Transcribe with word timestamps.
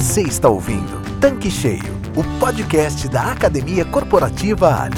Você 0.00 0.22
está 0.22 0.48
ouvindo 0.48 1.02
Tanque 1.20 1.50
Cheio, 1.50 1.82
o 2.14 2.22
podcast 2.38 3.08
da 3.08 3.32
Academia 3.32 3.84
Corporativa 3.84 4.82
Ali. 4.82 4.94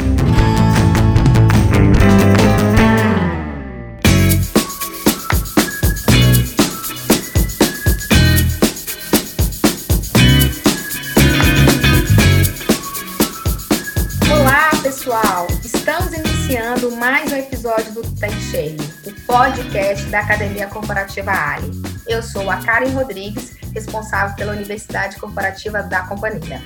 Olá, 14.30 14.70
pessoal! 14.82 15.46
Estamos 15.64 16.12
iniciando 16.12 16.94
mais 16.96 17.32
um 17.32 17.36
episódio 17.36 17.94
do 17.94 18.02
Tanque 18.16 18.42
Cheio, 18.50 18.76
o 19.06 19.12
podcast 19.22 20.04
da 20.10 20.20
Academia 20.20 20.66
Corporativa 20.66 21.30
Ali. 21.30 21.89
Eu 22.06 22.22
sou 22.22 22.50
a 22.50 22.56
Karen 22.56 22.90
Rodrigues 22.90 23.56
responsável 23.72 24.34
pela 24.36 24.52
Universidade 24.52 25.18
Corporativa 25.18 25.82
da 25.82 26.02
companhia. 26.06 26.62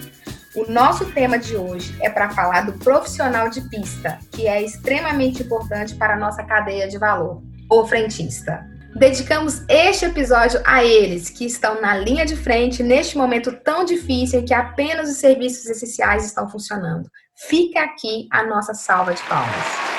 O 0.55 0.71
nosso 0.71 1.07
tema 1.07 1.39
de 1.39 1.57
hoje 1.57 1.97
é 2.01 2.09
para 2.09 2.31
falar 2.31 2.63
do 2.63 2.75
profissional 2.75 3.49
de 3.49 3.61
pista, 3.63 4.19
que 4.31 4.47
é 4.47 4.63
extremamente 4.63 5.43
importante 5.43 5.95
para 5.97 6.15
a 6.15 6.17
nossa 6.17 6.43
cadeia 6.45 6.89
de 6.89 6.97
valor, 6.97 7.43
o 7.69 7.87
frentista. 7.87 8.65
Dedicamos 8.95 9.65
este 9.69 10.05
episódio 10.05 10.61
a 10.65 10.85
eles 10.85 11.29
que 11.29 11.45
estão 11.45 11.81
na 11.81 11.97
linha 11.97 12.25
de 12.25 12.37
frente 12.37 12.83
neste 12.83 13.19
momento 13.19 13.53
tão 13.53 13.85
difícil 13.85 14.41
em 14.41 14.45
que 14.45 14.55
apenas 14.55 15.11
os 15.11 15.17
serviços 15.17 15.67
essenciais 15.67 16.25
estão 16.25 16.49
funcionando. 16.49 17.11
Fica 17.49 17.81
aqui 17.81 18.29
a 18.31 18.45
nossa 18.45 18.73
salva 18.73 19.13
de 19.13 19.23
palmas. 19.25 19.94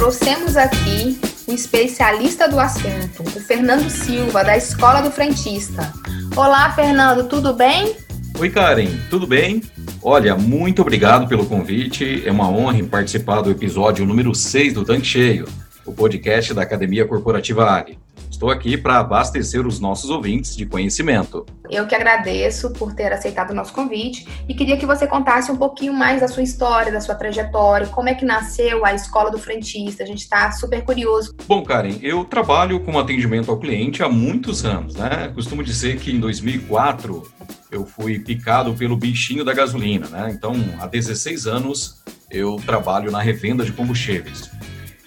Trouxemos 0.00 0.56
aqui 0.56 1.20
o 1.46 1.52
especialista 1.52 2.48
do 2.48 2.58
assunto, 2.58 3.22
o 3.22 3.40
Fernando 3.40 3.90
Silva, 3.90 4.42
da 4.42 4.56
Escola 4.56 5.02
do 5.02 5.10
Frentista. 5.10 5.92
Olá, 6.34 6.72
Fernando, 6.72 7.28
tudo 7.28 7.52
bem? 7.52 7.94
Oi, 8.38 8.48
Karen, 8.48 8.88
tudo 9.10 9.26
bem? 9.26 9.62
Olha, 10.02 10.34
muito 10.34 10.80
obrigado 10.80 11.28
pelo 11.28 11.44
convite. 11.44 12.22
É 12.26 12.32
uma 12.32 12.48
honra 12.48 12.82
participar 12.84 13.42
do 13.42 13.50
episódio 13.50 14.06
número 14.06 14.34
6 14.34 14.72
do 14.72 14.86
Tanque 14.86 15.06
Cheio, 15.06 15.46
o 15.84 15.92
podcast 15.92 16.54
da 16.54 16.62
Academia 16.62 17.06
Corporativa 17.06 17.70
Ali. 17.70 17.98
Estou 18.40 18.50
aqui 18.50 18.74
para 18.74 19.00
abastecer 19.00 19.66
os 19.66 19.78
nossos 19.78 20.08
ouvintes 20.08 20.56
de 20.56 20.64
conhecimento. 20.64 21.44
Eu 21.68 21.86
que 21.86 21.94
agradeço 21.94 22.70
por 22.70 22.94
ter 22.94 23.12
aceitado 23.12 23.50
o 23.50 23.54
nosso 23.54 23.70
convite 23.70 24.26
e 24.48 24.54
queria 24.54 24.78
que 24.78 24.86
você 24.86 25.06
contasse 25.06 25.52
um 25.52 25.58
pouquinho 25.58 25.92
mais 25.92 26.22
da 26.22 26.26
sua 26.26 26.42
história, 26.42 26.90
da 26.90 27.02
sua 27.02 27.14
trajetória, 27.14 27.86
como 27.88 28.08
é 28.08 28.14
que 28.14 28.24
nasceu 28.24 28.82
a 28.82 28.94
Escola 28.94 29.30
do 29.30 29.38
Frentista. 29.38 30.02
A 30.02 30.06
gente 30.06 30.20
está 30.20 30.50
super 30.52 30.82
curioso. 30.82 31.34
Bom, 31.46 31.62
Karen, 31.62 31.98
eu 32.00 32.24
trabalho 32.24 32.80
com 32.80 32.98
atendimento 32.98 33.50
ao 33.50 33.58
cliente 33.58 34.02
há 34.02 34.08
muitos 34.08 34.64
anos, 34.64 34.94
né? 34.96 35.30
Costumo 35.34 35.62
dizer 35.62 35.98
que 35.98 36.10
em 36.10 36.18
2004 36.18 37.22
eu 37.70 37.84
fui 37.84 38.18
picado 38.20 38.72
pelo 38.72 38.96
bichinho 38.96 39.44
da 39.44 39.52
gasolina, 39.52 40.08
né? 40.08 40.30
Então, 40.34 40.54
há 40.80 40.86
16 40.86 41.46
anos 41.46 42.02
eu 42.30 42.56
trabalho 42.64 43.10
na 43.10 43.20
revenda 43.20 43.66
de 43.66 43.72
combustíveis. 43.72 44.50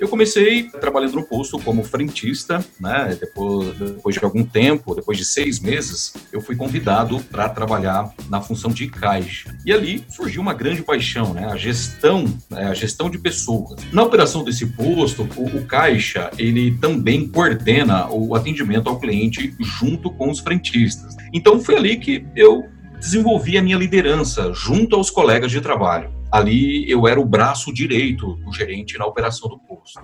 Eu 0.04 0.10
comecei 0.10 0.64
trabalhando 0.64 1.14
no 1.14 1.24
posto 1.24 1.58
como 1.60 1.82
frentista, 1.82 2.62
né? 2.78 3.18
Depois, 3.18 3.74
depois 3.78 4.14
de 4.14 4.22
algum 4.22 4.44
tempo, 4.44 4.94
depois 4.94 5.18
de 5.18 5.24
seis 5.24 5.62
meses, 5.62 6.14
eu 6.30 6.42
fui 6.42 6.58
convidado 6.58 7.22
para 7.32 7.48
trabalhar 7.48 8.14
na 8.30 8.42
função 8.42 8.70
de 8.70 8.90
caixa. 8.90 9.58
E 9.66 9.72
ali 9.72 10.04
surgiu 10.10 10.42
uma 10.42 10.54
grande 10.54 10.82
paixão, 10.82 11.34
né? 11.34 11.46
A 11.46 11.56
gestão, 11.56 12.26
né? 12.50 12.66
a 12.66 12.74
gestão 12.74 13.10
de 13.10 13.18
pessoas. 13.18 13.80
Na 13.94 14.04
operação 14.04 14.44
desse 14.44 14.66
posto, 14.66 15.26
o, 15.38 15.60
o 15.60 15.66
caixa 15.66 16.30
ele 16.38 16.78
também 16.80 17.26
coordena 17.26 18.10
o 18.12 18.36
atendimento 18.36 18.90
ao 18.90 19.00
cliente 19.00 19.56
junto 19.62 20.12
com 20.12 20.30
os 20.30 20.42
frentistas. 20.42 21.16
Então 21.32 21.62
foi 21.62 21.78
ali 21.78 21.96
que 21.96 22.26
eu 22.36 22.66
desenvolvi 23.00 23.58
a 23.58 23.62
minha 23.62 23.78
liderança 23.78 24.52
junto 24.52 24.98
aos 24.98 25.10
colegas 25.10 25.50
de 25.50 25.62
trabalho. 25.62 26.12
Ali 26.34 26.90
eu 26.90 27.08
era 27.08 27.22
o 27.22 27.26
braço 27.26 27.72
direito 27.72 28.38
do 28.38 28.52
gerente 28.52 28.98
na 28.98 29.06
operação 29.06 29.48
do 29.48 29.60
posto. 29.60 30.02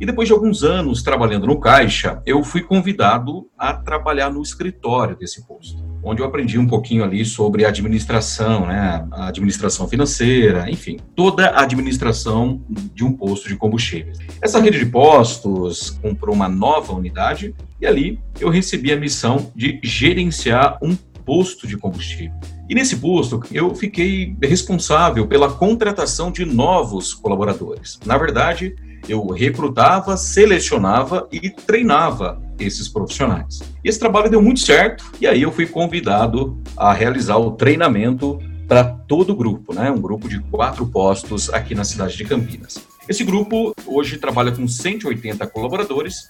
E 0.00 0.06
depois 0.06 0.28
de 0.28 0.32
alguns 0.32 0.62
anos 0.62 1.02
trabalhando 1.02 1.44
no 1.44 1.58
caixa, 1.58 2.22
eu 2.24 2.44
fui 2.44 2.60
convidado 2.60 3.48
a 3.58 3.74
trabalhar 3.74 4.30
no 4.30 4.40
escritório 4.40 5.16
desse 5.16 5.44
posto, 5.44 5.82
onde 6.00 6.22
eu 6.22 6.26
aprendi 6.26 6.56
um 6.56 6.68
pouquinho 6.68 7.02
ali 7.02 7.24
sobre 7.24 7.64
administração, 7.64 8.64
né, 8.64 9.04
a 9.10 9.26
administração 9.26 9.88
financeira, 9.88 10.70
enfim, 10.70 11.00
toda 11.16 11.48
a 11.48 11.62
administração 11.62 12.62
de 12.94 13.02
um 13.02 13.12
posto 13.12 13.48
de 13.48 13.56
combustíveis. 13.56 14.18
Essa 14.40 14.60
rede 14.60 14.78
de 14.78 14.86
postos 14.86 15.90
comprou 15.90 16.32
uma 16.32 16.48
nova 16.48 16.92
unidade 16.92 17.56
e 17.80 17.86
ali 17.86 18.20
eu 18.38 18.50
recebi 18.50 18.92
a 18.92 18.96
missão 18.96 19.50
de 19.52 19.80
gerenciar 19.82 20.78
um 20.80 20.94
posto 21.24 21.66
de 21.66 21.76
combustível. 21.76 22.38
E 22.72 22.74
nesse 22.74 22.96
posto, 22.96 23.42
eu 23.52 23.74
fiquei 23.74 24.34
responsável 24.42 25.26
pela 25.26 25.52
contratação 25.52 26.32
de 26.32 26.46
novos 26.46 27.12
colaboradores. 27.12 28.00
Na 28.06 28.16
verdade, 28.16 28.74
eu 29.06 29.26
recrutava, 29.26 30.16
selecionava 30.16 31.28
e 31.30 31.50
treinava 31.50 32.40
esses 32.58 32.88
profissionais. 32.88 33.60
E 33.84 33.90
esse 33.90 33.98
trabalho 33.98 34.30
deu 34.30 34.40
muito 34.40 34.60
certo, 34.60 35.04
e 35.20 35.26
aí 35.26 35.42
eu 35.42 35.52
fui 35.52 35.66
convidado 35.66 36.58
a 36.74 36.94
realizar 36.94 37.36
o 37.36 37.50
treinamento 37.50 38.38
para 38.66 38.84
todo 38.84 39.34
o 39.34 39.36
grupo, 39.36 39.74
né? 39.74 39.90
Um 39.90 40.00
grupo 40.00 40.26
de 40.26 40.40
quatro 40.44 40.86
postos 40.86 41.52
aqui 41.52 41.74
na 41.74 41.84
cidade 41.84 42.16
de 42.16 42.24
Campinas. 42.24 42.82
Esse 43.06 43.22
grupo 43.22 43.74
hoje 43.86 44.16
trabalha 44.16 44.50
com 44.50 44.66
180 44.66 45.46
colaboradores 45.48 46.26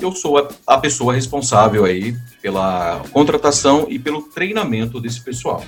eu 0.00 0.12
sou 0.12 0.38
a, 0.38 0.48
a, 0.66 0.78
pessoa 0.78 1.12
responsável 1.12 1.84
aí 1.84 2.16
pela 2.40 3.02
contratação 3.12 3.86
e 3.88 3.98
pelo 3.98 4.22
treinamento 4.22 5.00
desse 5.00 5.20
pessoal. 5.20 5.64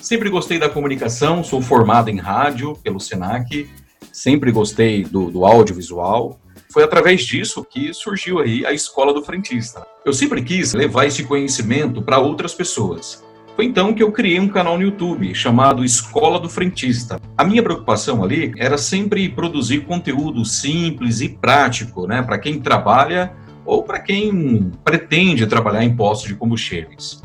Sempre 0.00 0.30
gostei 0.30 0.58
da 0.58 0.68
comunicação, 0.68 1.44
sou 1.44 1.60
formado 1.60 2.08
em 2.08 2.18
rádio 2.18 2.74
pelo 2.82 2.98
Senac, 2.98 3.68
sempre 4.12 4.50
gostei 4.50 5.04
do, 5.04 5.30
do 5.30 5.44
audiovisual. 5.44 6.40
Foi 6.72 6.82
através 6.82 7.24
disso 7.24 7.64
que 7.64 7.92
surgiu 7.92 8.40
aí 8.40 8.64
a 8.66 8.72
escola 8.72 9.12
do 9.12 9.22
frentista. 9.22 9.86
Eu 10.04 10.12
sempre 10.12 10.42
quis 10.42 10.72
levar 10.72 11.06
esse 11.06 11.22
conhecimento 11.22 12.02
para 12.02 12.18
outras 12.18 12.54
pessoas. 12.54 13.22
Foi 13.54 13.66
então 13.66 13.94
que 13.94 14.02
eu 14.02 14.10
criei 14.10 14.40
um 14.40 14.48
canal 14.48 14.76
no 14.76 14.82
YouTube 14.82 15.32
chamado 15.32 15.84
Escola 15.84 16.40
do 16.40 16.48
Frentista. 16.48 17.20
A 17.38 17.44
minha 17.44 17.62
preocupação 17.62 18.24
ali 18.24 18.52
era 18.58 18.76
sempre 18.76 19.28
produzir 19.28 19.84
conteúdo 19.84 20.44
simples 20.44 21.20
e 21.20 21.28
prático, 21.28 22.06
né, 22.08 22.20
para 22.20 22.38
quem 22.38 22.60
trabalha 22.60 23.32
ou 23.64 23.82
para 23.82 24.00
quem 24.00 24.72
pretende 24.84 25.46
trabalhar 25.46 25.84
em 25.84 25.94
postos 25.94 26.28
de 26.28 26.34
combustíveis. 26.34 27.22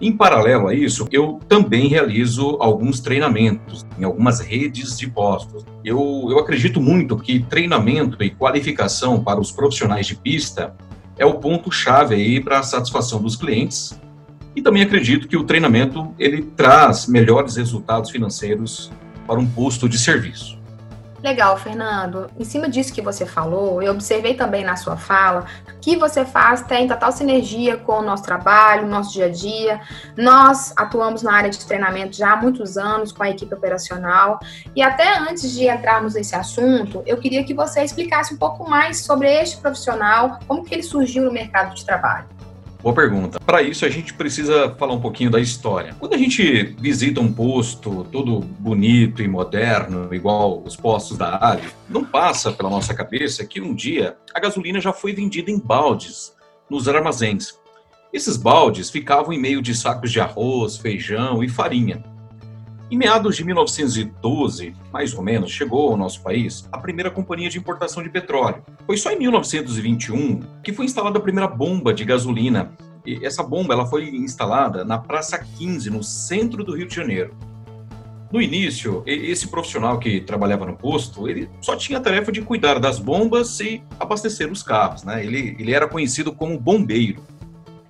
Em 0.00 0.10
paralelo 0.10 0.66
a 0.66 0.74
isso, 0.74 1.06
eu 1.12 1.38
também 1.48 1.86
realizo 1.86 2.56
alguns 2.58 2.98
treinamentos 2.98 3.86
em 3.96 4.02
algumas 4.02 4.40
redes 4.40 4.98
de 4.98 5.08
postos. 5.08 5.64
Eu, 5.84 6.26
eu 6.28 6.40
acredito 6.40 6.80
muito 6.80 7.16
que 7.16 7.38
treinamento 7.38 8.20
e 8.22 8.30
qualificação 8.30 9.22
para 9.22 9.38
os 9.38 9.52
profissionais 9.52 10.06
de 10.06 10.16
pista 10.16 10.74
é 11.16 11.24
o 11.24 11.34
ponto-chave 11.34 12.16
aí 12.16 12.40
para 12.40 12.58
a 12.58 12.62
satisfação 12.64 13.22
dos 13.22 13.36
clientes. 13.36 13.96
E 14.56 14.60
também 14.60 14.82
acredito 14.82 15.28
que 15.28 15.36
o 15.36 15.44
treinamento 15.44 16.12
ele 16.18 16.42
traz 16.42 17.06
melhores 17.06 17.56
resultados 17.56 18.10
financeiros 18.10 18.90
para 19.24 19.38
um 19.38 19.46
posto 19.46 19.88
de 19.88 19.98
serviço. 19.98 20.61
Legal, 21.22 21.56
Fernando. 21.56 22.28
Em 22.36 22.44
cima 22.44 22.68
disso 22.68 22.92
que 22.92 23.00
você 23.00 23.24
falou, 23.24 23.80
eu 23.80 23.92
observei 23.92 24.34
também 24.34 24.64
na 24.64 24.74
sua 24.74 24.96
fala 24.96 25.46
que 25.80 25.96
você 25.96 26.24
faz 26.24 26.62
tem 26.62 26.88
total 26.88 27.12
sinergia 27.12 27.76
com 27.76 28.00
o 28.00 28.02
nosso 28.02 28.24
trabalho, 28.24 28.88
nosso 28.88 29.12
dia 29.12 29.26
a 29.26 29.28
dia. 29.28 29.80
Nós 30.16 30.72
atuamos 30.76 31.22
na 31.22 31.32
área 31.32 31.48
de 31.48 31.64
treinamento 31.64 32.16
já 32.16 32.32
há 32.32 32.36
muitos 32.36 32.76
anos 32.76 33.12
com 33.12 33.22
a 33.22 33.30
equipe 33.30 33.54
operacional. 33.54 34.40
E 34.74 34.82
até 34.82 35.16
antes 35.18 35.52
de 35.52 35.68
entrarmos 35.68 36.14
nesse 36.14 36.34
assunto, 36.34 37.04
eu 37.06 37.16
queria 37.18 37.44
que 37.44 37.54
você 37.54 37.84
explicasse 37.84 38.34
um 38.34 38.36
pouco 38.36 38.68
mais 38.68 38.98
sobre 38.98 39.32
este 39.32 39.58
profissional, 39.58 40.40
como 40.48 40.64
que 40.64 40.74
ele 40.74 40.82
surgiu 40.82 41.22
no 41.22 41.32
mercado 41.32 41.72
de 41.74 41.84
trabalho. 41.84 42.26
Boa 42.82 42.92
pergunta. 42.92 43.38
Para 43.38 43.62
isso, 43.62 43.84
a 43.86 43.88
gente 43.88 44.12
precisa 44.12 44.74
falar 44.76 44.94
um 44.94 45.00
pouquinho 45.00 45.30
da 45.30 45.38
história. 45.38 45.94
Quando 46.00 46.14
a 46.14 46.18
gente 46.18 46.74
visita 46.80 47.20
um 47.20 47.32
posto 47.32 48.04
todo 48.10 48.40
bonito 48.40 49.22
e 49.22 49.28
moderno, 49.28 50.12
igual 50.12 50.60
os 50.66 50.74
postos 50.74 51.16
da 51.16 51.38
Ali, 51.40 51.62
não 51.88 52.04
passa 52.04 52.50
pela 52.50 52.68
nossa 52.68 52.92
cabeça 52.92 53.46
que 53.46 53.60
um 53.60 53.72
dia 53.72 54.16
a 54.34 54.40
gasolina 54.40 54.80
já 54.80 54.92
foi 54.92 55.12
vendida 55.12 55.48
em 55.48 55.60
baldes 55.60 56.34
nos 56.68 56.88
armazéns. 56.88 57.54
Esses 58.12 58.36
baldes 58.36 58.90
ficavam 58.90 59.32
em 59.32 59.38
meio 59.38 59.62
de 59.62 59.76
sacos 59.76 60.10
de 60.10 60.20
arroz, 60.20 60.76
feijão 60.76 61.44
e 61.44 61.48
farinha. 61.48 62.02
Em 62.92 62.96
meados 62.98 63.36
de 63.36 63.44
1912, 63.46 64.76
mais 64.92 65.14
ou 65.14 65.22
menos, 65.22 65.50
chegou 65.50 65.88
ao 65.88 65.96
nosso 65.96 66.20
país 66.20 66.68
a 66.70 66.76
primeira 66.76 67.10
companhia 67.10 67.48
de 67.48 67.56
importação 67.56 68.02
de 68.02 68.10
petróleo. 68.10 68.62
Foi 68.84 68.98
só 68.98 69.10
em 69.10 69.18
1921 69.18 70.40
que 70.62 70.74
foi 70.74 70.84
instalada 70.84 71.18
a 71.18 71.22
primeira 71.22 71.48
bomba 71.48 71.94
de 71.94 72.04
gasolina. 72.04 72.70
E 73.06 73.24
essa 73.24 73.42
bomba 73.42 73.72
ela 73.72 73.86
foi 73.86 74.10
instalada 74.10 74.84
na 74.84 74.98
Praça 74.98 75.38
15, 75.38 75.88
no 75.88 76.02
centro 76.02 76.62
do 76.62 76.76
Rio 76.76 76.86
de 76.86 76.94
Janeiro. 76.94 77.34
No 78.30 78.42
início, 78.42 79.02
esse 79.06 79.48
profissional 79.48 79.98
que 79.98 80.20
trabalhava 80.20 80.66
no 80.66 80.76
posto, 80.76 81.26
ele 81.26 81.48
só 81.62 81.74
tinha 81.74 81.98
a 81.98 82.02
tarefa 82.02 82.30
de 82.30 82.42
cuidar 82.42 82.78
das 82.78 82.98
bombas 82.98 83.58
e 83.60 83.82
abastecer 83.98 84.52
os 84.52 84.62
carros, 84.62 85.02
né? 85.02 85.24
Ele, 85.24 85.56
ele 85.58 85.72
era 85.72 85.88
conhecido 85.88 86.30
como 86.30 86.60
bombeiro. 86.60 87.22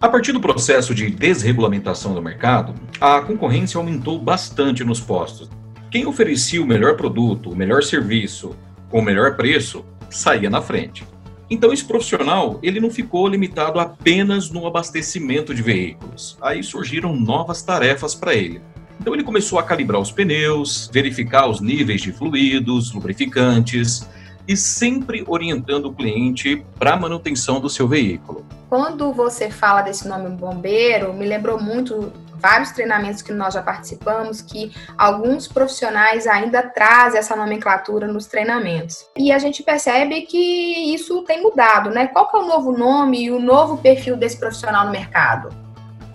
A 0.03 0.09
partir 0.09 0.33
do 0.33 0.41
processo 0.41 0.93
de 0.97 1.09
desregulamentação 1.09 2.13
do 2.13 2.21
mercado, 2.21 2.75
a 3.01 3.21
concorrência 3.21 3.79
aumentou 3.79 4.19
bastante 4.19 4.83
nos 4.83 4.99
postos. 4.99 5.49
Quem 5.93 6.07
oferecia 6.07 6.61
o 6.61 6.67
melhor 6.67 6.97
produto, 6.97 7.51
o 7.51 7.55
melhor 7.55 7.85
serviço, 7.85 8.51
com 8.91 8.99
o 8.99 9.03
melhor 9.03 9.37
preço, 9.37 9.85
saía 10.11 10.51
na 10.51 10.61
frente. 10.61 11.07
Então 11.49 11.73
esse 11.73 11.85
profissional, 11.85 12.59
ele 12.65 12.81
não 12.81 12.91
ficou 12.91 13.29
limitado 13.29 13.79
apenas 13.79 14.51
no 14.51 14.67
abastecimento 14.67 15.55
de 15.55 15.63
veículos. 15.63 16.37
Aí 16.43 16.65
surgiram 16.65 17.15
novas 17.15 17.63
tarefas 17.63 18.13
para 18.13 18.35
ele. 18.35 18.61
Então 19.01 19.15
ele 19.15 19.23
começou 19.23 19.61
a 19.61 19.63
calibrar 19.63 20.01
os 20.01 20.11
pneus, 20.11 20.91
verificar 20.93 21.47
os 21.47 21.61
níveis 21.61 22.03
de 22.03 22.11
fluidos, 22.11 22.93
lubrificantes 22.93 24.05
e 24.47 24.57
sempre 24.57 25.25
orientando 25.27 25.87
o 25.87 25.95
cliente 25.95 26.65
para 26.79 26.95
a 26.95 26.97
manutenção 26.97 27.61
do 27.61 27.71
seu 27.71 27.87
veículo. 27.87 28.45
Quando 28.69 29.13
você 29.13 29.51
fala 29.51 29.83
desse 29.83 30.09
nome 30.09 30.31
bombeiro, 30.31 31.13
me 31.13 31.27
lembrou 31.27 31.61
muito 31.61 32.13
vários 32.43 32.73
treinamentos 32.73 33.23
que 33.23 33.33
nós 33.33 33.55
já 33.55 33.63
participamos 33.63 34.43
que 34.43 34.73
alguns 34.99 35.47
profissionais 35.47 36.27
ainda 36.27 36.61
trazem 36.63 37.21
essa 37.21 37.37
nomenclatura 37.37 38.09
nos 38.09 38.27
treinamentos. 38.27 39.07
E 39.17 39.31
a 39.31 39.39
gente 39.39 39.63
percebe 39.63 40.23
que 40.23 40.93
isso 40.93 41.23
tem 41.23 41.41
mudado, 41.41 41.91
né? 41.91 42.09
Qual 42.09 42.29
que 42.29 42.37
é 42.37 42.41
o 42.41 42.47
novo 42.47 42.77
nome 42.77 43.25
e 43.25 43.31
o 43.31 43.39
novo 43.39 43.79
perfil 43.79 44.17
desse 44.17 44.39
profissional 44.39 44.87
no 44.87 44.91
mercado? 44.91 45.51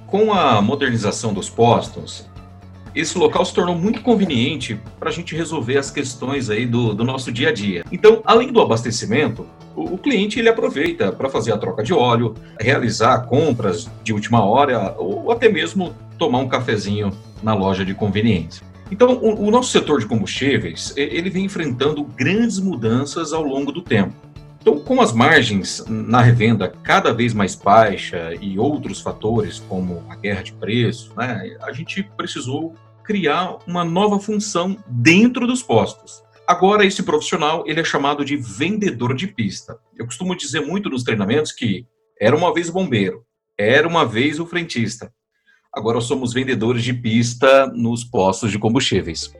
Com 0.06 0.34
a 0.34 0.62
modernização 0.62 1.34
dos 1.34 1.50
postos, 1.50 2.28
esse 3.00 3.18
local 3.18 3.46
se 3.46 3.54
tornou 3.54 3.76
muito 3.76 4.02
conveniente 4.02 4.80
para 5.00 5.10
a 5.10 5.12
gente 5.12 5.36
resolver 5.36 5.78
as 5.78 5.92
questões 5.92 6.50
aí 6.50 6.66
do, 6.66 6.94
do, 6.94 7.04
nosso 7.04 7.32
dia 7.32 7.50
a 7.50 7.54
dia. 7.54 7.84
Então, 7.92 8.22
além 8.26 8.52
do 8.52 8.62
abastecimento, 8.62 9.46
o, 9.76 9.96
o 9.96 9.98
cliente 9.98 10.40
ele 10.40 10.50
aproveita 10.50 11.12
para 11.12 11.30
fazer 11.30 11.54
a 11.54 11.58
troca 11.58 11.84
de 11.84 11.94
óleo, 11.94 12.34
realizar 12.60 13.26
compras 13.26 13.90
de 14.04 14.14
última 14.14 14.44
hora 14.44 14.96
ou 14.98 15.32
até 15.32 15.50
mesmo 15.50 15.96
tomar 16.18 16.40
um 16.40 16.48
cafezinho 16.48 17.12
na 17.44 17.54
loja 17.54 17.86
de 17.86 17.94
conveniência. 17.94 18.66
Então, 18.90 19.18
o, 19.18 19.48
o 19.48 19.52
nosso 19.52 19.72
setor 19.72 20.00
de 20.00 20.06
combustíveis 20.06 20.94
ele 20.96 21.30
vem 21.30 21.46
enfrentando 21.46 22.04
grandes 22.04 22.60
mudanças 22.60 23.34
ao 23.34 23.44
longo 23.44 23.72
do 23.72 23.82
tempo. 23.82 24.14
Então, 24.62 24.80
com 24.80 25.02
as 25.02 25.14
margens 25.14 25.84
na 25.88 26.22
revenda 26.22 26.68
cada 26.84 27.14
vez 27.14 27.34
mais 27.34 27.56
baixa 27.56 28.34
e 28.42 28.60
outros 28.60 29.00
fatores 29.00 29.60
como 29.60 30.04
a 30.10 30.16
guerra 30.16 30.42
de 30.42 30.52
preço, 30.52 31.14
né, 31.16 31.56
a 31.62 31.72
gente 31.72 32.04
precisou 32.18 32.76
criar 33.08 33.60
uma 33.66 33.86
nova 33.86 34.20
função 34.20 34.78
dentro 34.86 35.48
dos 35.48 35.64
postos. 35.64 36.22
Agora, 36.46 36.86
esse 36.86 37.02
profissional 37.02 37.64
ele 37.66 37.80
é 37.80 37.84
chamado 37.84 38.26
de 38.26 38.36
vendedor 38.36 39.16
de 39.16 39.28
pista. 39.28 39.80
Eu 39.96 40.06
costumo 40.06 40.36
dizer 40.36 40.60
muito 40.60 40.90
nos 40.90 41.04
treinamentos 41.04 41.54
que 41.54 41.86
era 42.20 42.36
uma 42.36 42.54
vez 42.54 42.68
o 42.68 42.74
bombeiro, 42.74 43.24
era 43.58 43.88
uma 43.88 44.06
vez 44.06 44.42
o 44.42 44.46
frentista. 44.46 45.12
Agora 45.74 46.02
somos 46.02 46.34
vendedores 46.34 46.84
de 46.84 46.94
pista 46.94 47.68
nos 47.68 48.04
postos 48.04 48.52
de 48.52 48.60
combustíveis. 48.60 49.34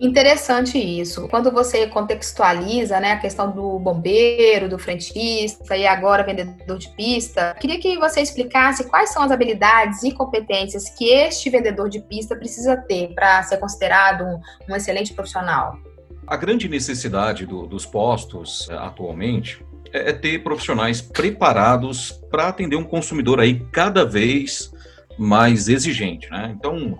Interessante 0.00 0.78
isso. 0.78 1.28
Quando 1.28 1.52
você 1.52 1.86
contextualiza 1.86 2.98
né, 2.98 3.12
a 3.12 3.18
questão 3.18 3.50
do 3.50 3.78
bombeiro, 3.78 4.66
do 4.66 4.78
frentista 4.78 5.76
e 5.76 5.86
agora 5.86 6.24
vendedor 6.24 6.78
de 6.78 6.88
pista, 6.88 7.54
queria 7.60 7.78
que 7.78 7.98
você 7.98 8.22
explicasse 8.22 8.88
quais 8.88 9.12
são 9.12 9.22
as 9.22 9.30
habilidades 9.30 10.02
e 10.02 10.12
competências 10.12 10.88
que 10.88 11.04
este 11.04 11.50
vendedor 11.50 11.90
de 11.90 12.00
pista 12.00 12.34
precisa 12.34 12.78
ter 12.78 13.14
para 13.14 13.42
ser 13.42 13.58
considerado 13.58 14.24
um, 14.24 14.72
um, 14.72 14.74
excelente 14.74 15.12
profissional. 15.12 15.78
A 16.26 16.36
grande 16.36 16.66
necessidade 16.66 17.44
do, 17.44 17.66
dos 17.66 17.84
postos 17.84 18.68
eh, 18.70 18.74
atualmente 18.74 19.62
é, 19.92 20.10
é 20.10 20.12
ter 20.14 20.42
profissionais 20.42 21.02
preparados 21.02 22.12
para 22.30 22.48
atender 22.48 22.76
um 22.76 22.84
consumidor 22.84 23.38
aí 23.38 23.60
cada 23.70 24.06
vez 24.06 24.72
mais 25.18 25.68
exigente. 25.68 26.30
Né? 26.30 26.54
Então, 26.56 26.98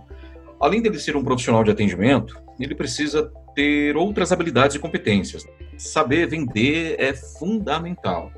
além 0.61 0.83
dele 0.83 0.99
ser 0.99 1.17
um 1.17 1.25
profissional 1.25 1.65
de 1.65 1.71
atendimento, 1.71 2.37
ele 2.65 2.75
precisa 2.75 3.33
ter 3.55 3.97
outras 3.97 4.33
habilidades 4.33 4.77
e 4.77 4.79
competências. 4.79 5.47
Saber 5.77 6.27
vender 6.27 6.97
é 6.99 7.15
fundamental. 7.15 8.31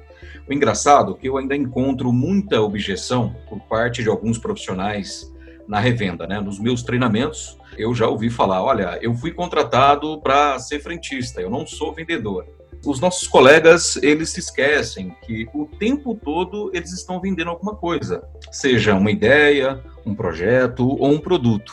O 0.48 0.52
engraçado 0.52 1.12
é 1.12 1.20
que 1.20 1.28
eu 1.28 1.36
ainda 1.36 1.54
encontro 1.54 2.12
muita 2.12 2.60
objeção 2.60 3.34
por 3.48 3.60
parte 3.60 4.02
de 4.02 4.08
alguns 4.08 4.38
profissionais 4.38 5.32
na 5.68 5.78
revenda, 5.78 6.26
né? 6.26 6.40
Nos 6.40 6.58
meus 6.58 6.82
treinamentos, 6.82 7.56
eu 7.78 7.94
já 7.94 8.08
ouvi 8.08 8.28
falar, 8.28 8.62
olha, 8.62 8.98
eu 9.00 9.14
fui 9.14 9.32
contratado 9.32 10.20
para 10.20 10.58
ser 10.58 10.80
frentista, 10.80 11.40
eu 11.40 11.48
não 11.48 11.66
sou 11.66 11.94
vendedor. 11.94 12.46
Os 12.84 13.00
nossos 13.00 13.28
colegas, 13.28 13.96
eles 14.02 14.30
se 14.30 14.40
esquecem 14.40 15.14
que 15.24 15.48
o 15.54 15.66
tempo 15.78 16.16
todo 16.16 16.70
eles 16.74 16.92
estão 16.92 17.20
vendendo 17.20 17.50
alguma 17.50 17.76
coisa, 17.76 18.24
seja 18.50 18.94
uma 18.94 19.10
ideia, 19.10 19.82
um 20.04 20.14
projeto 20.14 20.88
ou 20.88 21.12
um 21.12 21.18
produto. 21.20 21.72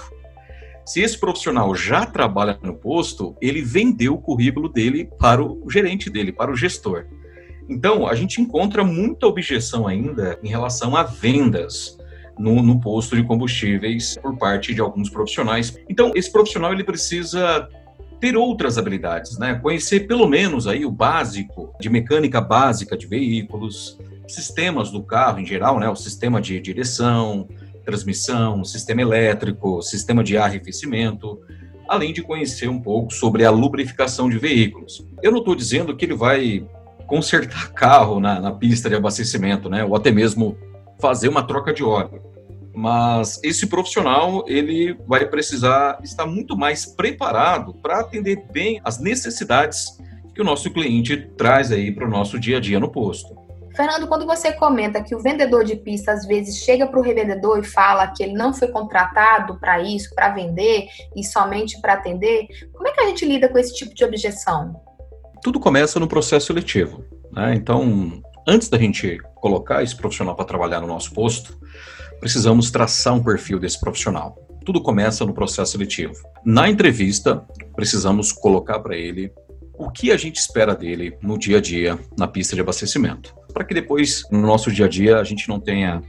Se 0.86 1.02
esse 1.02 1.18
profissional 1.18 1.76
já 1.76 2.06
trabalha 2.06 2.58
no 2.64 2.74
posto, 2.74 3.36
ele 3.42 3.62
vendeu 3.62 4.16
o 4.16 4.22
currículo 4.22 4.70
dele 4.70 5.10
para 5.20 5.44
o 5.44 5.70
gerente 5.70 6.10
dele, 6.10 6.32
para 6.32 6.52
o 6.52 6.56
gestor. 6.56 7.06
Então, 7.70 8.08
a 8.08 8.16
gente 8.16 8.42
encontra 8.42 8.84
muita 8.84 9.28
objeção 9.28 9.88
ainda 9.88 10.40
em 10.44 10.50
relação 10.50 10.96
a 10.96 11.04
vendas 11.04 11.98
no, 12.38 12.64
no, 12.64 12.80
posto 12.80 13.16
de 13.16 13.24
combustíveis 13.24 14.18
por 14.20 14.36
parte 14.38 14.74
de 14.74 14.82
alguns 14.82 15.10
profissionais. 15.10 15.78
Então, 15.88 16.12
esse 16.16 16.32
profissional 16.32 16.74
ele 16.74 16.84
precisa 16.84 17.70
ter 18.20 18.36
outras 18.36 18.78
habilidades, 18.78 19.38
né? 19.38 19.56
Conhecer 19.56 20.08
pelo 20.08 20.28
menos 20.28 20.66
aí 20.66 20.86
o 20.86 20.92
básico 20.92 21.74
de 21.80 21.90
mecânica 21.90 22.42
básica 22.42 22.98
de 22.98 23.06
veículos, 23.06 24.00
sistemas 24.28 24.92
do 24.92 25.04
carro 25.04 25.40
em 25.40 25.46
geral, 25.46 25.80
né? 25.80 25.88
O 25.90 25.96
sistema 25.96 26.42
de 26.42 26.60
direção, 26.60 27.48
transmissão, 27.90 28.64
sistema 28.64 29.02
elétrico, 29.02 29.82
sistema 29.82 30.24
de 30.24 30.38
arrefecimento, 30.38 31.40
além 31.88 32.14
de 32.14 32.22
conhecer 32.22 32.70
um 32.70 32.80
pouco 32.80 33.12
sobre 33.12 33.44
a 33.44 33.50
lubrificação 33.50 34.30
de 34.30 34.38
veículos. 34.38 35.04
Eu 35.24 35.32
não 35.32 35.40
estou 35.40 35.56
dizendo 35.56 35.96
que 35.96 36.06
ele 36.06 36.14
vai 36.14 36.64
consertar 37.08 37.70
carro 37.74 38.20
na, 38.20 38.40
na, 38.40 38.52
pista 38.52 38.88
de 38.88 38.96
abastecimento, 38.96 39.68
né? 39.70 39.84
Ou 39.84 39.96
até 39.96 40.12
mesmo 40.12 40.56
fazer 41.02 41.30
uma 41.30 41.42
troca 41.42 41.74
de 41.74 41.84
óleo. 41.84 42.22
Mas 42.76 43.40
esse 43.44 43.66
profissional 43.66 44.46
ele 44.48 44.96
vai 45.08 45.26
precisar 45.26 46.00
estar 46.04 46.28
muito 46.28 46.56
mais 46.56 46.86
preparado 46.86 47.74
para 47.74 48.02
atender 48.02 48.46
bem 48.52 48.80
as 48.84 49.00
necessidades 49.00 49.98
que 50.36 50.42
o 50.42 50.46
nosso 50.46 50.70
cliente 50.70 51.18
traz 51.36 51.72
aí 51.72 51.92
para 51.92 52.06
o 52.06 52.10
nosso 52.10 52.40
dia 52.40 52.58
a 52.58 52.60
dia 52.60 52.80
no 52.80 52.92
posto. 52.92 53.49
Fernando, 53.76 54.08
quando 54.08 54.26
você 54.26 54.52
comenta 54.52 55.04
que 55.04 55.16
o 55.16 55.22
vendedor 55.22 55.64
de 55.64 55.76
pista 55.76 56.12
às 56.12 56.26
vezes 56.26 56.58
chega 56.58 56.88
para 56.88 57.00
o 57.00 57.04
revendedor 57.04 57.60
e 57.60 57.64
fala 57.64 58.08
que 58.08 58.24
ele 58.24 58.34
não 58.34 58.54
foi 58.54 58.68
contratado 58.70 59.60
para 59.60 59.82
isso, 59.82 60.14
para 60.16 60.30
vender 60.30 60.88
e 61.16 61.24
somente 61.24 61.80
para 61.82 61.94
atender, 61.94 62.48
como 62.74 62.88
é 62.88 62.92
que 62.92 63.02
a 63.02 63.08
gente 63.08 63.26
lida 63.26 63.48
com 63.48 63.58
esse 63.58 63.74
tipo 63.76 63.94
de 63.94 64.04
objeção? 64.04 64.74
Tudo 65.44 65.60
começa 65.60 66.00
no 66.00 66.08
processo 66.08 66.48
seletivo. 66.48 67.04
Né? 67.32 67.54
Então, 67.56 68.22
antes 68.48 68.70
da 68.70 68.78
gente 68.78 69.18
colocar 69.36 69.84
esse 69.84 69.96
profissional 69.96 70.36
para 70.36 70.46
trabalhar 70.46 70.82
no 70.82 70.88
nosso 70.88 71.14
posto, 71.14 71.58
precisamos 72.20 72.72
traçar 72.72 73.14
um 73.14 73.24
perfil 73.24 73.60
desse 73.60 73.80
profissional. 73.80 74.36
Tudo 74.66 74.82
começa 74.82 75.26
no 75.26 75.34
processo 75.34 75.72
seletivo. 75.72 76.14
Na 76.44 76.70
entrevista, 76.70 77.46
precisamos 77.76 78.32
colocar 78.32 78.80
para 78.80 78.98
ele 78.98 79.32
o 79.74 79.90
que 79.90 80.12
a 80.12 80.18
gente 80.18 80.36
espera 80.36 80.76
dele 80.76 81.18
no 81.22 81.38
dia 81.38 81.60
a 81.60 81.62
dia 81.62 81.98
na 82.18 82.28
pista 82.28 82.54
de 82.54 82.62
abastecimento 82.62 83.39
para 83.54 83.64
que 83.64 83.74
depois, 83.74 84.24
no 84.32 84.42
nosso 84.42 84.72
dia 84.72 84.86
a 84.86 84.90
dia, 84.90 85.18
a 85.18 85.24
gente 85.24 85.48
não 85.50 85.60
tenha 85.60 86.02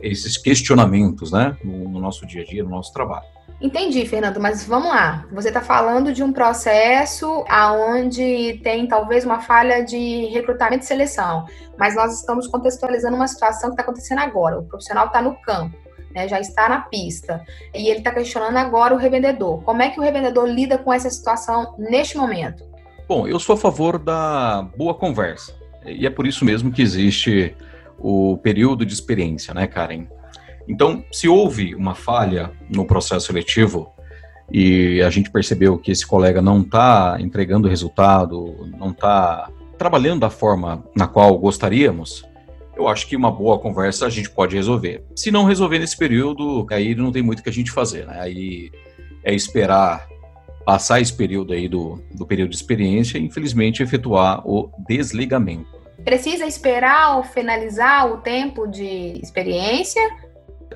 esses 0.00 0.36
questionamentos, 0.36 1.32
né, 1.32 1.56
no, 1.64 1.88
no 1.88 2.00
nosso 2.00 2.26
dia 2.26 2.42
a 2.42 2.44
dia, 2.44 2.62
no 2.62 2.70
nosso 2.70 2.92
trabalho. 2.92 3.26
Entendi, 3.60 4.06
Fernando, 4.06 4.38
mas 4.38 4.64
vamos 4.64 4.88
lá. 4.88 5.26
Você 5.32 5.48
está 5.48 5.60
falando 5.60 6.12
de 6.12 6.22
um 6.22 6.32
processo 6.32 7.44
aonde 7.48 8.60
tem 8.62 8.86
talvez 8.86 9.24
uma 9.24 9.40
falha 9.40 9.84
de 9.84 10.26
recrutamento 10.26 10.84
e 10.84 10.86
seleção, 10.86 11.44
mas 11.76 11.96
nós 11.96 12.20
estamos 12.20 12.46
contextualizando 12.46 13.16
uma 13.16 13.26
situação 13.26 13.70
que 13.70 13.74
está 13.74 13.82
acontecendo 13.82 14.20
agora. 14.20 14.60
O 14.60 14.62
profissional 14.62 15.06
está 15.06 15.20
no 15.20 15.34
campo, 15.42 15.76
né, 16.14 16.28
já 16.28 16.38
está 16.38 16.68
na 16.68 16.82
pista, 16.82 17.44
e 17.74 17.88
ele 17.88 17.98
está 17.98 18.12
questionando 18.12 18.56
agora 18.56 18.94
o 18.94 18.96
revendedor. 18.96 19.60
Como 19.64 19.82
é 19.82 19.90
que 19.90 19.98
o 19.98 20.02
revendedor 20.04 20.46
lida 20.46 20.78
com 20.78 20.92
essa 20.92 21.10
situação 21.10 21.74
neste 21.76 22.16
momento? 22.16 22.62
Bom, 23.08 23.26
eu 23.26 23.40
sou 23.40 23.54
a 23.54 23.58
favor 23.58 23.98
da 23.98 24.62
boa 24.76 24.94
conversa. 24.94 25.57
E 25.86 26.06
é 26.06 26.10
por 26.10 26.26
isso 26.26 26.44
mesmo 26.44 26.70
que 26.70 26.82
existe 26.82 27.54
o 27.98 28.38
período 28.38 28.86
de 28.86 28.92
experiência, 28.92 29.52
né, 29.52 29.66
Karen? 29.66 30.06
Então, 30.68 31.02
se 31.10 31.28
houve 31.28 31.74
uma 31.74 31.94
falha 31.94 32.50
no 32.68 32.84
processo 32.86 33.26
seletivo 33.26 33.92
e 34.50 35.00
a 35.02 35.10
gente 35.10 35.30
percebeu 35.30 35.78
que 35.78 35.90
esse 35.90 36.06
colega 36.06 36.42
não 36.42 36.60
está 36.60 37.16
entregando 37.20 37.68
resultado, 37.68 38.68
não 38.78 38.90
está 38.90 39.50
trabalhando 39.78 40.20
da 40.20 40.30
forma 40.30 40.84
na 40.94 41.06
qual 41.06 41.38
gostaríamos, 41.38 42.24
eu 42.76 42.86
acho 42.86 43.08
que 43.08 43.16
uma 43.16 43.30
boa 43.30 43.58
conversa 43.58 44.06
a 44.06 44.10
gente 44.10 44.30
pode 44.30 44.54
resolver. 44.54 45.04
Se 45.16 45.30
não 45.30 45.44
resolver 45.44 45.78
nesse 45.78 45.96
período, 45.96 46.66
aí 46.70 46.94
não 46.94 47.10
tem 47.10 47.22
muito 47.22 47.42
que 47.42 47.48
a 47.48 47.52
gente 47.52 47.72
fazer, 47.72 48.06
né? 48.06 48.20
Aí 48.20 48.70
é 49.24 49.34
esperar 49.34 50.06
passar 50.68 51.00
esse 51.00 51.14
período 51.14 51.54
aí 51.54 51.66
do, 51.66 51.98
do 52.12 52.26
período 52.26 52.50
de 52.50 52.56
experiência 52.56 53.16
e, 53.16 53.24
infelizmente, 53.24 53.82
efetuar 53.82 54.46
o 54.46 54.70
desligamento. 54.86 55.66
Precisa 56.04 56.44
esperar 56.44 57.16
ou 57.16 57.24
finalizar 57.24 58.06
o 58.12 58.18
tempo 58.18 58.66
de 58.66 59.18
experiência 59.18 60.02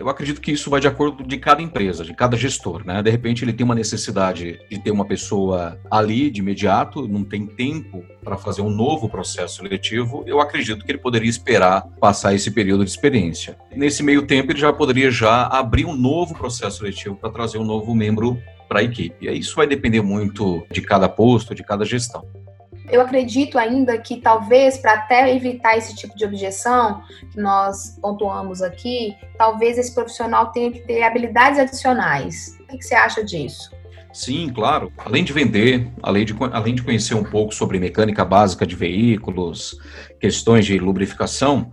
eu 0.00 0.08
acredito 0.08 0.40
que 0.40 0.50
isso 0.50 0.70
vai 0.70 0.80
de 0.80 0.88
acordo 0.88 1.22
de 1.22 1.36
cada 1.36 1.60
empresa, 1.60 2.02
de 2.02 2.14
cada 2.14 2.36
gestor, 2.36 2.84
né? 2.84 3.02
De 3.02 3.10
repente 3.10 3.44
ele 3.44 3.52
tem 3.52 3.64
uma 3.64 3.74
necessidade 3.74 4.58
de 4.68 4.78
ter 4.78 4.90
uma 4.90 5.04
pessoa 5.04 5.78
ali 5.90 6.30
de 6.30 6.40
imediato, 6.40 7.06
não 7.06 7.22
tem 7.22 7.46
tempo 7.46 8.02
para 8.24 8.36
fazer 8.36 8.62
um 8.62 8.70
novo 8.70 9.08
processo 9.08 9.56
seletivo. 9.56 10.24
Eu 10.26 10.40
acredito 10.40 10.84
que 10.84 10.90
ele 10.90 10.98
poderia 10.98 11.28
esperar 11.28 11.82
passar 12.00 12.34
esse 12.34 12.50
período 12.50 12.84
de 12.84 12.90
experiência. 12.90 13.56
Nesse 13.76 14.02
meio 14.02 14.26
tempo 14.26 14.50
ele 14.50 14.58
já 14.58 14.72
poderia 14.72 15.10
já 15.10 15.46
abrir 15.46 15.84
um 15.84 15.94
novo 15.94 16.34
processo 16.34 16.78
seletivo 16.78 17.14
para 17.14 17.30
trazer 17.30 17.58
um 17.58 17.64
novo 17.64 17.94
membro 17.94 18.40
para 18.72 18.80
a 18.80 18.82
equipe. 18.82 19.28
Isso 19.38 19.54
vai 19.54 19.66
depender 19.66 20.00
muito 20.00 20.66
de 20.70 20.80
cada 20.80 21.06
posto, 21.06 21.54
de 21.54 21.62
cada 21.62 21.84
gestão. 21.84 22.26
Eu 22.90 23.02
acredito 23.02 23.58
ainda 23.58 23.98
que 23.98 24.16
talvez 24.16 24.78
para 24.78 24.94
até 24.94 25.34
evitar 25.34 25.76
esse 25.76 25.94
tipo 25.94 26.16
de 26.16 26.24
objeção 26.24 27.02
que 27.30 27.38
nós 27.38 27.98
pontuamos 28.00 28.62
aqui, 28.62 29.14
talvez 29.36 29.76
esse 29.76 29.94
profissional 29.94 30.52
tenha 30.52 30.72
que 30.72 30.80
ter 30.80 31.02
habilidades 31.02 31.58
adicionais. 31.58 32.58
O 32.72 32.78
que 32.78 32.82
você 32.82 32.94
acha 32.94 33.22
disso? 33.22 33.70
Sim, 34.10 34.50
claro. 34.50 34.90
Além 34.96 35.22
de 35.22 35.34
vender, 35.34 35.90
além 36.02 36.24
de, 36.24 36.34
além 36.50 36.74
de 36.74 36.82
conhecer 36.82 37.14
um 37.14 37.24
pouco 37.24 37.54
sobre 37.54 37.78
mecânica 37.78 38.24
básica 38.24 38.66
de 38.66 38.74
veículos, 38.74 39.78
questões 40.18 40.64
de 40.64 40.78
lubrificação, 40.78 41.70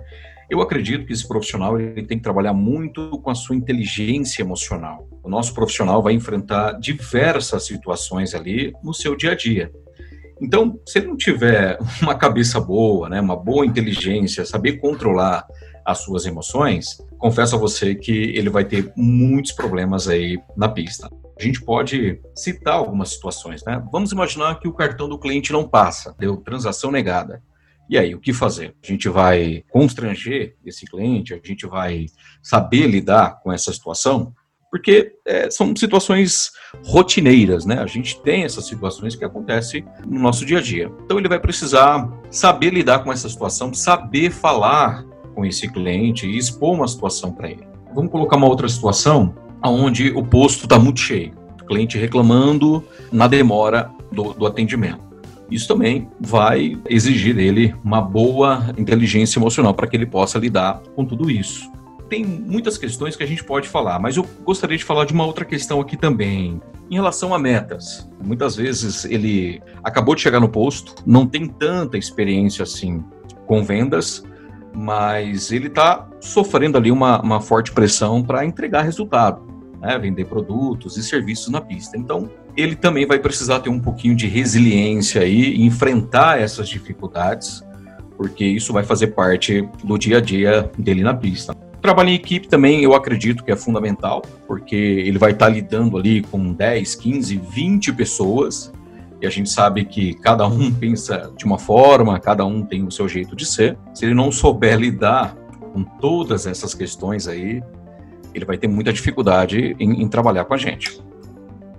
eu 0.50 0.62
acredito 0.62 1.06
que 1.06 1.14
esse 1.14 1.28
profissional 1.28 1.80
ele 1.80 2.04
tem 2.04 2.18
que 2.18 2.24
trabalhar 2.24 2.54
muito 2.54 3.12
com 3.20 3.30
a 3.30 3.36
sua 3.36 3.56
inteligência 3.56 4.42
emocional. 4.42 5.08
O 5.24 5.30
nosso 5.30 5.54
profissional 5.54 6.02
vai 6.02 6.14
enfrentar 6.14 6.74
diversas 6.80 7.66
situações 7.66 8.34
ali 8.34 8.74
no 8.84 8.94
seu 8.94 9.16
dia 9.16 9.32
a 9.32 9.36
dia. 9.36 9.72
Então, 10.42 10.80
se 10.86 11.00
ele 11.00 11.08
não 11.08 11.18
tiver 11.18 11.78
uma 12.02 12.16
cabeça 12.16 12.60
boa, 12.60 13.10
né, 13.10 13.22
uma 13.22 13.36
boa 13.36 13.66
inteligência, 13.66 14.46
saber 14.46 14.78
controlar 14.80 15.46
as 15.86 16.00
suas 16.00 16.26
emoções, 16.26 16.98
confesso 17.18 17.56
a 17.56 17.60
você 17.60 17.96
que 17.96 18.12
ele 18.12 18.50
vai 18.50 18.64
ter 18.64 18.92
muitos 18.96 19.52
problemas 19.52 20.08
aí 20.08 20.40
na 20.56 20.70
pista. 20.70 21.10
A 21.40 21.44
gente 21.44 21.62
pode 21.62 22.20
citar 22.36 22.76
algumas 22.76 23.14
situações, 23.14 23.64
né? 23.66 23.82
Vamos 23.92 24.12
imaginar 24.12 24.60
que 24.60 24.68
o 24.68 24.74
cartão 24.74 25.08
do 25.08 25.18
cliente 25.18 25.54
não 25.54 25.68
passa, 25.68 26.14
deu 26.20 26.36
transação 26.38 26.92
negada. 26.92 27.42
E 27.90 27.98
aí, 27.98 28.14
o 28.14 28.20
que 28.20 28.32
fazer? 28.32 28.76
A 28.84 28.86
gente 28.86 29.10
vai 29.10 29.64
constranger 29.72 30.56
esse 30.64 30.86
cliente? 30.86 31.34
A 31.34 31.40
gente 31.44 31.66
vai 31.66 32.06
saber 32.42 32.86
lidar 32.86 33.40
com 33.42 33.52
essa 33.52 33.74
situação? 33.74 34.34
porque 34.72 35.14
é, 35.26 35.50
são 35.50 35.76
situações 35.76 36.52
rotineiras, 36.86 37.66
né? 37.66 37.80
A 37.80 37.88
gente 37.88 38.22
tem 38.22 38.44
essas 38.44 38.68
situações 38.68 39.16
que 39.16 39.26
acontecem 39.26 39.84
no 40.06 40.20
nosso 40.20 40.46
dia 40.46 40.60
a 40.60 40.62
dia. 40.62 40.92
Então 41.04 41.18
ele 41.18 41.28
vai 41.28 41.40
precisar 41.40 42.08
saber 42.30 42.72
lidar 42.72 43.00
com 43.00 43.12
essa 43.12 43.28
situação, 43.28 43.74
saber 43.74 44.30
falar 44.30 45.04
com 45.34 45.46
esse 45.46 45.68
cliente 45.68 46.28
e 46.28 46.38
expor 46.38 46.76
uma 46.76 46.88
situação 46.88 47.32
para 47.32 47.50
ele. 47.50 47.68
Vamos 47.96 48.12
colocar 48.12 48.38
uma 48.38 48.48
outra 48.48 48.70
situação 48.70 49.34
onde 49.64 50.12
o 50.12 50.24
posto 50.24 50.66
está 50.66 50.78
muito 50.78 51.00
cheio, 51.00 51.34
o 51.62 51.66
cliente 51.66 51.98
reclamando 51.98 52.86
na 53.12 53.28
demora 53.28 53.92
do, 54.12 54.34
do 54.34 54.46
atendimento. 54.46 55.09
Isso 55.50 55.68
também 55.68 56.10
vai 56.20 56.78
exigir 56.88 57.36
dele 57.36 57.76
uma 57.84 58.02
boa 58.02 58.74
inteligência 58.78 59.40
emocional 59.40 59.74
para 59.74 59.88
que 59.88 59.96
ele 59.96 60.06
possa 60.06 60.38
lidar 60.38 60.82
com 60.96 61.06
tudo 61.06 61.30
isso 61.30 61.70
tem 62.10 62.26
muitas 62.26 62.78
questões 62.78 63.16
que 63.16 63.24
a 63.24 63.26
gente 63.28 63.44
pode 63.44 63.70
falar, 63.70 64.00
mas 64.00 64.18
eu 64.18 64.28
gostaria 64.44 64.78
de 64.78 64.84
falar 64.84 65.06
de 65.06 65.14
uma 65.14 65.26
outra 65.26 65.46
questão 65.46 65.80
aqui 65.80 65.96
também. 65.96 66.60
Em 66.90 66.96
relação 66.96 67.34
a 67.36 67.40
metas, 67.40 68.10
muitas 68.22 68.56
vezes 68.56 69.06
ele 69.06 69.62
acabou 69.84 70.16
de 70.16 70.22
chegar 70.22 70.40
no 70.40 70.50
posto, 70.50 70.96
não 71.06 71.28
tem 71.28 71.48
tanta 71.48 71.98
experiência 71.98 72.64
assim 72.64 73.04
com 73.46 73.64
vendas, 73.64 74.24
mas 74.74 75.52
ele 75.52 75.68
está 75.68 76.10
sofrendo 76.20 76.78
ali 76.78 76.92
uma, 76.92 77.22
uma 77.22 77.40
forte 77.40 77.72
pressão 77.72 78.24
para 78.24 78.44
entregar 78.44 78.82
resultado, 78.82 79.42
né? 79.82 79.98
vender 79.98 80.26
produtos 80.26 80.98
e 80.98 81.04
serviços 81.04 81.50
na 81.50 81.62
pista. 81.62 81.98
Então, 81.98 82.30
ele 82.56 82.76
também 82.76 83.06
vai 83.06 83.20
precisar 83.20 83.60
ter 83.60 83.70
um 83.70 83.80
pouquinho 83.80 84.16
de 84.16 84.28
resiliência 84.28 85.22
aí, 85.22 85.62
enfrentar 85.62 86.40
essas 86.40 86.68
dificuldades, 86.68 87.64
porque 88.18 88.44
isso 88.46 88.74
vai 88.74 88.84
fazer 88.84 89.08
parte 89.08 89.68
do 89.84 89.98
dia 89.98 90.18
a 90.18 90.22
dia 90.22 90.70
dele 90.78 91.04
na 91.04 91.14
pista. 91.14 91.56
Trabalho 91.82 92.10
em 92.10 92.16
equipe 92.16 92.50
também 92.50 92.84
eu 92.84 92.94
acredito 92.94 93.44
que 93.44 93.52
é 93.52 93.56
fundamental, 93.56 94.22
porque 94.46 94.76
ele 94.76 95.18
vai 95.18 95.32
estar 95.32 95.48
lidando 95.48 95.98
ali 95.98 96.22
com 96.22 96.52
10, 96.52 96.96
15, 96.96 97.38
20 97.38 97.94
pessoas, 97.94 98.74
e 99.22 99.28
a 99.28 99.30
gente 99.30 99.50
sabe 99.50 99.86
que 99.86 100.14
cada 100.16 100.46
um 100.48 100.72
pensa 100.76 101.32
de 101.38 101.46
uma 101.46 101.58
forma, 101.58 102.20
cada 102.20 102.46
um 102.46 102.64
tem 102.64 102.84
o 102.86 102.92
seu 102.92 103.08
jeito 103.08 103.36
de 103.36 103.46
ser. 103.46 103.78
Se 103.94 104.06
ele 104.06 104.14
não 104.14 104.32
souber 104.32 104.78
lidar 104.78 105.36
com 105.74 105.84
todas 105.84 106.46
essas 106.46 106.74
questões 106.74 107.28
aí, 107.28 107.62
ele 108.34 108.46
vai 108.46 108.58
ter 108.58 108.68
muita 108.68 108.92
dificuldade 108.94 109.76
em, 109.80 110.02
em 110.02 110.08
trabalhar 110.08 110.46
com 110.46 110.54
a 110.54 110.58
gente. 110.58 111.02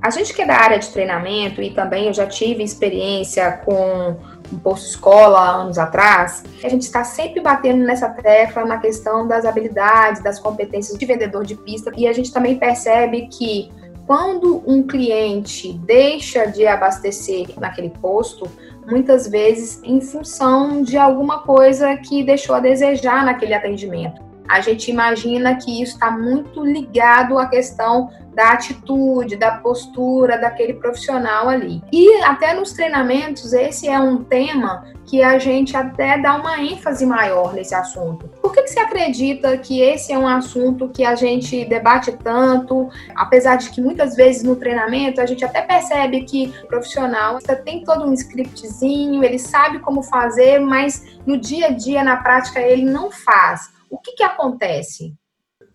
A 0.02 0.08
gente 0.08 0.32
que 0.32 0.40
é 0.40 0.46
da 0.46 0.56
área 0.56 0.78
de 0.78 0.88
treinamento 0.88 1.60
e 1.60 1.70
também 1.70 2.06
eu 2.06 2.12
já 2.14 2.26
tive 2.26 2.62
experiência 2.62 3.52
com 3.64 4.16
um 4.50 4.58
posto 4.58 4.86
escola 4.86 5.60
anos 5.60 5.78
atrás, 5.78 6.42
a 6.64 6.68
gente 6.68 6.82
está 6.82 7.04
sempre 7.04 7.40
batendo 7.40 7.84
nessa 7.84 8.08
tecla 8.08 8.64
na 8.64 8.78
questão 8.78 9.28
das 9.28 9.44
habilidades, 9.44 10.22
das 10.22 10.40
competências 10.40 10.98
de 10.98 11.04
vendedor 11.04 11.44
de 11.44 11.54
pista 11.54 11.92
e 11.96 12.08
a 12.08 12.12
gente 12.14 12.32
também 12.32 12.58
percebe 12.58 13.28
que 13.28 13.70
quando 14.06 14.62
um 14.66 14.82
cliente 14.82 15.74
deixa 15.84 16.46
de 16.46 16.66
abastecer 16.66 17.48
naquele 17.58 17.90
posto, 17.90 18.50
muitas 18.86 19.28
vezes 19.28 19.80
em 19.84 20.00
função 20.00 20.82
de 20.82 20.96
alguma 20.96 21.40
coisa 21.42 21.94
que 21.98 22.24
deixou 22.24 22.56
a 22.56 22.60
desejar 22.60 23.24
naquele 23.24 23.52
atendimento 23.52 24.29
a 24.50 24.60
gente 24.60 24.90
imagina 24.90 25.54
que 25.54 25.82
isso 25.82 25.94
está 25.94 26.10
muito 26.10 26.64
ligado 26.64 27.38
à 27.38 27.46
questão 27.46 28.10
da 28.34 28.50
atitude, 28.52 29.36
da 29.36 29.52
postura 29.52 30.38
daquele 30.38 30.74
profissional 30.74 31.48
ali. 31.48 31.82
E 31.92 32.22
até 32.22 32.54
nos 32.54 32.72
treinamentos, 32.72 33.52
esse 33.52 33.88
é 33.88 33.98
um 33.98 34.24
tema 34.24 34.84
que 35.04 35.22
a 35.22 35.38
gente 35.38 35.76
até 35.76 36.18
dá 36.18 36.36
uma 36.36 36.60
ênfase 36.60 37.04
maior 37.04 37.52
nesse 37.52 37.74
assunto. 37.74 38.28
Por 38.40 38.52
que, 38.52 38.62
que 38.62 38.70
você 38.70 38.78
acredita 38.78 39.58
que 39.58 39.80
esse 39.80 40.12
é 40.12 40.18
um 40.18 40.26
assunto 40.26 40.88
que 40.88 41.04
a 41.04 41.16
gente 41.16 41.64
debate 41.64 42.12
tanto, 42.12 42.88
apesar 43.16 43.56
de 43.56 43.70
que 43.70 43.80
muitas 43.80 44.14
vezes 44.14 44.44
no 44.44 44.54
treinamento 44.54 45.20
a 45.20 45.26
gente 45.26 45.44
até 45.44 45.62
percebe 45.62 46.22
que 46.22 46.52
o 46.64 46.66
profissional 46.68 47.38
tem 47.64 47.82
todo 47.84 48.04
um 48.04 48.12
scriptzinho, 48.12 49.24
ele 49.24 49.38
sabe 49.38 49.80
como 49.80 50.02
fazer, 50.02 50.60
mas 50.60 51.18
no 51.26 51.36
dia 51.36 51.66
a 51.66 51.70
dia, 51.70 52.04
na 52.04 52.16
prática, 52.16 52.60
ele 52.60 52.84
não 52.84 53.10
faz. 53.10 53.79
O 53.90 53.98
que, 53.98 54.12
que 54.12 54.22
acontece? 54.22 55.14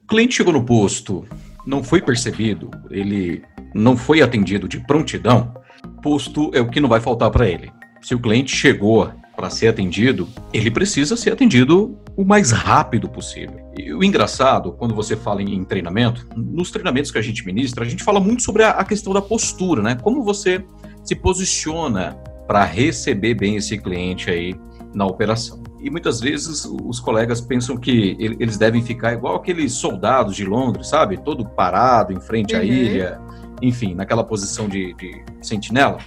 O 0.03 0.07
cliente 0.07 0.35
chegou 0.35 0.53
no 0.53 0.63
posto, 0.63 1.27
não 1.67 1.83
foi 1.83 2.01
percebido, 2.01 2.71
ele 2.89 3.43
não 3.73 3.97
foi 3.97 4.21
atendido 4.21 4.69
de 4.69 4.79
prontidão, 4.79 5.53
posto 6.01 6.49
é 6.53 6.61
o 6.61 6.69
que 6.69 6.79
não 6.79 6.87
vai 6.87 7.01
faltar 7.01 7.29
para 7.29 7.47
ele. 7.47 7.73
Se 8.01 8.15
o 8.15 8.19
cliente 8.19 8.55
chegou 8.55 9.11
para 9.35 9.49
ser 9.49 9.67
atendido, 9.67 10.29
ele 10.53 10.71
precisa 10.71 11.17
ser 11.17 11.33
atendido 11.33 11.99
o 12.15 12.23
mais 12.23 12.51
rápido 12.51 13.09
possível. 13.09 13.59
E 13.77 13.93
o 13.93 14.01
engraçado, 14.01 14.71
quando 14.71 14.95
você 14.95 15.17
fala 15.17 15.41
em 15.41 15.65
treinamento, 15.65 16.25
nos 16.37 16.71
treinamentos 16.71 17.11
que 17.11 17.17
a 17.17 17.21
gente 17.21 17.45
ministra, 17.45 17.83
a 17.83 17.89
gente 17.89 18.03
fala 18.03 18.21
muito 18.21 18.43
sobre 18.43 18.63
a, 18.63 18.83
questão 18.85 19.11
da 19.11 19.21
postura, 19.21 19.81
né? 19.81 19.95
Como 20.01 20.23
você 20.23 20.63
se 21.03 21.15
posiciona 21.15 22.17
para 22.47 22.63
receber 22.63 23.33
bem 23.33 23.57
esse 23.57 23.77
cliente 23.77 24.29
aí 24.29 24.55
na 24.93 25.05
operação. 25.05 25.61
E 25.85 25.89
muitas 25.91 26.19
vezes 26.19 26.65
os 26.65 26.99
colegas 26.99 27.39
pensam 27.39 27.77
que 27.77 28.17
eles 28.19 28.57
devem 28.57 28.81
ficar 28.81 29.13
igual 29.13 29.35
aqueles 29.35 29.73
soldados 29.73 30.35
de 30.35 30.43
Londres, 30.43 30.87
sabe? 30.87 31.15
Todo 31.15 31.45
parado 31.45 32.11
em 32.11 32.19
frente 32.19 32.55
uhum. 32.55 32.61
à 32.61 32.63
ilha, 32.63 33.21
enfim, 33.61 33.93
naquela 33.93 34.23
posição 34.23 34.67
de, 34.67 34.95
de 34.95 35.23
sentinela. 35.43 35.99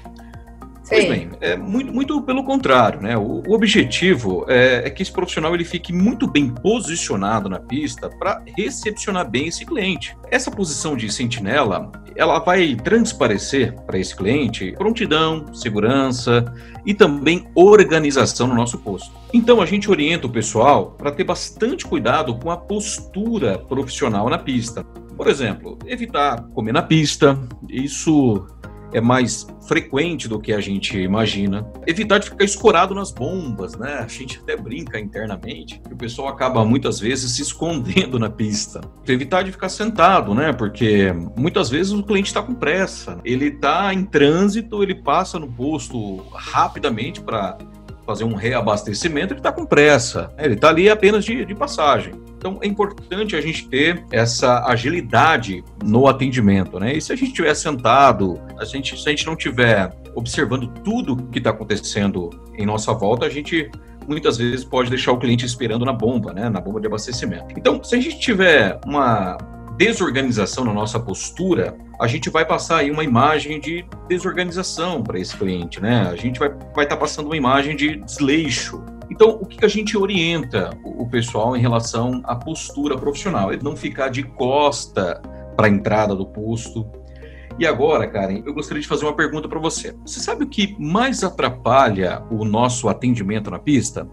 Sim. 0.89 0.95
Pois 0.95 1.09
bem, 1.09 1.31
é 1.43 1.55
muito, 1.55 1.93
muito 1.93 2.23
pelo 2.23 2.43
contrário, 2.43 3.03
né? 3.03 3.15
O, 3.15 3.43
o 3.47 3.53
objetivo 3.53 4.47
é, 4.49 4.87
é, 4.87 4.91
que 4.91 5.03
esse 5.03 5.13
profissional 5.13 5.55
ele 5.55 5.65
fique 5.65 5.93
muito 5.93 6.27
bem 6.27 6.49
posicionado 6.49 7.47
na 7.47 7.61
pista 7.61 8.09
para 8.19 8.43
recepcionar 8.57 9.31
bem 9.31 9.49
esse 9.49 9.67
cliente. 9.67 10.17
Essa 10.31 10.51
posição 10.51 10.97
de 10.97 11.13
sentinela, 11.13 11.93
ela 12.17 12.39
vai 12.39 12.75
transparecer 12.75 13.75
para 13.83 13.99
esse 13.99 14.17
cliente 14.17 14.73
prontidão, 14.79 15.53
segurança 15.53 16.51
e 16.87 16.95
também 16.95 17.47
organização 17.55 18.47
no 18.47 18.55
nosso 18.55 18.79
posto. 18.79 19.13
Então 19.35 19.61
a 19.61 19.67
gente 19.67 19.91
orienta 19.91 20.27
o 20.27 20.31
pessoal 20.31 20.93
para 20.97 21.13
ter 21.13 21.25
bastante 21.25 21.85
cuidado 21.85 22.35
com 22.37 22.51
a 22.51 22.57
postura 22.57 23.59
profissional 23.59 24.31
na 24.31 24.39
pista. 24.39 24.83
Por 25.19 25.27
exemplo, 25.27 25.79
evitar 25.85 26.45
comer 26.55 26.73
na 26.73 26.81
pista, 26.81 27.39
isso 27.69 28.47
é 28.93 29.01
mais 29.01 29.47
frequente 29.67 30.29
do 30.29 30.41
que 30.41 30.53
a 30.53 30.61
gente 30.61 30.99
imagina. 30.99 31.71
Evitar 31.87 32.19
de 32.19 32.31
ficar 32.31 32.45
escorado 32.45 32.95
nas 32.95 33.11
bombas, 33.11 33.77
né? 33.77 33.99
A 33.99 34.09
gente 34.09 34.39
até 34.39 34.57
brinca 34.57 34.99
internamente 34.99 35.81
que 35.87 35.93
o 35.93 35.97
pessoal 35.97 36.29
acaba 36.29 36.65
muitas 36.65 36.99
vezes 36.99 37.33
se 37.33 37.43
escondendo 37.43 38.19
na 38.19 38.31
pista. 38.31 38.81
Evitar 39.07 39.43
de 39.43 39.53
ficar 39.53 39.69
sentado, 39.69 40.35
né? 40.35 40.53
Porque 40.53 41.13
muitas 41.37 41.69
vezes 41.69 41.93
o 41.93 42.03
cliente 42.03 42.29
está 42.29 42.43
com 42.43 42.55
pressa. 42.55 43.21
Ele 43.25 43.47
está 43.47 43.93
em 43.93 44.05
trânsito, 44.05 44.83
ele 44.83 44.95
passa 44.95 45.39
no 45.39 45.49
posto 45.49 46.25
rapidamente 46.33 47.21
para 47.21 47.59
fazer 48.09 48.25
um 48.25 48.35
reabastecimento, 48.35 49.35
ele 49.35 49.41
está 49.41 49.53
com 49.53 49.67
pressa. 49.67 50.33
Ele 50.39 50.55
está 50.55 50.71
ali 50.71 50.89
apenas 50.89 51.27
de, 51.27 51.45
de 51.45 51.55
passagem. 51.55 52.15
Então 52.39 52.59
é 52.63 52.67
importante 52.67 53.37
a 53.37 53.41
gente 53.43 53.69
ter 53.69 54.03
essa 54.11 54.65
agilidade 54.65 55.63
no 55.85 56.07
atendimento, 56.07 56.81
né? 56.81 56.97
E 56.97 57.03
se 57.03 57.13
a 57.13 57.17
gente 57.17 57.29
estiver 57.29 57.53
sentado, 57.53 58.41
a 58.59 58.65
gente, 58.65 58.99
se 58.99 59.07
a 59.07 59.11
gente 59.11 59.27
não 59.27 59.35
estiver 59.35 59.93
observando 60.15 60.69
tudo 60.83 61.17
que 61.31 61.37
está 61.37 61.51
acontecendo 61.51 62.31
em 62.57 62.65
nossa 62.65 62.95
volta, 62.95 63.27
a 63.27 63.29
gente 63.29 63.71
muitas 64.07 64.39
vezes 64.39 64.65
pode 64.65 64.89
deixar 64.89 65.13
o 65.13 65.19
cliente 65.19 65.45
esperando 65.45 65.85
na 65.85 65.93
bomba, 65.93 66.33
né? 66.33 66.49
Na 66.49 66.63
bomba 66.63 66.81
de 66.81 66.87
abastecimento. 66.87 67.55
Então, 67.59 67.85
se 67.85 67.95
a 67.95 68.01
gente 68.01 68.19
tiver 68.19 68.81
uma 68.87 69.37
desorganização 69.79 70.65
na 70.65 70.73
nossa 70.75 70.99
postura, 70.99 71.79
a 72.01 72.09
gente 72.09 72.29
vai 72.29 72.45
passar 72.45 72.79
aí 72.79 72.91
uma 72.91 73.05
imagem 73.05 73.61
de 73.61 73.87
desorganização 74.09 75.05
para 75.05 75.21
esse 75.21 75.37
cliente, 75.37 75.81
né? 75.81 76.09
A 76.11 76.17
gente 76.17 76.41
vai 76.41 76.49
estar 76.49 76.73
vai 76.75 76.87
tá 76.87 76.97
passando 76.97 77.27
uma 77.27 77.37
imagem 77.37 77.77
de 77.77 77.97
desleixo. 77.97 78.83
Então, 79.09 79.39
o 79.41 79.47
que, 79.47 79.57
que 79.57 79.65
a 79.65 79.69
gente 79.69 79.97
orienta 79.97 80.71
o, 80.85 81.05
o 81.05 81.09
pessoal 81.09 81.57
em 81.57 81.61
relação 81.61 82.21
à 82.25 82.35
postura 82.35 82.99
profissional? 82.99 83.53
É 83.53 83.59
não 83.63 83.77
ficar 83.77 84.09
de 84.09 84.25
costa 84.25 85.23
para 85.57 85.69
a 85.69 85.71
entrada 85.71 86.15
do 86.15 86.27
posto. 86.27 86.85
E 87.57 87.65
agora, 87.65 88.07
Karen, 88.09 88.43
eu 88.45 88.53
gostaria 88.53 88.83
de 88.83 88.89
fazer 88.89 89.05
uma 89.05 89.15
pergunta 89.15 89.49
para 89.49 89.61
você. 89.61 89.95
Você 90.05 90.19
sabe 90.19 90.43
o 90.45 90.49
que 90.49 90.77
mais 90.79 91.23
atrapalha 91.23 92.23
o 92.31 92.45
nosso 92.45 92.89
atendimento 92.89 93.49
na 93.49 93.61
pista? 93.61 94.09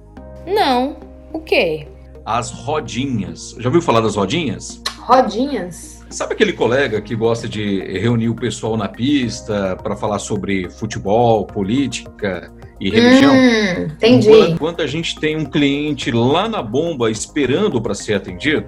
Não. 0.46 0.98
O 1.34 1.40
quê? 1.40 1.88
As 2.24 2.52
rodinhas. 2.52 3.56
Já 3.60 3.70
ouviu 3.70 3.82
falar 3.82 4.02
das 4.02 4.16
rodinhas? 4.16 4.82
Rodinhas? 5.06 6.04
Sabe 6.10 6.34
aquele 6.34 6.52
colega 6.52 7.00
que 7.00 7.16
gosta 7.16 7.48
de 7.48 7.80
reunir 8.00 8.30
o 8.30 8.36
pessoal 8.36 8.76
na 8.76 8.88
pista 8.88 9.78
para 9.84 9.96
falar 9.96 10.18
sobre 10.18 10.68
futebol, 10.68 11.46
política 11.46 12.52
e 12.80 12.90
religião? 12.90 13.32
Hum, 13.32 13.84
entendi. 13.84 14.32
Enquanto 14.32 14.82
a 14.82 14.88
gente 14.88 15.20
tem 15.20 15.38
um 15.38 15.46
cliente 15.46 16.10
lá 16.10 16.50
na 16.50 16.64
bomba 16.64 17.12
esperando 17.12 17.80
para 17.80 17.94
ser 17.94 18.16
atendido, 18.16 18.66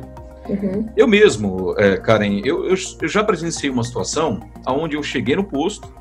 Uhum. 0.47 0.87
Eu 0.95 1.09
mesmo, 1.09 1.75
é, 1.77 1.97
Karen, 1.97 2.39
eu, 2.45 2.63
eu, 2.63 2.75
eu, 3.01 3.07
já 3.09 3.21
presenciei 3.21 3.69
uma 3.69 3.83
situação 3.83 4.39
onde 4.65 4.95
eu 4.95 5.03
cheguei 5.03 5.35
no 5.35 5.43
posto 5.43 5.93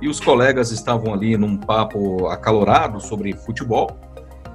e 0.00 0.08
os 0.08 0.18
colegas 0.18 0.70
estavam 0.70 1.12
ali 1.12 1.36
num 1.36 1.54
papo 1.54 2.26
acalorado 2.28 2.98
sobre 2.98 3.34
futebol 3.34 3.90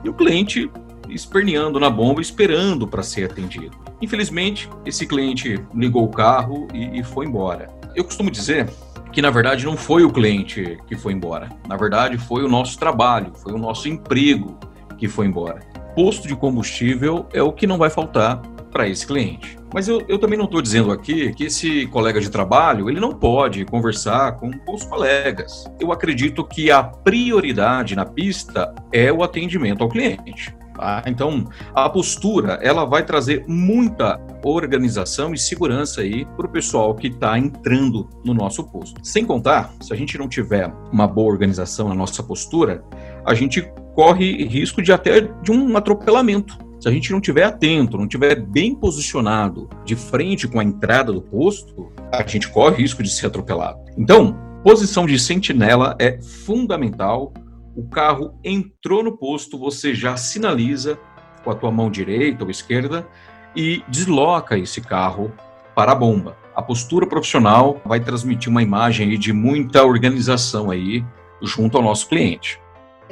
e 0.04 0.10
o 0.10 0.15
cliente 0.15 0.68
esperneando 1.08 1.80
na 1.80 1.92
bomba, 1.92 2.22
esperando 2.22 2.88
para 2.88 3.04
ser 3.04 3.25
atendido. 3.25 3.85
Infelizmente, 4.02 4.70
esse 4.86 5.06
cliente 5.06 5.60
ligou 5.74 6.04
o 6.04 6.10
carro 6.10 6.68
e, 6.74 7.00
e 7.00 7.04
foi 7.04 7.25
embora. 7.25 7.68
Eu 7.96 8.04
costumo 8.04 8.30
dizer 8.30 8.70
que 9.12 9.22
na 9.22 9.30
verdade 9.30 9.66
não 9.66 9.78
foi 9.78 10.04
o 10.04 10.12
cliente 10.12 10.78
que 10.88 10.98
foi 10.98 11.14
embora. 11.14 11.50
Na 11.68 11.78
verdade, 11.78 12.18
foi 12.18 12.44
o 12.44 12.50
nosso 12.50 12.78
trabalho, 12.78 13.32
foi 13.34 13.54
o 13.54 13.58
nosso 13.58 13.88
emprego 13.88 14.60
que 14.98 15.08
foi 15.08 15.25
embora. 15.25 15.62
Posto 15.96 16.28
de 16.28 16.36
combustível 16.36 17.25
é 17.32 17.42
o 17.42 17.54
que 17.54 17.66
não 17.66 17.78
vai 17.78 17.90
faltar 17.90 18.42
para 18.72 18.90
esse 18.90 19.08
cliente. 19.08 19.58
Mas 19.74 19.88
eu, 19.88 20.04
eu 20.10 20.20
também 20.20 20.38
não 20.38 20.46
estou 20.46 20.62
dizendo 20.62 20.92
aqui 20.92 21.34
que 21.34 21.46
esse 21.46 21.88
colega 21.88 22.20
de 22.20 22.30
trabalho 22.30 22.90
ele 22.90 23.00
não 23.00 23.14
pode 23.14 23.64
conversar 23.64 24.34
com 24.34 24.52
os 24.68 24.84
colegas. 24.84 25.64
Eu 25.80 25.94
acredito 25.94 26.44
que 26.44 26.70
a 26.70 26.84
prioridade 26.84 27.96
na 27.96 28.06
pista 28.06 28.75
é 28.92 29.12
o 29.14 29.24
atendimento 29.24 29.82
ao 29.82 29.90
cliente. 29.90 30.54
Tá? 30.75 31.03
Então, 31.08 31.46
a 31.74 31.89
postura 31.89 32.60
ela 32.62 32.86
vai 32.86 33.05
trazer 33.05 33.46
muita 33.48 34.20
organização 34.44 35.34
e 35.34 35.38
segurança 35.38 36.01
aí 36.01 36.25
para 36.36 36.46
o 36.46 36.50
pessoal 36.50 36.94
que 36.94 37.08
está 37.08 37.38
entrando 37.39 38.10
no 38.24 38.34
nosso 38.34 38.63
posto. 38.63 39.00
Sem 39.03 39.25
contar, 39.25 39.74
se 39.82 39.94
a 39.94 39.96
gente 39.96 40.17
não 40.17 40.27
tiver 40.27 40.72
uma 40.91 41.08
boa 41.08 41.32
organização 41.32 41.88
na 41.89 41.96
nossa 41.96 42.22
postura, 42.22 42.84
a 43.25 43.34
gente 43.34 43.62
corre 43.96 44.46
risco 44.46 44.81
de 44.81 44.92
até 44.92 45.22
de 45.22 45.51
um 45.51 45.77
atropelamento. 45.77 46.57
Se 46.79 46.90
a 46.90 46.92
gente 46.92 47.11
não 47.11 47.22
tiver 47.22 47.44
atento, 47.44 47.98
não 47.98 48.07
tiver 48.07 48.35
bem 48.35 48.75
posicionado 48.75 49.70
de 49.85 49.96
frente 49.96 50.48
com 50.48 50.59
a 50.59 50.64
entrada 50.64 51.11
do 51.11 51.22
posto, 51.22 51.92
a 52.11 52.22
gente 52.27 52.50
corre 52.50 52.81
risco 52.81 53.01
de 53.01 53.09
ser 53.09 53.27
atropelado. 53.27 53.79
Então, 53.98 54.38
posição 54.64 55.05
de 55.05 55.18
sentinela 55.18 55.96
é 55.98 56.22
fundamental 56.22 57.33
o 57.75 57.83
carro 57.88 58.40
entrou 58.44 59.03
no 59.03 59.18
posto, 59.18 59.57
você 59.57 59.94
já 59.94 60.16
sinaliza 60.16 60.98
com 61.44 61.51
a 61.51 61.55
tua 61.55 61.72
mão 61.72 61.92
direita 61.92 62.44
ou 62.44 62.50
esquerda 62.50 63.05
e 63.55 63.83
desloca 63.88 64.57
esse 64.57 64.81
carro 64.81 65.31
para 65.75 65.92
a 65.92 65.96
bomba. 65.96 66.38
A 66.55 66.61
postura 66.61 67.05
profissional 67.05 67.81
vai 67.85 68.00
transmitir 68.00 68.50
uma 68.50 68.64
imagem 68.64 69.20
de 69.20 69.33
muita 69.33 69.83
organização 69.83 70.72
aí 70.72 71.03
junto 71.42 71.77
ao 71.77 71.83
nosso 71.83 72.07
cliente. 72.07 72.59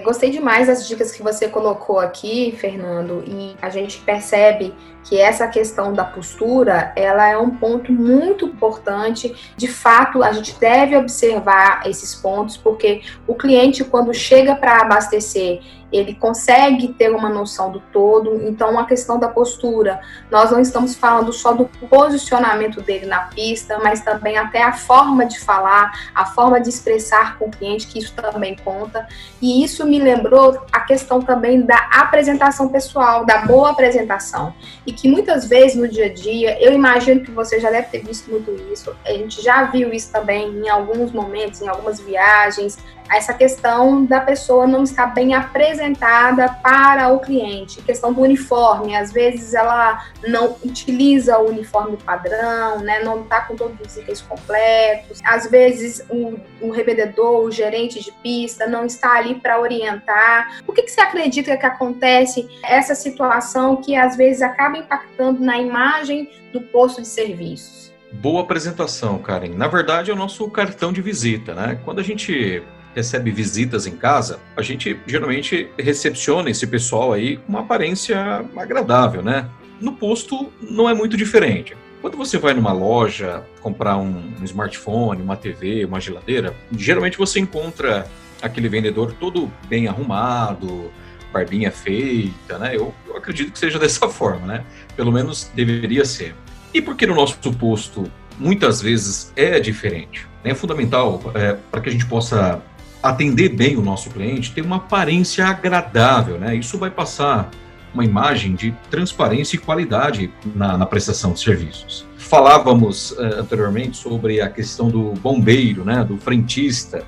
Gostei 0.02 0.32
demais 0.32 0.68
das 0.68 0.88
dicas 0.88 1.12
que 1.12 1.22
você 1.22 1.48
colocou 1.48 2.00
aqui, 2.00 2.56
Fernando, 2.58 3.24
e 3.28 3.56
a 3.62 3.70
gente 3.70 4.00
percebe 4.00 4.74
que 5.04 5.20
essa 5.20 5.48
questão 5.48 5.94
da 5.94 6.04
postura, 6.04 6.94
ela 6.96 7.28
é 7.28 7.38
um 7.38 7.52
ponto 7.52 7.92
muito 7.92 8.46
importante. 8.46 9.54
De 9.58 9.68
fato, 9.68 10.24
a 10.24 10.32
gente 10.32 10.58
deve 10.60 10.96
observar 10.96 11.88
esses 11.88 12.16
pontos, 12.16 12.58
porque 12.58 13.02
o 13.28 13.36
cliente 13.36 13.84
quando 13.84 14.14
chega 14.14 14.56
para 14.56 14.82
abastecer 14.82 15.62
ele 15.94 16.16
consegue 16.16 16.88
ter 16.90 17.14
uma 17.14 17.30
noção 17.30 17.72
do 17.72 17.80
todo. 17.80 18.42
Então, 18.48 18.78
a 18.80 18.86
questão 18.86 19.20
da 19.20 19.28
postura, 19.28 20.02
nós 20.30 20.52
não 20.52 20.60
estamos 20.60 20.96
falando 20.96 21.32
só 21.32 21.54
do 21.54 21.66
posicionamento 21.88 22.82
dele 22.82 23.06
na 23.06 23.20
pista, 23.26 23.78
mas 23.78 24.02
também 24.02 24.36
até 24.36 24.64
a 24.64 24.74
forma 24.74 25.26
de 25.26 25.40
falar, 25.40 25.92
a 26.16 26.26
forma 26.26 26.60
de 26.60 26.70
expressar 26.70 27.38
com 27.38 27.46
o 27.46 27.52
cliente, 27.52 27.88
que 27.88 28.00
isso 28.00 28.14
também 28.14 28.56
conta. 28.56 29.08
E 29.40 29.64
isso 29.64 29.86
me 29.86 30.00
lembrou 30.00 30.60
a 30.72 30.80
questão 30.80 31.22
também 31.22 31.62
da 31.62 31.78
apresentação 31.92 32.70
pessoal, 32.70 33.24
da 33.24 33.46
boa 33.46 33.70
apresentação. 33.70 34.54
E 34.88 34.92
que 34.94 35.08
muitas 35.08 35.48
vezes 35.48 35.76
no 35.76 35.88
dia 35.88 36.06
a 36.06 36.14
dia, 36.14 36.58
eu 36.62 36.74
imagino 36.74 37.22
que 37.22 37.32
você 37.32 37.60
já 37.60 37.70
deve 37.70 37.88
ter 37.88 38.00
visto 38.00 38.30
muito 38.30 38.52
isso, 38.72 38.96
a 39.06 39.12
gente 39.12 39.42
já 39.42 39.64
viu 39.66 39.94
isso 39.94 40.12
também 40.12 40.50
em 40.50 40.70
alguns 40.70 41.12
momentos, 41.12 41.62
em 41.62 41.68
algumas 41.68 42.00
viagens, 42.00 42.78
essa 43.12 43.34
questão 43.34 44.06
da 44.06 44.20
pessoa 44.20 44.66
não 44.66 44.84
estar 44.84 45.08
bem 45.08 45.34
apresentada 45.34 46.50
para 46.62 47.10
o 47.10 47.20
cliente. 47.20 47.82
Questão 47.82 48.14
do 48.14 48.22
uniforme, 48.22 48.96
às 48.96 49.12
vezes 49.12 49.54
ela 49.54 50.04
não 50.28 50.58
utiliza 50.64 51.38
o 51.38 51.50
uniforme 51.50 51.98
padrão, 51.98 52.80
né? 52.80 53.04
não 53.04 53.22
está 53.22 53.42
com 53.42 53.56
todos 53.56 53.80
os 53.86 53.98
itens 53.98 54.22
completos. 54.22 55.20
Às 55.24 55.50
vezes 55.50 56.04
o, 56.10 56.40
o 56.62 56.72
revendedor, 56.72 57.44
o 57.44 57.52
gerente 57.52 58.02
de 58.02 58.12
pista 58.12 58.68
não 58.68 58.86
está 58.86 59.14
ali 59.14 59.36
para 59.36 59.60
orientar. 59.60 60.62
O 60.66 60.74
que, 60.74 60.84
que 60.84 60.92
você 60.92 61.02
acredita 61.02 61.56
que 61.58 61.66
acontece 61.66 62.48
essa 62.64 62.96
situação 62.96 63.76
que 63.78 63.96
às 63.96 64.16
vezes 64.16 64.42
acaba 64.42 64.78
impactando 64.84 65.42
na 65.42 65.60
imagem 65.60 66.30
do 66.52 66.62
posto 66.62 67.02
de 67.02 67.08
serviços? 67.08 67.92
Boa 68.12 68.42
apresentação, 68.42 69.18
Karen. 69.18 69.56
Na 69.56 69.68
verdade, 69.68 70.12
é 70.12 70.14
o 70.14 70.18
nosso 70.18 70.48
cartão 70.50 70.94
de 70.94 71.02
visita, 71.02 71.56
né? 71.56 71.80
Quando 71.84 72.00
a 72.00 72.04
gente 72.04 72.62
recebe 72.96 73.32
visitas 73.32 73.88
em 73.88 73.96
casa, 73.96 74.40
a 74.56 74.62
gente 74.62 75.00
geralmente 75.08 75.70
recepciona 75.80 76.50
esse 76.50 76.68
pessoal 76.68 77.12
aí 77.12 77.38
com 77.38 77.50
uma 77.50 77.62
aparência 77.62 78.46
agradável, 78.56 79.24
né? 79.24 79.50
No 79.82 79.94
posto 79.94 80.52
não 80.62 80.88
é 80.88 80.94
muito 80.94 81.18
diferente. 81.18 81.76
Quando 82.02 82.18
você 82.18 82.38
vai 82.38 82.54
numa 82.54 82.72
loja 82.72 83.44
comprar 83.62 83.98
um, 83.98 84.22
um 84.40 84.44
smartphone, 84.44 85.22
uma 85.22 85.36
TV, 85.36 85.86
uma 85.86 86.00
geladeira, 86.00 86.56
geralmente 86.78 87.18
você 87.18 87.40
encontra 87.40 88.06
aquele 88.42 88.68
vendedor 88.68 89.14
todo 89.14 89.50
bem 89.68 89.88
arrumado, 89.88 90.92
barbinha 91.34 91.72
feita, 91.72 92.58
né? 92.60 92.76
Eu, 92.76 92.94
eu 93.08 93.18
acredito 93.18 93.52
que 93.52 93.60
seja 93.60 93.78
dessa 93.80 94.08
forma, 94.08 94.46
né? 94.46 94.64
Pelo 94.96 95.12
menos 95.12 95.52
deveria 95.56 96.06
ser. 96.06 96.36
E 96.74 96.82
porque 96.82 97.06
no 97.06 97.16
nosso 97.16 97.38
posto 97.54 98.10
muitas 98.38 98.82
vezes 98.82 99.32
é 99.36 99.60
diferente. 99.60 100.28
Né? 100.44 100.52
É 100.52 100.56
fundamental 100.56 101.22
é, 101.36 101.58
para 101.72 101.82
que 101.82 101.90
a 101.90 101.92
gente 101.92 102.06
possa 102.06 102.62
atender 103.02 103.50
bem 103.50 103.76
o 103.76 103.82
nosso 103.82 104.10
cliente, 104.10 104.52
ter 104.54 104.62
uma 104.62 104.78
aparência 104.78 105.46
agradável, 105.46 106.38
né? 106.38 106.56
Isso 106.56 106.78
vai 106.78 106.90
passar 106.90 107.52
uma 107.94 108.04
imagem 108.04 108.56
de 108.56 108.74
transparência 108.90 109.56
e 109.56 109.60
qualidade 109.60 110.32
na, 110.56 110.78
na 110.78 110.86
prestação 110.86 111.34
de 111.34 111.42
serviços. 111.42 112.08
Falávamos 112.18 113.12
uh, 113.12 113.40
anteriormente 113.40 113.98
sobre 113.98 114.42
a 114.42 114.50
questão 114.50 114.90
do 114.90 115.12
bombeiro, 115.14 115.84
né? 115.84 116.04
Do 116.04 116.18
frentista. 116.18 117.06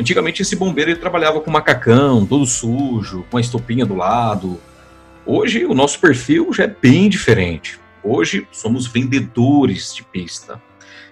Antigamente 0.00 0.40
esse 0.40 0.56
bombeiro 0.56 0.92
ele 0.92 0.98
trabalhava 0.98 1.42
com 1.42 1.50
macacão, 1.50 2.24
todo 2.24 2.46
sujo, 2.46 3.26
com 3.30 3.36
a 3.36 3.40
estopinha 3.40 3.84
do 3.84 3.94
lado. 3.94 4.58
Hoje 5.26 5.66
o 5.66 5.74
nosso 5.74 6.00
perfil 6.00 6.50
já 6.54 6.64
é 6.64 6.66
bem 6.66 7.06
diferente. 7.06 7.78
Hoje 8.02 8.48
somos 8.50 8.86
vendedores 8.86 9.94
de 9.94 10.02
pista. 10.02 10.58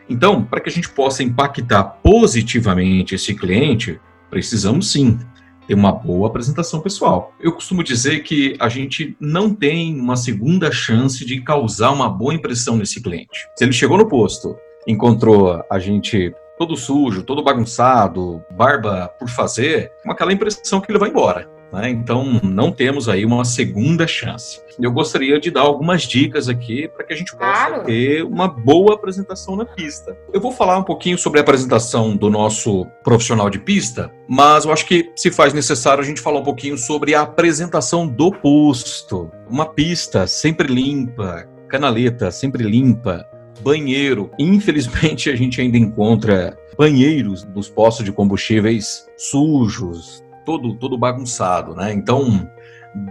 Então, 0.09 0.43
para 0.43 0.59
que 0.59 0.71
a 0.71 0.73
gente 0.73 0.89
possa 0.89 1.23
impactar 1.23 1.85
positivamente 1.85 3.15
esse 3.15 3.35
cliente, 3.35 4.01
precisamos 4.31 4.91
sim 4.91 5.19
ter 5.67 5.75
uma 5.75 5.93
boa 5.93 6.29
apresentação 6.29 6.81
pessoal. 6.81 7.35
Eu 7.39 7.53
costumo 7.53 7.85
dizer 7.85 8.21
que 8.21 8.57
a 8.59 8.71
gente 8.71 9.15
não 9.21 9.53
tem 9.53 10.01
uma 10.01 10.17
segunda 10.17 10.73
chance 10.73 11.27
de 11.27 11.43
causar 11.43 11.91
uma 11.91 12.09
boa 12.09 12.33
impressão 12.33 12.75
nesse 12.75 13.03
cliente. 13.03 13.47
Se 13.55 13.65
ele 13.65 13.73
chegou 13.75 13.99
no 13.99 14.09
posto, 14.09 14.57
encontrou 14.87 15.63
a 15.71 15.79
gente 15.79 16.33
todo 16.59 16.77
sujo, 16.77 17.23
todo 17.23 17.43
bagunçado, 17.43 18.45
barba 18.51 19.09
por 19.19 19.29
fazer, 19.29 19.93
com 20.03 20.11
aquela 20.11 20.33
impressão 20.33 20.81
que 20.81 20.91
ele 20.91 20.99
vai 20.99 21.09
embora. 21.09 21.49
Né? 21.73 21.91
Então, 21.91 22.41
não 22.43 22.73
temos 22.73 23.09
aí 23.09 23.25
uma 23.25 23.45
segunda 23.45 24.07
chance. 24.07 24.61
Eu 24.81 24.93
gostaria 24.93 25.39
de 25.41 25.51
dar 25.51 25.63
algumas 25.63 26.03
dicas 26.03 26.49
aqui 26.49 26.89
para 26.89 27.05
que 27.05 27.13
a 27.13 27.17
gente 27.17 27.33
possa 27.33 27.67
claro. 27.67 27.85
ter 27.85 28.23
uma 28.23 28.49
boa 28.49 28.95
apresentação 28.95 29.57
na 29.57 29.65
pista. 29.65 30.17
Eu 30.33 30.41
vou 30.41 30.53
falar 30.53 30.79
um 30.79 30.85
pouquinho 30.85 31.19
sobre 31.19 31.41
a 31.41 31.43
apresentação 31.43 32.17
do 32.17 32.31
nosso 32.31 32.87
profissional 33.03 33.51
de 33.51 33.59
pista, 33.59 34.11
mas 34.29 34.65
eu 34.65 34.73
acho 34.73 34.87
que 34.87 35.11
se 35.17 35.31
faz 35.31 35.53
necessário 35.53 36.03
a 36.03 36.07
gente 36.07 36.21
falar 36.21 36.41
um 36.41 36.45
pouquinho 36.45 36.79
sobre 36.79 37.15
a 37.15 37.23
apresentação 37.23 38.07
do 38.07 38.31
posto. 38.31 39.31
Uma 39.51 39.67
pista 39.67 40.27
sempre 40.27 40.73
limpa, 40.73 41.45
canaleta 41.69 42.31
sempre 42.31 42.63
limpa, 42.63 43.27
banheiro. 43.61 44.31
Infelizmente, 44.39 45.31
a 45.31 45.37
gente 45.37 45.61
ainda 45.61 45.77
encontra 45.77 46.57
banheiros 46.77 47.45
nos 47.55 47.69
postos 47.69 48.05
de 48.05 48.13
combustíveis 48.13 49.07
sujos, 49.17 50.23
todo, 50.45 50.75
todo 50.75 50.97
bagunçado, 50.97 51.75
né? 51.75 51.93
Então, 51.93 52.49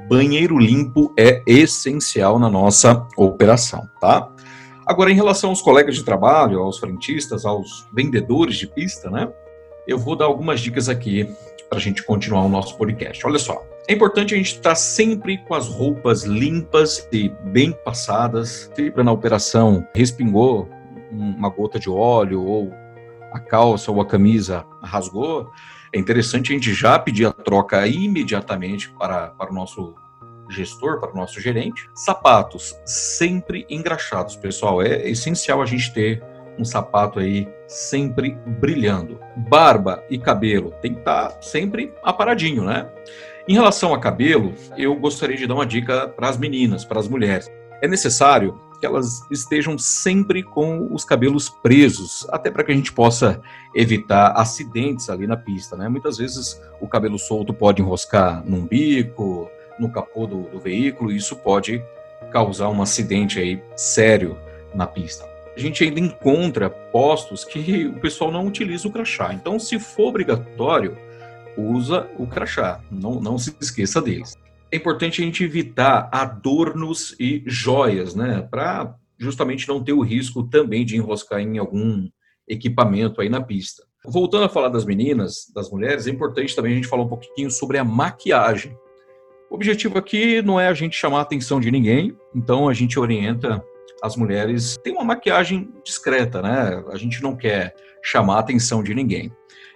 banheiro 0.10 0.58
limpo 0.58 1.14
é 1.18 1.42
essencial 1.46 2.40
na 2.40 2.50
nossa 2.50 3.06
operação, 3.18 3.88
tá? 4.00 4.32
Agora, 4.86 5.12
em 5.12 5.16
relação 5.16 5.50
aos 5.50 5.62
colegas 5.62 5.96
de 5.96 6.04
trabalho, 6.04 6.60
aos 6.60 6.80
frentistas, 6.80 7.46
aos 7.46 7.86
vendedores 7.94 8.56
de 8.56 8.68
pista, 8.68 9.10
né? 9.10 9.30
Eu 9.86 9.98
vou 9.98 10.16
dar 10.16 10.26
algumas 10.26 10.62
dicas 10.62 10.88
aqui 10.88 11.30
para 11.70 11.78
a 11.78 11.82
gente 11.82 12.04
continuar 12.04 12.44
o 12.44 12.50
nosso 12.50 12.78
podcast. 12.78 13.26
Olha 13.26 13.40
só, 13.40 13.64
é 13.88 13.94
importante 13.94 14.34
a 14.34 14.38
gente 14.38 14.56
estar 14.56 14.76
sempre 14.76 15.38
com 15.46 15.54
as 15.54 15.68
roupas 15.68 16.24
limpas 16.24 17.08
e 17.12 17.30
bem 17.46 17.72
passadas. 17.72 18.72
Se 18.76 18.92
na 19.04 19.12
operação 19.12 19.88
respingou 19.96 20.70
uma 21.12 21.50
gota 21.50 21.80
de 21.80 21.90
óleo 21.90 22.44
ou 22.44 22.74
a 23.32 23.40
calça 23.40 23.92
ou 23.92 24.02
a 24.02 24.06
camisa 24.06 24.66
rasgou, 24.84 25.50
é 25.94 26.00
interessante 26.00 26.52
a 26.52 26.56
gente 26.56 26.74
já 26.74 27.00
pedir 27.00 27.26
a 27.26 27.32
troca 27.32 27.88
imediatamente 27.88 28.90
para, 28.90 29.28
para 29.30 29.52
o 29.52 29.54
nosso 29.54 29.96
gestor, 30.50 31.00
para 31.00 31.12
o 31.12 31.16
nosso 31.16 31.40
gerente. 31.40 31.90
Sapatos 31.94 32.76
sempre 32.86 33.66
engraxados, 33.70 34.36
pessoal. 34.36 34.82
É 34.82 35.10
essencial 35.10 35.62
a 35.62 35.66
gente 35.66 35.94
ter 35.94 36.24
um 36.58 36.65
sapato 36.65 37.20
aí 37.20 37.48
sempre 37.67 38.38
brilhando. 38.46 39.20
Barba 39.36 40.04
e 40.10 40.17
cabelo 40.17 40.74
tem 40.82 40.93
que 40.93 41.00
estar 41.00 41.38
sempre 41.41 41.93
aparadinho, 42.04 42.63
né? 42.63 42.89
Em 43.48 43.54
relação 43.54 43.93
a 43.93 44.00
cabelo, 44.00 44.54
eu 44.78 44.96
gostaria 44.96 45.38
de 45.38 45.48
dar 45.48 45.54
uma 45.54 45.65
dica 45.65 46.08
para 46.10 46.28
as 46.28 46.38
meninas, 46.38 46.84
para 46.84 47.00
as 47.00 47.08
mulheres. 47.08 47.50
É 47.82 47.88
necessário 47.88 48.60
que 48.80 48.86
elas 48.86 49.22
estejam 49.32 49.78
sempre 49.78 50.43
com 50.43 50.93
os 50.93 51.04
cabelos 51.04 51.50
presos, 51.50 52.28
até 52.30 52.52
para 52.52 52.63
que 52.63 52.72
a 52.72 52.76
gente 52.76 52.93
possa 52.93 53.41
evitar 53.74 54.32
acidentes 54.32 55.10
ali 55.10 55.26
na 55.26 55.38
pista, 55.38 55.76
né? 55.76 55.88
Muitas 55.89 56.17
vezes 56.17 56.62
o 56.80 56.88
cabelo 56.88 57.17
solto 57.17 57.54
pode 57.54 57.82
enroscar 57.82 58.43
num 58.46 58.65
bico, 58.65 59.50
no 59.80 59.91
capô 59.91 60.28
do, 60.28 60.43
do 60.43 60.60
veículo, 60.60 61.12
e 61.12 61.17
isso 61.17 61.36
pode 61.38 61.84
causar 62.32 62.70
um 62.70 62.82
acidente 62.82 63.39
aí 63.39 63.62
sério 63.76 64.38
na 64.74 64.86
pista. 64.86 65.27
A 65.58 65.60
gente 65.60 65.84
ainda 65.84 66.00
encontra 66.00 66.70
postos 66.70 67.43
que 67.43 67.88
o 67.88 68.00
pessoal 68.00 68.32
não 68.32 68.46
utiliza 68.46 68.88
o 68.88 68.91
crachá. 68.91 69.34
Então, 69.34 69.60
se 69.60 69.78
for 69.80 70.10
obrigatório, 70.10 70.96
usa 71.58 72.08
o 72.17 72.26
crachá. 72.26 72.80
Não, 72.89 73.20
não 73.20 73.38
se 73.38 73.54
esqueça 73.60 74.00
deles 74.00 74.38
é 74.72 74.76
importante 74.76 75.22
a 75.22 75.26
gente 75.26 75.43
evitar 75.43 76.10
adornos 76.12 77.15
e 77.20 77.43
joias, 77.46 78.15
né? 78.15 78.41
Para 78.50 78.96
justamente 79.17 79.67
não 79.67 79.84
ter 79.84 79.93
o 79.93 80.02
risco 80.02 80.43
também 80.43 80.86
de 80.86 80.96
enroscar 80.96 81.39
em 81.39 81.58
algum 81.58 82.08
equipamento 82.48 83.22
aí 83.22 83.30
na 83.30 83.41
pista. 83.41 83.84
Voltando 84.06 84.46
a 84.46 84.50
falar 84.50 84.70
das 84.70 84.86
meninas, 84.86 85.52
das 85.54 85.70
mulheres, 85.70 86.08
é 86.08 86.12
importante 86.12 86.56
também 86.56 86.74
a 86.74 86.76
gente 86.76 86.88
falar 86.88 87.04
um 87.04 87.10
pouquinho 87.10 87.50
sobre 87.50 87.78
a 87.78 87.84
maquiagem. 87.84 88.78
O 89.50 89.56
objetivo 89.56 89.98
aqui 89.98 90.41
não 90.41 90.60
é 90.60 90.67
a 90.67 90.74
gente 90.74 90.96
chamar 90.96 91.20
a 91.20 91.22
atenção 91.22 91.60
de 91.60 91.72
ninguém, 91.72 92.15
então 92.36 92.70
a 92.70 92.74
gente 92.74 93.00
orienta 93.00 93.63
as 94.02 94.16
mulheres. 94.16 94.78
Tem 94.84 94.94
uma 94.94 95.04
maquiagem 95.04 95.70
discreta, 95.84 96.42
né? 96.42 96.84
A 96.92 96.98
gente 96.98 97.22
não 97.22 97.36
quer 97.36 97.76
chamar 98.02 98.36
a 98.36 98.40
atenção 98.40 98.84
de 98.84 98.94
ninguém. 98.94 99.32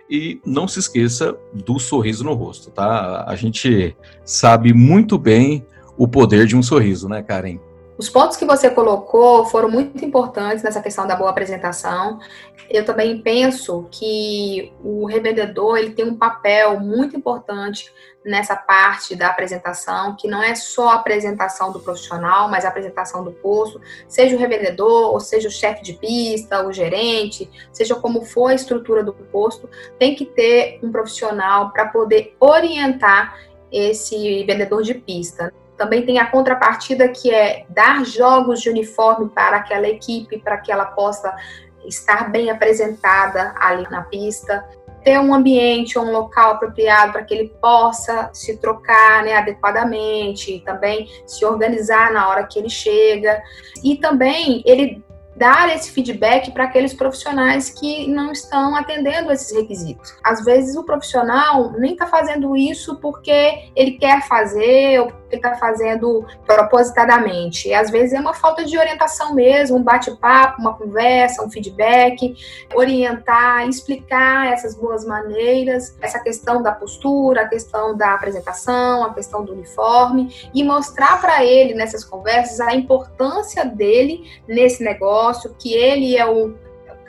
E 0.10 0.42
não 0.46 0.68
se 0.68 0.80
esqueça 0.80 1.38
do 1.54 1.80
sorriso 1.80 2.24
no 2.24 2.34
rosto, 2.34 2.70
tá? 2.70 3.24
A 3.28 3.36
gente 3.36 3.96
sabe 4.26 4.74
muito 4.74 5.18
bem 5.18 5.66
o 5.98 6.08
poder 6.08 6.46
de 6.46 6.56
um 6.56 6.62
sorriso, 6.62 7.08
né, 7.08 7.22
Karen? 7.22 7.60
Os 8.02 8.10
pontos 8.10 8.36
que 8.36 8.46
você 8.46 8.68
colocou 8.68 9.46
foram 9.46 9.70
muito 9.70 10.04
importantes 10.04 10.64
nessa 10.64 10.82
questão 10.82 11.06
da 11.06 11.16
boa 11.16 11.30
apresentação. 11.30 12.20
Eu 12.68 12.84
também 12.84 13.22
penso 13.22 13.88
que 13.92 14.74
o 14.84 15.06
revendedor 15.06 15.78
ele 15.78 15.92
tem 15.92 16.06
um 16.06 16.18
papel 16.18 16.80
muito 16.80 17.16
importante 17.16 17.94
nessa 18.26 18.56
parte 18.56 19.16
da 19.16 19.28
apresentação, 19.28 20.16
que 20.16 20.28
não 20.28 20.42
é 20.42 20.56
só 20.56 20.90
a 20.90 20.96
apresentação 20.96 21.72
do 21.72 21.80
profissional, 21.80 22.50
mas 22.50 22.66
a 22.66 22.70
apresentação 22.70 23.24
do 23.24 23.34
posto, 23.34 23.80
seja 24.08 24.36
o 24.36 24.40
revendedor, 24.40 25.12
ou 25.14 25.20
seja 25.20 25.48
o 25.48 25.52
chefe 25.52 25.84
de 25.84 25.94
pista, 25.94 26.66
o 26.66 26.74
gerente, 26.74 27.48
seja 27.72 27.94
como 27.94 28.26
for 28.26 28.48
a 28.48 28.56
estrutura 28.56 29.04
do 29.04 29.14
posto, 29.14 29.70
tem 30.00 30.16
que 30.16 30.26
ter 30.26 30.80
um 30.82 30.92
profissional 30.92 31.70
para 31.70 31.86
poder 31.86 32.36
orientar 32.40 33.38
esse 33.72 34.44
vendedor 34.44 34.82
de 34.82 34.96
pista. 34.96 35.54
Também 35.82 36.06
tem 36.06 36.20
a 36.20 36.28
contrapartida 36.28 37.10
que 37.10 37.34
é 37.34 37.66
dar 37.68 38.06
jogos 38.06 38.62
de 38.62 38.70
uniforme 38.70 39.28
para 39.30 39.58
aquela 39.58 39.88
equipe, 39.88 40.38
para 40.38 40.58
que 40.58 40.72
ela 40.72 40.86
possa 40.86 41.36
estar 41.84 42.30
bem 42.30 42.52
apresentada 42.52 43.56
ali 43.60 43.90
na 43.90 44.04
pista, 44.04 44.64
ter 45.04 45.18
um 45.18 45.34
ambiente 45.34 45.98
um 45.98 46.12
local 46.12 46.52
apropriado 46.52 47.14
para 47.14 47.24
que 47.24 47.34
ele 47.34 47.50
possa 47.60 48.30
se 48.32 48.58
trocar 48.58 49.24
né, 49.24 49.34
adequadamente, 49.34 50.62
também 50.64 51.10
se 51.26 51.44
organizar 51.44 52.14
na 52.14 52.30
hora 52.30 52.44
que 52.44 52.60
ele 52.60 52.70
chega 52.70 53.42
e 53.84 53.96
também 53.96 54.62
ele 54.64 55.04
dar 55.36 55.76
esse 55.76 55.90
feedback 55.90 56.52
para 56.52 56.66
aqueles 56.66 56.94
profissionais 56.94 57.72
que 57.72 58.08
não 58.08 58.32
estão 58.32 58.76
atendendo 58.76 59.32
esses 59.32 59.52
requisitos. 59.58 60.16
Às 60.24 60.46
vezes 60.46 60.76
o 60.76 60.84
profissional 60.84 61.72
nem 61.72 61.94
está 61.94 62.06
fazendo 62.06 62.56
isso 62.56 62.98
porque 62.98 63.72
ele 63.76 63.94
quer 63.94 64.28
fazer 64.28 65.00
ou 65.00 65.21
porque 65.32 65.38
está 65.38 65.56
fazendo 65.56 66.26
propositadamente. 66.46 67.70
E 67.70 67.74
às 67.74 67.90
vezes 67.90 68.14
é 68.14 68.20
uma 68.20 68.34
falta 68.34 68.66
de 68.66 68.78
orientação 68.78 69.34
mesmo, 69.34 69.78
um 69.78 69.84
bate-papo, 69.84 70.62
uma 70.62 70.74
conversa, 70.74 71.44
um 71.44 71.50
feedback, 71.50 72.36
orientar, 72.76 73.68
explicar 73.68 74.52
essas 74.52 74.76
boas 74.76 75.06
maneiras, 75.06 75.96
essa 76.02 76.20
questão 76.20 76.62
da 76.62 76.74
postura, 76.74 77.44
a 77.44 77.48
questão 77.48 77.96
da 77.96 78.14
apresentação, 78.14 79.06
a 79.06 79.14
questão 79.14 79.46
do 79.46 79.54
uniforme 79.54 80.52
e 80.54 80.64
mostrar 80.64 81.22
para 81.22 81.46
ele 81.46 81.74
nessas 81.74 82.04
conversas 82.04 82.60
a 82.60 82.76
importância 82.76 83.64
dele 83.64 84.30
nesse 84.48 84.84
negócio, 84.84 85.56
que 85.58 85.74
ele 85.74 86.18
é 86.18 86.26
o 86.26 86.54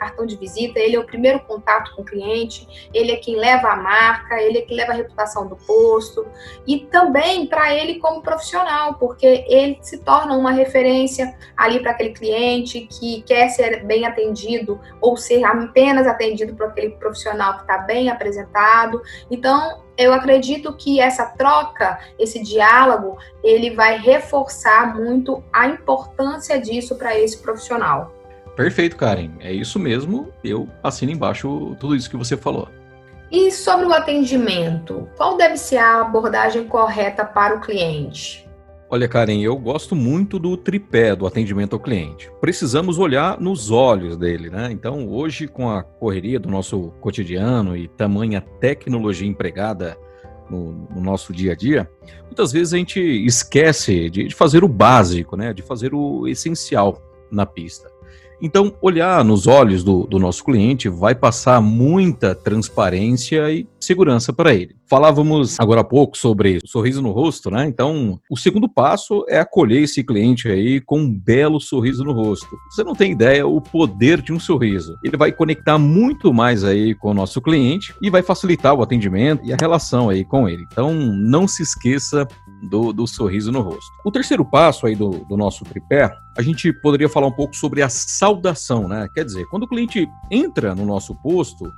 cartão 0.03 0.25
de 0.25 0.35
visita, 0.35 0.79
ele 0.79 0.95
é 0.95 0.99
o 0.99 1.05
primeiro 1.05 1.39
contato 1.41 1.95
com 1.95 2.01
o 2.01 2.05
cliente, 2.05 2.89
ele 2.93 3.11
é 3.11 3.15
quem 3.15 3.35
leva 3.35 3.69
a 3.69 3.75
marca, 3.75 4.41
ele 4.41 4.57
é 4.57 4.61
quem 4.61 4.75
leva 4.75 4.91
a 4.91 4.95
reputação 4.95 5.47
do 5.47 5.55
posto 5.55 6.25
e 6.67 6.79
também 6.79 7.47
para 7.47 7.73
ele 7.73 7.99
como 7.99 8.21
profissional, 8.21 8.95
porque 8.95 9.45
ele 9.47 9.77
se 9.81 9.99
torna 9.99 10.35
uma 10.35 10.51
referência 10.51 11.35
ali 11.55 11.79
para 11.79 11.91
aquele 11.91 12.11
cliente 12.11 12.81
que 12.81 13.21
quer 13.21 13.49
ser 13.49 13.83
bem 13.85 14.05
atendido 14.05 14.79
ou 14.99 15.15
ser 15.15 15.43
apenas 15.43 16.05
atendido 16.07 16.53
por 16.55 16.67
aquele 16.67 16.91
profissional 16.91 17.55
que 17.55 17.61
está 17.61 17.77
bem 17.77 18.09
apresentado. 18.09 19.01
Então, 19.31 19.81
eu 19.97 20.13
acredito 20.13 20.73
que 20.73 20.99
essa 20.99 21.25
troca, 21.25 21.99
esse 22.17 22.41
diálogo, 22.41 23.17
ele 23.43 23.71
vai 23.71 23.97
reforçar 23.97 24.95
muito 24.95 25.43
a 25.53 25.67
importância 25.67 26.59
disso 26.59 26.95
para 26.95 27.17
esse 27.17 27.37
profissional. 27.37 28.22
Perfeito, 28.55 28.95
Karen. 28.95 29.31
É 29.39 29.51
isso 29.51 29.79
mesmo. 29.79 30.29
Eu 30.43 30.67
assino 30.81 31.11
embaixo 31.11 31.75
tudo 31.79 31.95
isso 31.95 32.09
que 32.09 32.17
você 32.17 32.37
falou. 32.37 32.67
E 33.31 33.51
sobre 33.51 33.85
o 33.87 33.93
atendimento, 33.93 35.09
qual 35.17 35.35
deve 35.35 35.57
ser 35.57 35.77
a 35.77 36.01
abordagem 36.01 36.67
correta 36.67 37.25
para 37.25 37.55
o 37.55 37.59
cliente? 37.59 38.47
Olha, 38.93 39.07
Karen, 39.07 39.41
eu 39.41 39.57
gosto 39.57 39.95
muito 39.95 40.37
do 40.37 40.55
tripé 40.55 41.15
do 41.15 41.25
atendimento 41.25 41.73
ao 41.73 41.79
cliente. 41.79 42.31
Precisamos 42.39 42.99
olhar 42.99 43.41
nos 43.41 43.71
olhos 43.71 44.15
dele, 44.15 44.51
né? 44.51 44.69
Então, 44.71 45.09
hoje, 45.09 45.47
com 45.47 45.67
a 45.67 45.81
correria 45.81 46.39
do 46.39 46.47
nosso 46.47 46.93
cotidiano 47.01 47.75
e 47.75 47.87
tamanha 47.87 48.39
tecnologia 48.39 49.27
empregada 49.27 49.97
no, 50.47 50.87
no 50.91 51.01
nosso 51.01 51.33
dia 51.33 51.53
a 51.53 51.55
dia, 51.55 51.89
muitas 52.25 52.51
vezes 52.51 52.71
a 52.71 52.77
gente 52.77 52.99
esquece 52.99 54.11
de, 54.11 54.27
de 54.27 54.35
fazer 54.35 54.63
o 54.63 54.67
básico, 54.67 55.35
né? 55.35 55.53
De 55.53 55.63
fazer 55.63 55.95
o 55.95 56.27
essencial 56.27 57.01
na 57.31 57.47
pista. 57.47 57.92
Então, 58.45 58.75
olhar 58.81 59.23
nos 59.23 59.47
olhos 59.47 59.85
do, 59.85 60.05
do 60.05 60.19
nosso 60.19 60.43
cliente 60.43 60.89
vai 60.89 61.15
passar 61.15 61.61
muita 61.61 62.35
transparência 62.35 63.49
e 63.49 63.65
segurança 63.79 64.33
para 64.33 64.53
ele. 64.53 64.75
Falávamos 64.93 65.59
agora 65.59 65.81
há 65.81 65.83
pouco 65.83 66.15
sobre 66.15 66.59
sorriso 66.67 67.01
no 67.01 67.09
rosto, 67.09 67.49
né? 67.49 67.65
Então, 67.65 68.19
o 68.29 68.37
segundo 68.37 68.69
passo 68.69 69.25
é 69.27 69.39
acolher 69.39 69.81
esse 69.81 70.03
cliente 70.03 70.47
aí 70.47 70.79
com 70.79 70.99
um 70.99 71.09
belo 71.11 71.59
sorriso 71.59 72.03
no 72.03 72.13
rosto. 72.13 72.55
Você 72.69 72.83
não 72.83 72.93
tem 72.93 73.11
ideia 73.11 73.47
o 73.47 73.59
poder 73.59 74.21
de 74.21 74.31
um 74.31 74.39
sorriso. 74.39 74.95
Ele 75.03 75.17
vai 75.17 75.31
conectar 75.31 75.79
muito 75.79 76.31
mais 76.31 76.63
aí 76.63 76.93
com 76.93 77.09
o 77.09 77.13
nosso 77.15 77.41
cliente 77.41 77.91
e 78.03 78.11
vai 78.11 78.21
facilitar 78.21 78.75
o 78.75 78.83
atendimento 78.83 79.43
e 79.43 79.51
a 79.51 79.57
relação 79.59 80.09
aí 80.09 80.23
com 80.23 80.47
ele. 80.47 80.63
Então, 80.71 80.93
não 80.93 81.47
se 81.47 81.63
esqueça 81.63 82.27
do, 82.61 82.93
do 82.93 83.07
sorriso 83.07 83.51
no 83.51 83.61
rosto. 83.61 83.91
O 84.05 84.11
terceiro 84.11 84.45
passo 84.45 84.85
aí 84.85 84.95
do, 84.95 85.25
do 85.27 85.35
nosso 85.35 85.65
tripé, 85.65 86.15
a 86.37 86.41
gente 86.43 86.71
poderia 86.71 87.09
falar 87.09 87.25
um 87.25 87.35
pouco 87.35 87.55
sobre 87.55 87.81
a 87.81 87.89
saudação, 87.89 88.87
né? 88.87 89.09
Quer 89.11 89.25
dizer, 89.25 89.43
quando 89.49 89.63
o 89.63 89.67
cliente 89.67 90.07
entra 90.29 90.75
no 90.75 90.85
nosso 90.85 91.15
posto, 91.15 91.73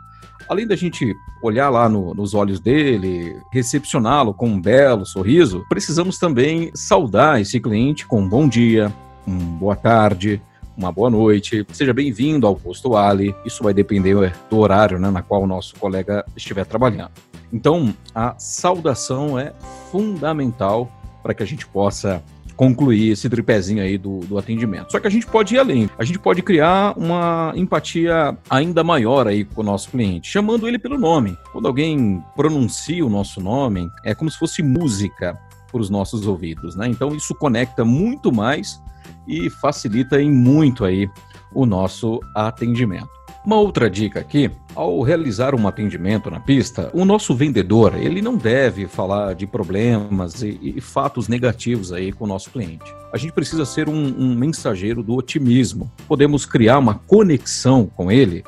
além 0.47 0.67
da 0.67 0.75
gente 0.75 1.15
olhar 1.41 1.69
lá 1.69 1.87
no, 1.89 2.13
nos 2.13 2.33
olhos 2.33 2.59
dele, 2.59 3.39
recepcioná-lo 3.51 4.33
com 4.33 4.47
um 4.47 4.61
belo 4.61 5.05
sorriso, 5.05 5.65
precisamos 5.69 6.17
também 6.17 6.71
saudar 6.73 7.41
esse 7.41 7.59
cliente 7.59 8.05
com 8.05 8.21
um 8.21 8.27
bom 8.27 8.47
dia, 8.47 8.93
um 9.27 9.37
boa 9.37 9.75
tarde, 9.75 10.41
uma 10.77 10.91
boa 10.91 11.09
noite, 11.09 11.65
seja 11.71 11.93
bem-vindo 11.93 12.45
ao 12.45 12.55
posto 12.55 12.95
Ali. 12.97 13.33
Isso 13.45 13.63
vai 13.63 13.73
depender 13.73 14.33
do 14.49 14.57
horário 14.57 14.99
né, 14.99 15.09
na 15.09 15.21
qual 15.21 15.43
o 15.43 15.47
nosso 15.47 15.75
colega 15.75 16.25
estiver 16.35 16.65
trabalhando. 16.65 17.11
Então, 17.51 17.93
a 18.13 18.35
saudação 18.37 19.39
é 19.39 19.53
fundamental 19.91 20.91
para 21.23 21.33
que 21.33 21.41
a 21.41 21.45
gente 21.45 21.65
possa 21.65 22.21
concluir 22.55 23.11
esse 23.11 23.29
tripézinho 23.29 23.83
aí 23.83 23.97
do, 23.97 24.19
do 24.21 24.37
atendimento. 24.37 24.91
Só 24.91 24.99
que 24.99 25.07
a 25.07 25.09
gente 25.09 25.27
pode 25.27 25.55
ir 25.55 25.59
além. 25.59 25.89
A 25.97 26.03
gente 26.03 26.19
pode 26.19 26.41
criar 26.41 26.93
uma 26.97 27.53
empatia 27.55 28.37
ainda 28.49 28.83
maior 28.83 29.27
aí 29.27 29.43
com 29.43 29.61
o 29.61 29.63
nosso 29.63 29.89
cliente, 29.89 30.29
chamando 30.29 30.67
ele 30.67 30.79
pelo 30.79 30.97
nome. 30.97 31.37
Quando 31.51 31.67
alguém 31.67 32.23
pronuncia 32.35 33.05
o 33.05 33.09
nosso 33.09 33.41
nome, 33.41 33.89
é 34.03 34.15
como 34.15 34.29
se 34.29 34.37
fosse 34.37 34.63
música 34.63 35.37
para 35.71 35.81
os 35.81 35.89
nossos 35.89 36.25
ouvidos, 36.25 36.75
né? 36.75 36.87
Então 36.87 37.15
isso 37.15 37.35
conecta 37.35 37.83
muito 37.83 38.31
mais 38.31 38.81
e 39.27 39.49
facilita 39.49 40.21
em 40.21 40.31
muito 40.31 40.85
aí 40.85 41.09
o 41.53 41.65
nosso 41.65 42.19
atendimento. 42.33 43.09
Uma 43.45 43.57
outra 43.57 43.89
dica 43.89 44.19
aqui, 44.19 44.49
ao 44.75 45.01
realizar 45.01 45.55
um 45.55 45.67
atendimento 45.67 46.29
na 46.29 46.39
pista, 46.39 46.89
o 46.93 47.05
nosso 47.05 47.33
vendedor, 47.33 47.95
ele 47.95 48.21
não 48.21 48.35
deve 48.35 48.87
falar 48.87 49.33
de 49.33 49.47
problemas 49.47 50.41
e, 50.41 50.59
e 50.61 50.81
fatos 50.81 51.27
negativos 51.27 51.93
aí 51.93 52.11
com 52.11 52.25
o 52.25 52.27
nosso 52.27 52.51
cliente. 52.51 52.93
A 53.13 53.17
gente 53.17 53.31
precisa 53.31 53.65
ser 53.65 53.87
um, 53.87 53.93
um 53.93 54.35
mensageiro 54.35 55.01
do 55.01 55.15
otimismo. 55.15 55.89
Podemos 56.07 56.45
criar 56.45 56.77
uma 56.77 56.95
conexão 56.95 57.85
com 57.95 58.11
ele 58.11 58.43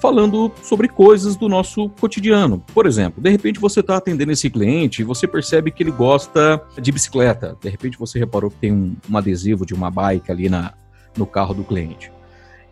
falando 0.00 0.50
sobre 0.62 0.88
coisas 0.88 1.36
do 1.36 1.48
nosso 1.48 1.90
cotidiano. 2.00 2.62
Por 2.72 2.86
exemplo, 2.86 3.22
de 3.22 3.30
repente 3.30 3.60
você 3.60 3.80
está 3.80 3.96
atendendo 3.96 4.32
esse 4.32 4.48
cliente 4.48 5.02
e 5.02 5.04
você 5.04 5.26
percebe 5.26 5.70
que 5.70 5.82
ele 5.82 5.90
gosta 5.90 6.62
de 6.80 6.90
bicicleta. 6.90 7.56
De 7.60 7.68
repente 7.68 7.98
você 7.98 8.18
reparou 8.18 8.50
que 8.50 8.56
tem 8.56 8.72
um, 8.72 8.96
um 9.08 9.16
adesivo 9.16 9.66
de 9.66 9.74
uma 9.74 9.90
bike 9.90 10.30
ali 10.30 10.48
na, 10.48 10.72
no 11.16 11.26
carro 11.26 11.54
do 11.54 11.64
cliente. 11.64 12.10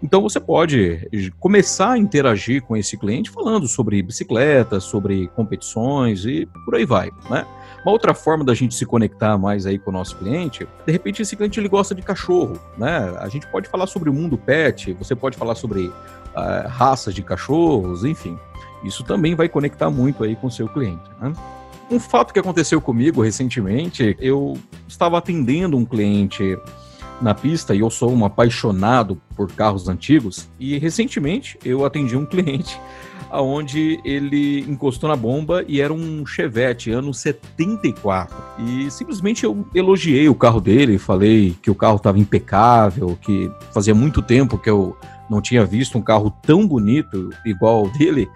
Então 0.03 0.23
você 0.23 0.39
pode 0.39 1.09
começar 1.41 1.93
a 1.93 1.99
interagir 1.99 2.63
com 2.63 2.77
esse 2.77 2.97
cliente 2.97 3.31
falando 3.31 3.67
sobre 3.67 4.01
bicicletas, 4.01 4.85
sobre 4.85 5.27
competições 5.29 6.25
e 6.25 6.47
por 6.65 6.77
aí 6.77 6.85
vai, 6.85 7.11
né? 7.29 7.45
Uma 7.83 7.93
outra 7.93 8.15
forma 8.15 8.45
da 8.45 8.55
gente 8.55 8.75
se 8.75 8.87
conectar 8.87 9.37
mais 9.37 9.67
aí 9.67 9.79
com 9.79 9.91
o 9.91 9.93
nosso 9.93 10.17
cliente, 10.17 10.69
de 10.87 10.93
repente 10.93 11.23
esse 11.23 11.35
cliente 11.37 11.59
ele 11.59 11.69
gosta 11.69 11.95
de 11.95 12.03
cachorro, 12.03 12.61
né? 12.77 13.13
A 13.19 13.29
gente 13.29 13.47
pode 13.49 13.69
falar 13.69 13.87
sobre 13.87 14.09
o 14.09 14.13
mundo 14.13 14.39
pet, 14.39 14.93
você 14.93 15.17
pode 15.17 15.37
falar 15.37 15.57
sobre 15.57 15.87
uh, 15.87 16.69
raças 16.69 17.13
de 17.13 17.23
cachorros, 17.23 18.05
enfim. 18.05 18.39
Isso 18.85 19.03
também 19.03 19.35
vai 19.35 19.49
conectar 19.49 19.91
muito 19.91 20.23
aí 20.23 20.37
com 20.37 20.47
o 20.47 20.51
seu 20.51 20.69
cliente, 20.69 21.11
né? 21.21 21.33
Um 21.91 21.99
fato 21.99 22.33
que 22.33 22.39
aconteceu 22.39 22.81
comigo 22.81 23.23
recentemente, 23.23 24.17
eu 24.21 24.57
estava 24.87 25.19
atendendo 25.19 25.77
um 25.77 25.87
cliente 25.87 26.57
na 27.21 27.35
pista 27.35 27.75
e 27.75 27.81
eu 27.81 27.91
sou 27.91 28.13
um 28.13 28.25
apaixonado 28.25 29.21
por 29.37 29.51
carros 29.53 29.89
antigos. 29.89 30.49
E 30.59 30.79
recentemente 30.79 31.59
eu 31.65 31.85
atendi 31.85 32.17
um 32.17 32.25
cliente 32.25 32.79
aonde 33.31 34.01
ele 34.05 34.61
encostou 34.61 35.09
na 35.09 35.17
bomba 35.17 35.65
e 35.67 35.81
era 35.81 35.93
um 35.93 36.25
Chevette 36.25 36.91
ano 36.91 37.13
74. 37.13 38.37
E 38.59 38.91
simplesmente 38.91 39.45
eu 39.45 39.67
elogiei 39.75 40.29
o 40.29 40.35
carro 40.35 40.61
dele, 40.61 40.99
falei 40.99 41.57
que 41.63 41.71
o 41.71 41.75
carro 41.75 41.97
estava 41.97 42.19
impecável, 42.19 43.19
que 43.21 43.51
fazia 43.73 43.95
muito 43.95 44.23
tempo 44.23 44.59
que 44.59 44.71
eu 44.71 44.97
não 45.29 45.43
tinha 45.43 45.65
visto 45.65 45.99
um 45.99 46.03
carro 46.03 46.31
tão 46.43 46.67
bonito 46.67 47.31
igual 47.45 47.85
ao 47.85 47.91
dele, 47.91 48.29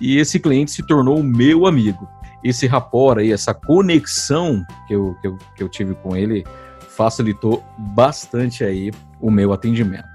e 0.00 0.16
esse 0.16 0.38
cliente 0.38 0.70
se 0.70 0.86
tornou 0.86 1.22
meu 1.22 1.66
amigo. 1.66 2.08
Esse 2.42 2.66
rapor 2.66 3.18
aí, 3.18 3.32
essa 3.32 3.52
conexão 3.52 4.64
que 4.86 4.94
eu, 4.94 5.16
que 5.20 5.26
eu, 5.26 5.38
que 5.56 5.62
eu 5.62 5.68
tive 5.68 5.94
com 5.96 6.16
ele, 6.16 6.44
facilitou 6.98 7.64
bastante 7.94 8.64
aí 8.64 8.90
o 9.20 9.30
meu 9.30 9.52
atendimento. 9.52 10.08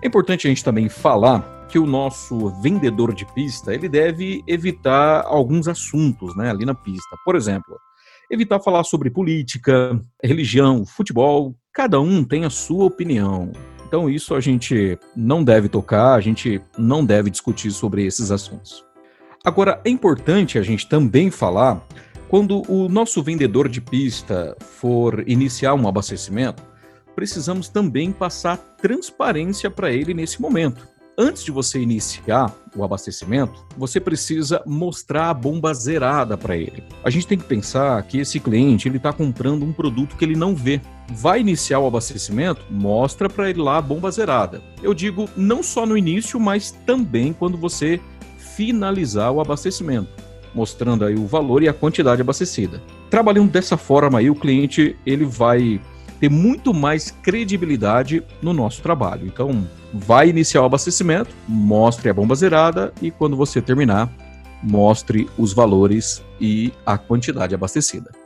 É 0.00 0.06
importante 0.06 0.46
a 0.46 0.50
gente 0.50 0.62
também 0.62 0.88
falar 0.88 1.66
que 1.68 1.80
o 1.80 1.86
nosso 1.86 2.48
vendedor 2.60 3.12
de 3.12 3.26
pista 3.34 3.74
ele 3.74 3.88
deve 3.88 4.40
evitar 4.46 5.24
alguns 5.26 5.66
assuntos 5.66 6.36
né, 6.36 6.48
ali 6.48 6.64
na 6.64 6.74
pista. 6.74 7.16
Por 7.24 7.34
exemplo, 7.34 7.76
evitar 8.30 8.60
falar 8.60 8.84
sobre 8.84 9.10
política, 9.10 10.00
religião, 10.22 10.86
futebol. 10.86 11.56
Cada 11.72 12.00
um 12.00 12.22
tem 12.22 12.44
a 12.44 12.50
sua 12.50 12.84
opinião. 12.84 13.50
Então, 13.84 14.08
isso 14.08 14.34
a 14.36 14.40
gente 14.40 14.96
não 15.16 15.42
deve 15.42 15.68
tocar, 15.68 16.14
a 16.14 16.20
gente 16.20 16.62
não 16.78 17.04
deve 17.04 17.30
discutir 17.30 17.72
sobre 17.72 18.06
esses 18.06 18.30
assuntos. 18.30 18.84
Agora, 19.44 19.80
é 19.84 19.90
importante 19.90 20.56
a 20.56 20.62
gente 20.62 20.88
também 20.88 21.32
falar 21.32 21.84
quando 22.32 22.62
o 22.66 22.88
nosso 22.88 23.22
vendedor 23.22 23.68
de 23.68 23.78
pista 23.78 24.56
for 24.58 25.22
iniciar 25.28 25.74
um 25.74 25.86
abastecimento, 25.86 26.62
precisamos 27.14 27.68
também 27.68 28.10
passar 28.10 28.56
transparência 28.56 29.70
para 29.70 29.92
ele 29.92 30.14
nesse 30.14 30.40
momento. 30.40 30.88
Antes 31.18 31.44
de 31.44 31.50
você 31.50 31.78
iniciar 31.78 32.50
o 32.74 32.82
abastecimento, 32.82 33.66
você 33.76 34.00
precisa 34.00 34.62
mostrar 34.64 35.28
a 35.28 35.34
bomba 35.34 35.74
zerada 35.74 36.38
para 36.38 36.56
ele. 36.56 36.82
A 37.04 37.10
gente 37.10 37.26
tem 37.26 37.36
que 37.36 37.44
pensar 37.44 38.02
que 38.04 38.18
esse 38.18 38.40
cliente 38.40 38.88
ele 38.88 38.96
está 38.96 39.12
comprando 39.12 39.62
um 39.62 39.72
produto 39.74 40.16
que 40.16 40.24
ele 40.24 40.34
não 40.34 40.56
vê. 40.56 40.80
Vai 41.10 41.40
iniciar 41.40 41.80
o 41.80 41.86
abastecimento, 41.86 42.64
mostra 42.70 43.28
para 43.28 43.50
ele 43.50 43.60
lá 43.60 43.76
a 43.76 43.82
bomba 43.82 44.10
zerada. 44.10 44.62
Eu 44.82 44.94
digo 44.94 45.28
não 45.36 45.62
só 45.62 45.84
no 45.84 45.98
início, 45.98 46.40
mas 46.40 46.70
também 46.86 47.34
quando 47.34 47.58
você 47.58 48.00
finalizar 48.38 49.30
o 49.30 49.38
abastecimento 49.38 50.31
mostrando 50.54 51.04
aí 51.04 51.14
o 51.14 51.26
valor 51.26 51.62
e 51.62 51.68
a 51.68 51.72
quantidade 51.72 52.20
abastecida. 52.20 52.82
Trabalhando 53.10 53.50
dessa 53.50 53.76
forma 53.76 54.18
aí, 54.18 54.30
o 54.30 54.34
cliente 54.34 54.96
ele 55.04 55.24
vai 55.24 55.80
ter 56.20 56.28
muito 56.28 56.72
mais 56.72 57.10
credibilidade 57.10 58.22
no 58.40 58.52
nosso 58.52 58.80
trabalho. 58.80 59.26
Então, 59.26 59.66
vai 59.92 60.28
iniciar 60.28 60.62
o 60.62 60.66
abastecimento, 60.66 61.34
mostre 61.48 62.08
a 62.08 62.14
bomba 62.14 62.34
zerada 62.34 62.92
e 63.02 63.10
quando 63.10 63.36
você 63.36 63.60
terminar, 63.60 64.08
mostre 64.62 65.28
os 65.36 65.52
valores 65.52 66.22
e 66.40 66.72
a 66.86 66.96
quantidade 66.96 67.54
abastecida. 67.54 68.21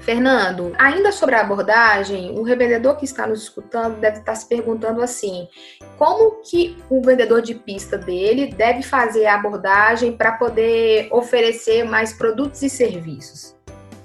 Fernando, 0.00 0.72
ainda 0.78 1.12
sobre 1.12 1.34
a 1.34 1.42
abordagem, 1.42 2.30
o 2.30 2.42
revendedor 2.42 2.96
que 2.96 3.04
está 3.04 3.26
nos 3.26 3.42
escutando 3.42 4.00
deve 4.00 4.18
estar 4.18 4.34
se 4.34 4.48
perguntando 4.48 5.02
assim: 5.02 5.46
como 5.98 6.42
que 6.42 6.76
o 6.88 7.02
vendedor 7.02 7.42
de 7.42 7.54
pista 7.54 7.98
dele 7.98 8.52
deve 8.54 8.82
fazer 8.82 9.26
a 9.26 9.34
abordagem 9.34 10.12
para 10.12 10.32
poder 10.32 11.08
oferecer 11.12 11.84
mais 11.84 12.12
produtos 12.12 12.62
e 12.62 12.70
serviços? 12.70 13.54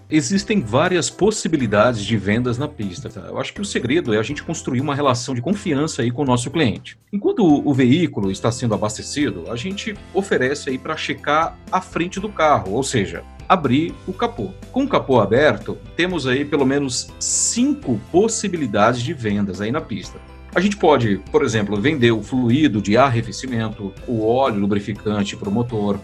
Existem 0.07 0.61
várias 0.61 1.09
possibilidades 1.09 2.03
de 2.03 2.15
vendas 2.15 2.59
na 2.59 2.67
pista. 2.67 3.09
Tá? 3.09 3.21
Eu 3.21 3.39
acho 3.39 3.51
que 3.51 3.61
o 3.61 3.65
segredo 3.65 4.13
é 4.13 4.19
a 4.19 4.23
gente 4.23 4.43
construir 4.43 4.79
uma 4.79 4.93
relação 4.93 5.33
de 5.33 5.41
confiança 5.41 6.03
aí 6.03 6.11
com 6.11 6.21
o 6.21 6.25
nosso 6.25 6.51
cliente. 6.51 6.95
Enquanto 7.11 7.43
o 7.43 7.73
veículo 7.73 8.29
está 8.29 8.51
sendo 8.51 8.75
abastecido, 8.75 9.45
a 9.49 9.55
gente 9.55 9.95
oferece 10.13 10.69
aí 10.69 10.77
para 10.77 10.95
checar 10.95 11.57
a 11.71 11.81
frente 11.81 12.19
do 12.19 12.29
carro, 12.29 12.73
ou 12.73 12.83
seja, 12.83 13.23
abrir 13.47 13.93
o 14.07 14.13
capô. 14.13 14.49
Com 14.71 14.83
o 14.83 14.87
capô 14.87 15.19
aberto, 15.19 15.77
temos 15.95 16.27
aí 16.27 16.45
pelo 16.45 16.65
menos 16.65 17.09
cinco 17.19 17.99
possibilidades 18.11 19.01
de 19.01 19.13
vendas 19.13 19.61
aí 19.61 19.71
na 19.71 19.81
pista. 19.81 20.19
A 20.53 20.61
gente 20.61 20.77
pode, 20.77 21.21
por 21.31 21.43
exemplo, 21.43 21.79
vender 21.79 22.11
o 22.11 22.23
fluido 22.23 22.81
de 22.81 22.95
arrefecimento, 22.95 23.93
o 24.07 24.25
óleo 24.25 24.59
lubrificante 24.59 25.35
para 25.35 25.49
o 25.49 25.51
motor, 25.51 25.99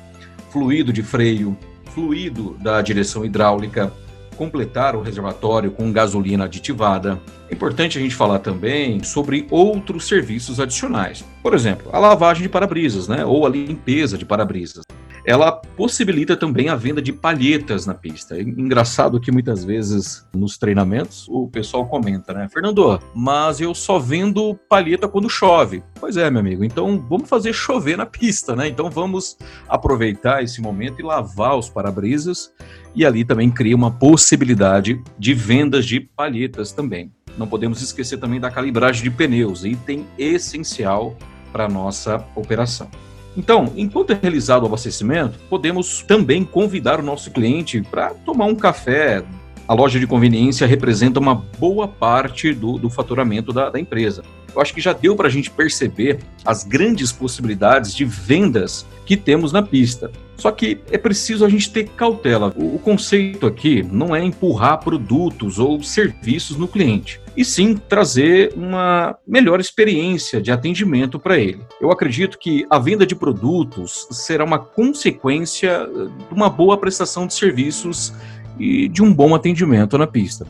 fluido 0.49 0.91
de 0.91 1.01
freio, 1.01 1.57
fluido 1.93 2.57
da 2.59 2.81
direção 2.81 3.23
hidráulica, 3.23 3.93
completar 4.35 4.95
o 4.95 5.01
reservatório 5.01 5.71
com 5.71 5.91
gasolina 5.91 6.45
aditivada. 6.45 7.21
É 7.49 7.53
importante 7.53 7.97
a 7.97 8.01
gente 8.01 8.15
falar 8.15 8.39
também 8.39 9.03
sobre 9.03 9.47
outros 9.49 10.07
serviços 10.07 10.59
adicionais. 10.59 11.23
Por 11.43 11.53
exemplo, 11.53 11.89
a 11.93 11.99
lavagem 11.99 12.43
de 12.43 12.49
para-brisas, 12.49 13.07
né? 13.07 13.23
Ou 13.23 13.45
a 13.45 13.49
limpeza 13.49 14.17
de 14.17 14.25
para-brisas. 14.25 14.83
Ela 15.25 15.51
possibilita 15.51 16.35
também 16.35 16.69
a 16.69 16.75
venda 16.75 17.01
de 17.01 17.13
palhetas 17.13 17.85
na 17.85 17.93
pista. 17.93 18.37
É 18.37 18.41
engraçado 18.41 19.19
que 19.19 19.31
muitas 19.31 19.63
vezes 19.63 20.27
nos 20.33 20.57
treinamentos 20.57 21.27
o 21.29 21.47
pessoal 21.47 21.85
comenta, 21.85 22.33
né? 22.33 22.47
Fernando, 22.49 22.99
mas 23.13 23.59
eu 23.59 23.73
só 23.73 23.99
vendo 23.99 24.55
palheta 24.67 25.07
quando 25.07 25.29
chove. 25.29 25.83
Pois 25.99 26.17
é, 26.17 26.29
meu 26.29 26.39
amigo. 26.39 26.63
Então 26.63 27.03
vamos 27.07 27.29
fazer 27.29 27.53
chover 27.53 27.97
na 27.97 28.05
pista, 28.05 28.55
né? 28.55 28.67
Então 28.67 28.89
vamos 28.89 29.37
aproveitar 29.67 30.43
esse 30.43 30.61
momento 30.61 30.99
e 30.99 31.03
lavar 31.03 31.57
os 31.57 31.69
para-brisas 31.69 32.51
e 32.95 33.05
ali 33.05 33.23
também 33.23 33.49
cria 33.49 33.75
uma 33.75 33.91
possibilidade 33.91 35.01
de 35.17 35.33
vendas 35.33 35.85
de 35.85 35.99
palhetas 35.99 36.71
também. 36.71 37.11
Não 37.37 37.47
podemos 37.47 37.81
esquecer 37.81 38.17
também 38.17 38.39
da 38.39 38.51
calibragem 38.51 39.03
de 39.03 39.09
pneus, 39.09 39.63
item 39.63 40.05
essencial 40.17 41.15
para 41.51 41.67
nossa 41.67 42.25
operação. 42.35 42.89
Então, 43.35 43.71
enquanto 43.75 44.11
é 44.11 44.19
realizado 44.21 44.63
o 44.63 44.65
abastecimento, 44.65 45.39
podemos 45.49 46.03
também 46.03 46.43
convidar 46.43 46.99
o 46.99 47.03
nosso 47.03 47.31
cliente 47.31 47.81
para 47.81 48.13
tomar 48.13 48.45
um 48.45 48.55
café. 48.55 49.23
A 49.71 49.73
loja 49.73 50.01
de 50.01 50.05
conveniência 50.05 50.67
representa 50.67 51.17
uma 51.17 51.33
boa 51.33 51.87
parte 51.87 52.53
do, 52.53 52.77
do 52.77 52.89
faturamento 52.89 53.53
da, 53.53 53.69
da 53.69 53.79
empresa. 53.79 54.21
Eu 54.53 54.61
acho 54.61 54.73
que 54.73 54.81
já 54.81 54.91
deu 54.91 55.15
para 55.15 55.29
a 55.29 55.31
gente 55.31 55.49
perceber 55.49 56.19
as 56.43 56.65
grandes 56.65 57.13
possibilidades 57.13 57.95
de 57.95 58.03
vendas 58.03 58.85
que 59.05 59.15
temos 59.15 59.53
na 59.53 59.63
pista. 59.63 60.11
Só 60.35 60.51
que 60.51 60.81
é 60.91 60.97
preciso 60.97 61.45
a 61.45 61.49
gente 61.49 61.71
ter 61.71 61.87
cautela. 61.87 62.53
O, 62.57 62.75
o 62.75 62.79
conceito 62.79 63.47
aqui 63.47 63.81
não 63.81 64.13
é 64.13 64.21
empurrar 64.21 64.83
produtos 64.83 65.57
ou 65.57 65.81
serviços 65.81 66.57
no 66.57 66.67
cliente, 66.67 67.21
e 67.37 67.45
sim 67.45 67.75
trazer 67.75 68.51
uma 68.57 69.15
melhor 69.25 69.61
experiência 69.61 70.41
de 70.41 70.51
atendimento 70.51 71.17
para 71.17 71.37
ele. 71.37 71.61
Eu 71.79 71.91
acredito 71.91 72.37
que 72.37 72.65
a 72.69 72.77
venda 72.77 73.05
de 73.05 73.15
produtos 73.15 74.05
será 74.11 74.43
uma 74.43 74.59
consequência 74.59 75.87
de 75.87 76.33
uma 76.35 76.49
boa 76.49 76.77
prestação 76.77 77.25
de 77.25 77.33
serviços 77.33 78.13
e 78.61 78.87
de 78.87 79.01
um 79.01 79.11
bom 79.11 79.33
atendimento 79.33 79.97
na 79.97 80.05
pista. 80.05 80.45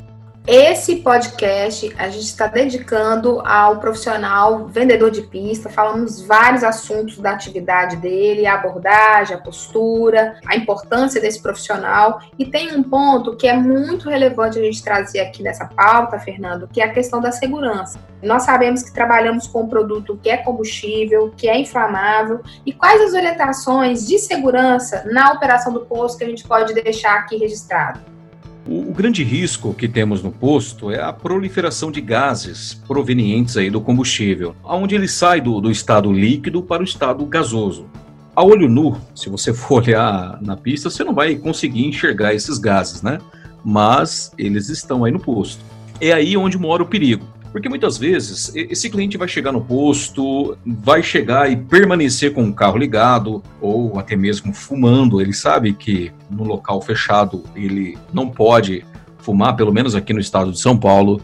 Esse 0.47 0.95
podcast 0.97 1.93
a 1.99 2.09
gente 2.09 2.25
está 2.25 2.47
dedicando 2.47 3.39
ao 3.41 3.79
profissional 3.79 4.65
vendedor 4.65 5.11
de 5.11 5.21
pista. 5.21 5.69
Falamos 5.69 6.19
vários 6.25 6.63
assuntos 6.63 7.19
da 7.19 7.29
atividade 7.31 7.97
dele, 7.97 8.47
a 8.47 8.55
abordagem, 8.55 9.35
a 9.35 9.39
postura, 9.39 10.39
a 10.47 10.55
importância 10.55 11.21
desse 11.21 11.39
profissional. 11.39 12.19
E 12.39 12.45
tem 12.45 12.75
um 12.75 12.81
ponto 12.81 13.37
que 13.37 13.47
é 13.47 13.53
muito 13.55 14.09
relevante 14.09 14.57
a 14.57 14.63
gente 14.63 14.83
trazer 14.83 15.19
aqui 15.19 15.43
nessa 15.43 15.65
pauta, 15.65 16.17
Fernando, 16.17 16.67
que 16.67 16.81
é 16.81 16.85
a 16.85 16.91
questão 16.91 17.21
da 17.21 17.31
segurança. 17.31 17.99
Nós 18.23 18.41
sabemos 18.41 18.81
que 18.81 18.91
trabalhamos 18.91 19.45
com 19.45 19.61
um 19.61 19.69
produto 19.69 20.19
que 20.21 20.29
é 20.29 20.37
combustível, 20.37 21.31
que 21.37 21.47
é 21.47 21.59
inflamável. 21.59 22.41
E 22.65 22.73
quais 22.73 22.99
as 22.99 23.13
orientações 23.13 24.07
de 24.07 24.17
segurança 24.17 25.03
na 25.05 25.33
operação 25.33 25.71
do 25.71 25.81
posto 25.81 26.17
que 26.17 26.23
a 26.23 26.27
gente 26.27 26.47
pode 26.47 26.73
deixar 26.73 27.13
aqui 27.19 27.37
registrado? 27.37 28.20
O, 28.65 28.91
o, 28.91 28.93
grande 28.93 29.23
risco 29.23 29.73
que 29.73 29.87
temos 29.87 30.21
no 30.21 30.31
posto 30.31 30.91
é 30.91 31.01
a 31.01 31.11
proliferação 31.11 31.91
de 31.91 31.99
gases 31.99 32.75
provenientes 32.87 33.57
aí 33.57 33.69
do 33.69 33.81
combustível, 33.81 34.55
onde 34.63 34.93
ele 34.93 35.07
sai 35.07 35.41
do, 35.41 35.59
do 35.59 35.71
estado 35.71 36.11
líquido 36.11 36.61
para 36.61 36.81
o 36.81 36.85
estado 36.85 37.25
gasoso. 37.25 37.87
A 38.35 38.43
olho 38.43 38.69
nu, 38.69 38.97
se 39.15 39.29
você 39.29 39.51
for 39.53 39.83
olhar 39.83 40.39
na 40.41 40.55
pista, 40.55 40.89
você 40.89 41.03
não 41.03 41.13
vai 41.13 41.35
conseguir 41.35 41.85
enxergar 41.85 42.33
esses 42.33 42.57
gases, 42.57 43.01
né? 43.01 43.17
Mas 43.63 44.31
eles 44.37 44.69
estão 44.69 45.03
aí 45.03 45.11
no 45.11 45.19
posto. 45.19 45.63
É 45.99 46.13
aí 46.13 46.37
onde 46.37 46.57
mora 46.57 46.83
o 46.83 46.87
perigo. 46.87 47.25
Porque 47.51 47.67
muitas 47.67 47.97
vezes 47.97 48.51
esse 48.55 48.89
cliente 48.89 49.17
vai 49.17 49.27
chegar 49.27 49.51
no 49.51 49.61
posto, 49.61 50.57
vai 50.65 51.03
chegar 51.03 51.51
e 51.51 51.57
permanecer 51.57 52.33
com 52.33 52.47
o 52.47 52.53
carro 52.53 52.77
ligado 52.77 53.43
ou 53.59 53.99
até 53.99 54.15
mesmo 54.15 54.53
fumando. 54.53 55.19
Ele 55.19 55.33
sabe 55.33 55.73
que 55.73 56.13
no 56.29 56.45
local 56.45 56.81
fechado 56.81 57.43
ele 57.53 57.97
não 58.13 58.29
pode 58.29 58.85
fumar, 59.19 59.55
pelo 59.55 59.73
menos 59.73 59.95
aqui 59.95 60.13
no 60.13 60.19
estado 60.21 60.51
de 60.51 60.59
São 60.61 60.77
Paulo. 60.77 61.21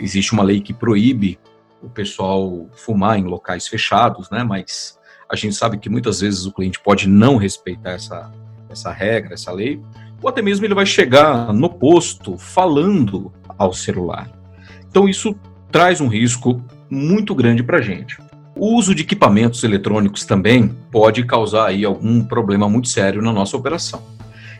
Existe 0.00 0.32
uma 0.32 0.42
lei 0.42 0.62
que 0.62 0.72
proíbe 0.72 1.38
o 1.82 1.90
pessoal 1.90 2.68
fumar 2.74 3.18
em 3.18 3.24
locais 3.24 3.68
fechados, 3.68 4.30
né? 4.30 4.42
Mas 4.42 4.98
a 5.28 5.36
gente 5.36 5.54
sabe 5.54 5.78
que 5.78 5.90
muitas 5.90 6.20
vezes 6.20 6.46
o 6.46 6.52
cliente 6.52 6.80
pode 6.80 7.06
não 7.06 7.36
respeitar 7.36 7.92
essa, 7.92 8.32
essa 8.70 8.90
regra, 8.90 9.34
essa 9.34 9.52
lei, 9.52 9.80
ou 10.22 10.28
até 10.28 10.40
mesmo 10.40 10.64
ele 10.64 10.74
vai 10.74 10.86
chegar 10.86 11.52
no 11.52 11.68
posto 11.68 12.38
falando 12.38 13.30
ao 13.58 13.74
celular. 13.74 14.30
Então 14.88 15.08
isso 15.08 15.36
traz 15.70 16.00
um 16.00 16.08
risco 16.08 16.62
muito 16.90 17.34
grande 17.34 17.62
para 17.62 17.78
a 17.78 17.82
gente. 17.82 18.18
O 18.54 18.74
uso 18.74 18.94
de 18.94 19.02
equipamentos 19.02 19.62
eletrônicos 19.62 20.24
também 20.24 20.68
pode 20.90 21.24
causar 21.24 21.66
aí 21.66 21.84
algum 21.84 22.24
problema 22.24 22.68
muito 22.68 22.88
sério 22.88 23.20
na 23.20 23.32
nossa 23.32 23.56
operação. 23.56 24.02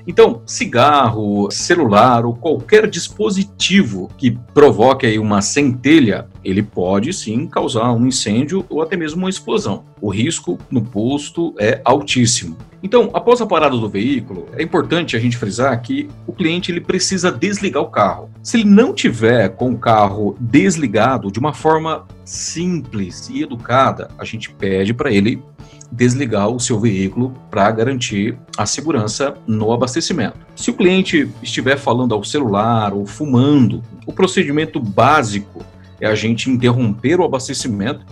Então, 0.07 0.40
cigarro, 0.47 1.51
celular 1.51 2.25
ou 2.25 2.35
qualquer 2.35 2.88
dispositivo 2.88 4.09
que 4.16 4.31
provoque 4.55 5.05
aí 5.05 5.19
uma 5.19 5.42
centelha, 5.42 6.29
ele 6.45 6.62
pode 6.62 7.12
sim 7.12 7.47
causar 7.47 7.92
um 7.92 8.07
incêndio 8.07 8.64
ou 8.69 8.81
até 8.81 8.97
mesmo 8.97 9.19
uma 9.19 9.31
explosão. 9.31 9.85
O 10.01 10.09
risco 10.09 10.59
no 10.71 10.81
posto 10.81 11.53
é 11.59 11.81
altíssimo. 11.85 12.57
Então, 12.83 13.11
após 13.12 13.40
a 13.40 13.47
parada 13.47 13.77
do 13.77 13.88
veículo, 13.88 14.47
é 14.53 14.62
importante 14.62 15.16
a 15.16 15.19
gente 15.19 15.37
frisar 15.37 15.83
que 15.83 16.09
o 16.25 16.33
cliente 16.33 16.71
ele 16.71 16.81
precisa 16.81 17.33
desligar 17.33 17.83
o 17.83 17.90
carro. 17.90 18.31
Se 18.45 18.59
ele 18.59 18.69
não 18.69 18.95
tiver 18.95 19.49
com 19.49 19.73
o 19.73 19.79
carro 19.79 20.37
desligado 20.38 21.33
de 21.33 21.40
uma 21.40 21.53
forma 21.53 22.07
simples 22.25 23.29
e 23.29 23.42
educada, 23.42 24.09
a 24.16 24.25
gente 24.25 24.53
pede 24.53 24.95
para 24.95 25.11
ele 25.11 25.42
desligar 25.90 26.49
o 26.49 26.61
seu 26.61 26.79
veículo 26.79 27.35
para 27.51 27.70
garantir 27.70 28.37
a 28.57 28.66
segurança 28.66 29.37
no 29.46 29.72
abastecimento. 29.72 30.38
Se 30.55 30.70
o 30.70 30.75
cliente 30.75 31.31
estiver 31.42 31.77
falando 31.77 32.14
ao 32.14 32.25
celular 32.25 32.92
ou 32.92 33.07
fumando, 33.07 33.83
o 34.07 34.12
procedimento 34.12 34.81
básico 34.81 35.64
é 36.01 36.07
a 36.07 36.14
gente 36.14 36.51
interromper 36.51 37.20
o 37.20 37.25
abastecimento 37.25 38.05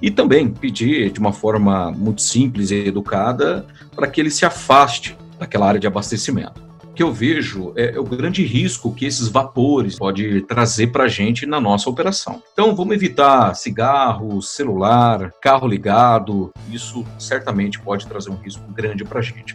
e 0.00 0.10
também 0.10 0.48
pedir 0.48 1.10
de 1.10 1.20
uma 1.20 1.32
forma 1.32 1.90
muito 1.90 2.22
simples 2.22 2.70
e 2.70 2.86
educada 2.86 3.66
para 3.94 4.06
que 4.06 4.20
ele 4.20 4.30
se 4.30 4.44
afaste 4.44 5.16
daquela 5.38 5.66
área 5.66 5.80
de 5.80 5.86
abastecimento 5.86 6.71
que 6.94 7.02
eu 7.02 7.12
vejo 7.12 7.72
é, 7.76 7.94
é, 7.94 8.00
o 8.00 8.04
grande 8.04 8.44
risco 8.44 8.94
que 8.94 9.06
esses 9.06 9.28
vapores 9.28 9.98
pode 9.98 10.42
trazer 10.42 10.88
para 10.88 11.04
a 11.04 11.08
gente 11.08 11.46
na 11.46 11.60
nossa 11.60 11.88
operação. 11.88 12.42
Então, 12.52 12.74
vamos 12.74 12.94
evitar 12.94 13.54
cigarro, 13.54 14.42
celular, 14.42 15.32
carro 15.40 15.66
ligado. 15.66 16.50
Isso 16.70 17.04
certamente 17.18 17.80
pode 17.80 18.06
trazer 18.06 18.30
um 18.30 18.36
risco 18.36 18.62
grande 18.72 19.04
para 19.04 19.20
a 19.20 19.22
gente. 19.22 19.54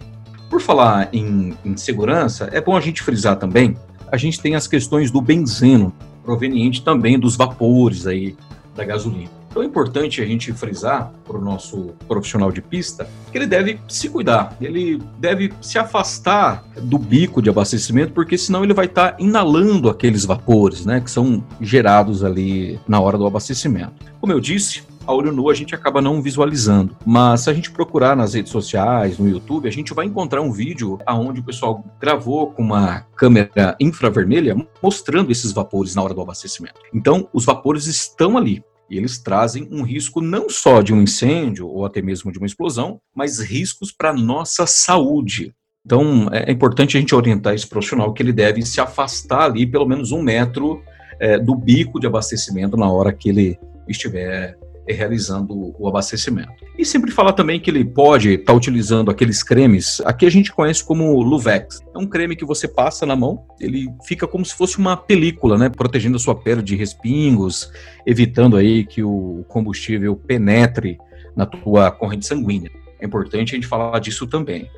Por 0.50 0.62
falar 0.62 1.10
em, 1.14 1.56
em 1.64 1.78
segurança, 1.78 2.50
é 2.52 2.62
bom 2.62 2.76
a 2.76 2.82
gente 2.82 3.04
frisar 3.04 3.38
também. 3.38 3.78
A 4.12 4.18
gente 4.18 4.40
tem 4.40 4.56
as 4.56 4.68
questões 4.68 5.12
do 5.12 5.22
benzeno, 5.22 5.94
proveniente 6.24 6.82
também 6.82 7.20
dos 7.20 7.36
vapores 7.36 8.08
aí 8.08 8.36
da 8.76 8.86
gasolina. 8.86 9.37
Então 9.58 9.64
é 9.64 9.68
importante 9.68 10.22
a 10.22 10.26
gente 10.26 10.54
frisar 10.54 11.12
para 11.26 11.36
o 11.36 11.42
nosso 11.42 11.96
profissional 12.08 12.52
de 12.52 12.62
pista 12.62 13.10
que 13.32 13.40
ele 13.40 13.48
deve 13.48 13.80
se 13.88 14.08
cuidar, 14.08 14.56
ele 14.62 15.02
deve 15.18 15.52
se 15.64 15.80
afastar 15.80 16.64
do 16.80 17.00
bico 17.00 17.42
de 17.42 17.50
abastecimento, 17.50 18.14
porque 18.14 18.38
senão 18.38 18.64
ele 18.64 18.76
vai 18.76 18.86
estar 18.86 19.14
tá 19.14 19.18
inalando 19.18 19.90
aqueles 19.90 20.26
vapores, 20.26 20.86
né, 20.86 21.02
que 21.02 21.10
são 21.10 21.44
gerados 21.60 22.24
ali 22.24 22.80
na 22.88 23.00
hora 23.00 23.18
do 23.18 23.26
abastecimento. 23.26 23.94
Como 24.22 24.32
eu 24.32 24.40
disse, 24.40 24.84
a 25.08 25.12
olho 25.12 25.32
nu 25.32 25.50
a 25.50 25.56
gente 25.56 25.74
acaba 25.74 26.04
não 26.04 26.22
visualizando. 26.22 26.96
Mas 27.04 27.42
se 27.42 27.50
a 27.50 27.54
gente 27.54 27.72
procurar 27.72 28.16
nas 28.16 28.36
redes 28.36 28.52
sociais, 28.52 29.18
no 29.18 29.28
YouTube, 29.28 29.68
a 29.68 29.72
gente 29.72 29.92
vai 29.92 30.06
encontrar 30.06 30.42
um 30.42 30.52
vídeo 30.52 31.00
aonde 31.04 31.40
o 31.40 31.44
pessoal 31.44 31.84
gravou 32.00 32.52
com 32.52 32.62
uma 32.62 33.08
câmera 33.16 33.76
infravermelha 33.80 34.56
mostrando 34.84 35.32
esses 35.32 35.52
vapores 35.52 35.96
na 35.96 36.04
hora 36.04 36.14
do 36.14 36.22
abastecimento. 36.22 36.80
Então, 36.94 37.28
os 37.34 37.44
vapores 37.44 37.88
estão 37.88 38.38
ali. 38.38 38.62
E 38.90 38.98
eles 38.98 39.18
trazem 39.18 39.68
um 39.72 39.84
risco 39.84 40.22
não 40.22 40.50
só 40.50 40.82
de 40.82 40.94
um 40.94 41.02
incêndio 41.02 41.68
ou 41.68 41.86
até 41.86 42.02
mesmo 42.02 42.32
de 42.32 42.38
uma 42.38 42.48
explosão, 42.48 43.00
mas 43.16 43.40
riscos 43.40 43.92
para 43.92 44.12
a 44.12 44.14
nossa 44.14 44.66
saúde. 44.66 45.54
Então, 45.86 46.30
é, 46.32 46.50
é 46.50 46.52
importante 46.52 46.98
a 46.98 47.00
gente 47.00 47.16
orientar 47.16 47.54
esse 47.54 47.68
profissional 47.68 48.14
que 48.14 48.22
ele 48.22 48.34
deve 48.34 48.62
se 48.62 48.82
afastar 48.82 49.44
ali 49.44 49.66
pelo 49.66 49.88
menos 49.88 50.12
um 50.12 50.22
metro 50.22 50.82
é, 51.20 51.38
do 51.40 51.56
bico 51.56 52.00
de 52.00 52.08
abastecimento 52.08 52.78
na 52.78 52.90
hora 52.92 53.14
que 53.14 53.30
ele 53.30 53.60
estiver 53.88 54.58
realizando 54.94 55.74
o 55.78 55.88
abastecimento. 55.88 56.54
E 56.78 56.86
sempre 56.86 57.12
falar 57.12 57.34
também 57.34 57.60
que 57.60 57.70
ele 57.70 57.84
pode 57.84 58.34
estar 58.34 58.54
tá 58.54 58.58
utilizando 58.58 59.10
aqueles 59.12 59.44
cremes, 59.44 60.02
aqui 60.06 60.26
a 60.26 60.30
gente 60.30 60.52
conhece 60.52 60.84
como 60.84 61.22
Luvex. 61.22 61.82
É 61.94 61.98
um 61.98 62.06
creme 62.06 62.36
que 62.36 62.46
você 62.46 62.68
passa 62.68 63.06
na 63.06 63.16
mão, 63.16 63.46
ele 63.60 63.90
fica 64.06 64.28
como 64.28 64.46
se 64.46 64.54
fosse 64.54 64.78
uma 64.78 64.96
película, 64.96 65.58
né, 65.58 65.70
protegendo 65.70 66.18
a 66.18 66.20
sua 66.20 66.36
pele 66.36 66.62
de 66.62 66.76
respingos, 66.76 67.72
evitando 68.06 68.56
aí 68.56 68.86
que 68.86 69.04
o 69.04 69.44
combustível 69.48 70.16
penetre 70.16 70.98
na 71.36 71.46
tua 71.46 71.92
corrente 71.92 72.26
sanguínea. 72.26 72.72
É 73.00 73.06
importante 73.06 73.54
a 73.54 73.56
gente 73.56 73.68
falar 73.68 74.00
disso 74.00 74.26
também. 74.28 74.70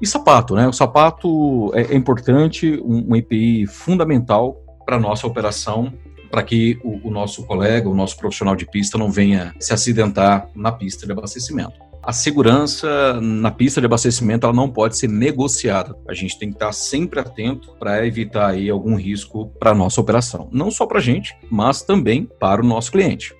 E 0.00 0.06
sapato, 0.06 0.54
né? 0.54 0.66
O 0.68 0.72
sapato 0.72 1.72
é, 1.74 1.92
é 1.92 1.96
importante, 1.96 2.80
um, 2.84 3.12
um 3.12 3.16
EPI 3.16 3.66
fundamental 3.66 4.54
para 4.86 4.98
nossa 4.98 5.26
operação 5.26 5.92
para 6.30 6.42
que 6.42 6.78
o, 6.82 7.08
o, 7.08 7.10
nosso 7.10 7.44
colega, 7.44 7.88
o 7.88 7.94
nosso 7.94 8.16
profissional 8.16 8.54
de 8.54 8.66
pista 8.66 8.98
não 8.98 9.10
venha 9.10 9.54
se 9.58 9.72
acidentar 9.72 10.48
na 10.54 10.72
pista 10.72 11.06
de 11.06 11.12
abastecimento. 11.12 11.72
a 12.02 12.12
segurança 12.12 13.20
na 13.20 13.50
pista 13.50 13.80
de 13.80 13.86
abastecimento 13.86 14.46
ela 14.46 14.54
não 14.54 14.70
pode 14.70 14.96
ser 14.96 15.08
negociada. 15.08 15.94
A 16.08 16.14
gente 16.14 16.38
tem 16.38 16.48
que 16.48 16.56
estar 16.56 16.72
sempre 16.72 17.20
atento 17.20 17.74
para 17.78 18.06
evitar 18.06 18.48
aí 18.48 18.70
algum 18.70 18.94
risco 18.94 19.48
para 19.58 19.72
a 19.72 19.74
nossa 19.74 20.00
operação. 20.00 20.48
Não 20.50 20.70
só 20.70 20.86
para 20.86 20.98
a 20.98 21.02
gente, 21.02 21.36
mas 21.50 21.82
também 21.82 22.26
para 22.40 22.62
o 22.62 22.66
nosso 22.66 22.92
cliente. 22.92 23.34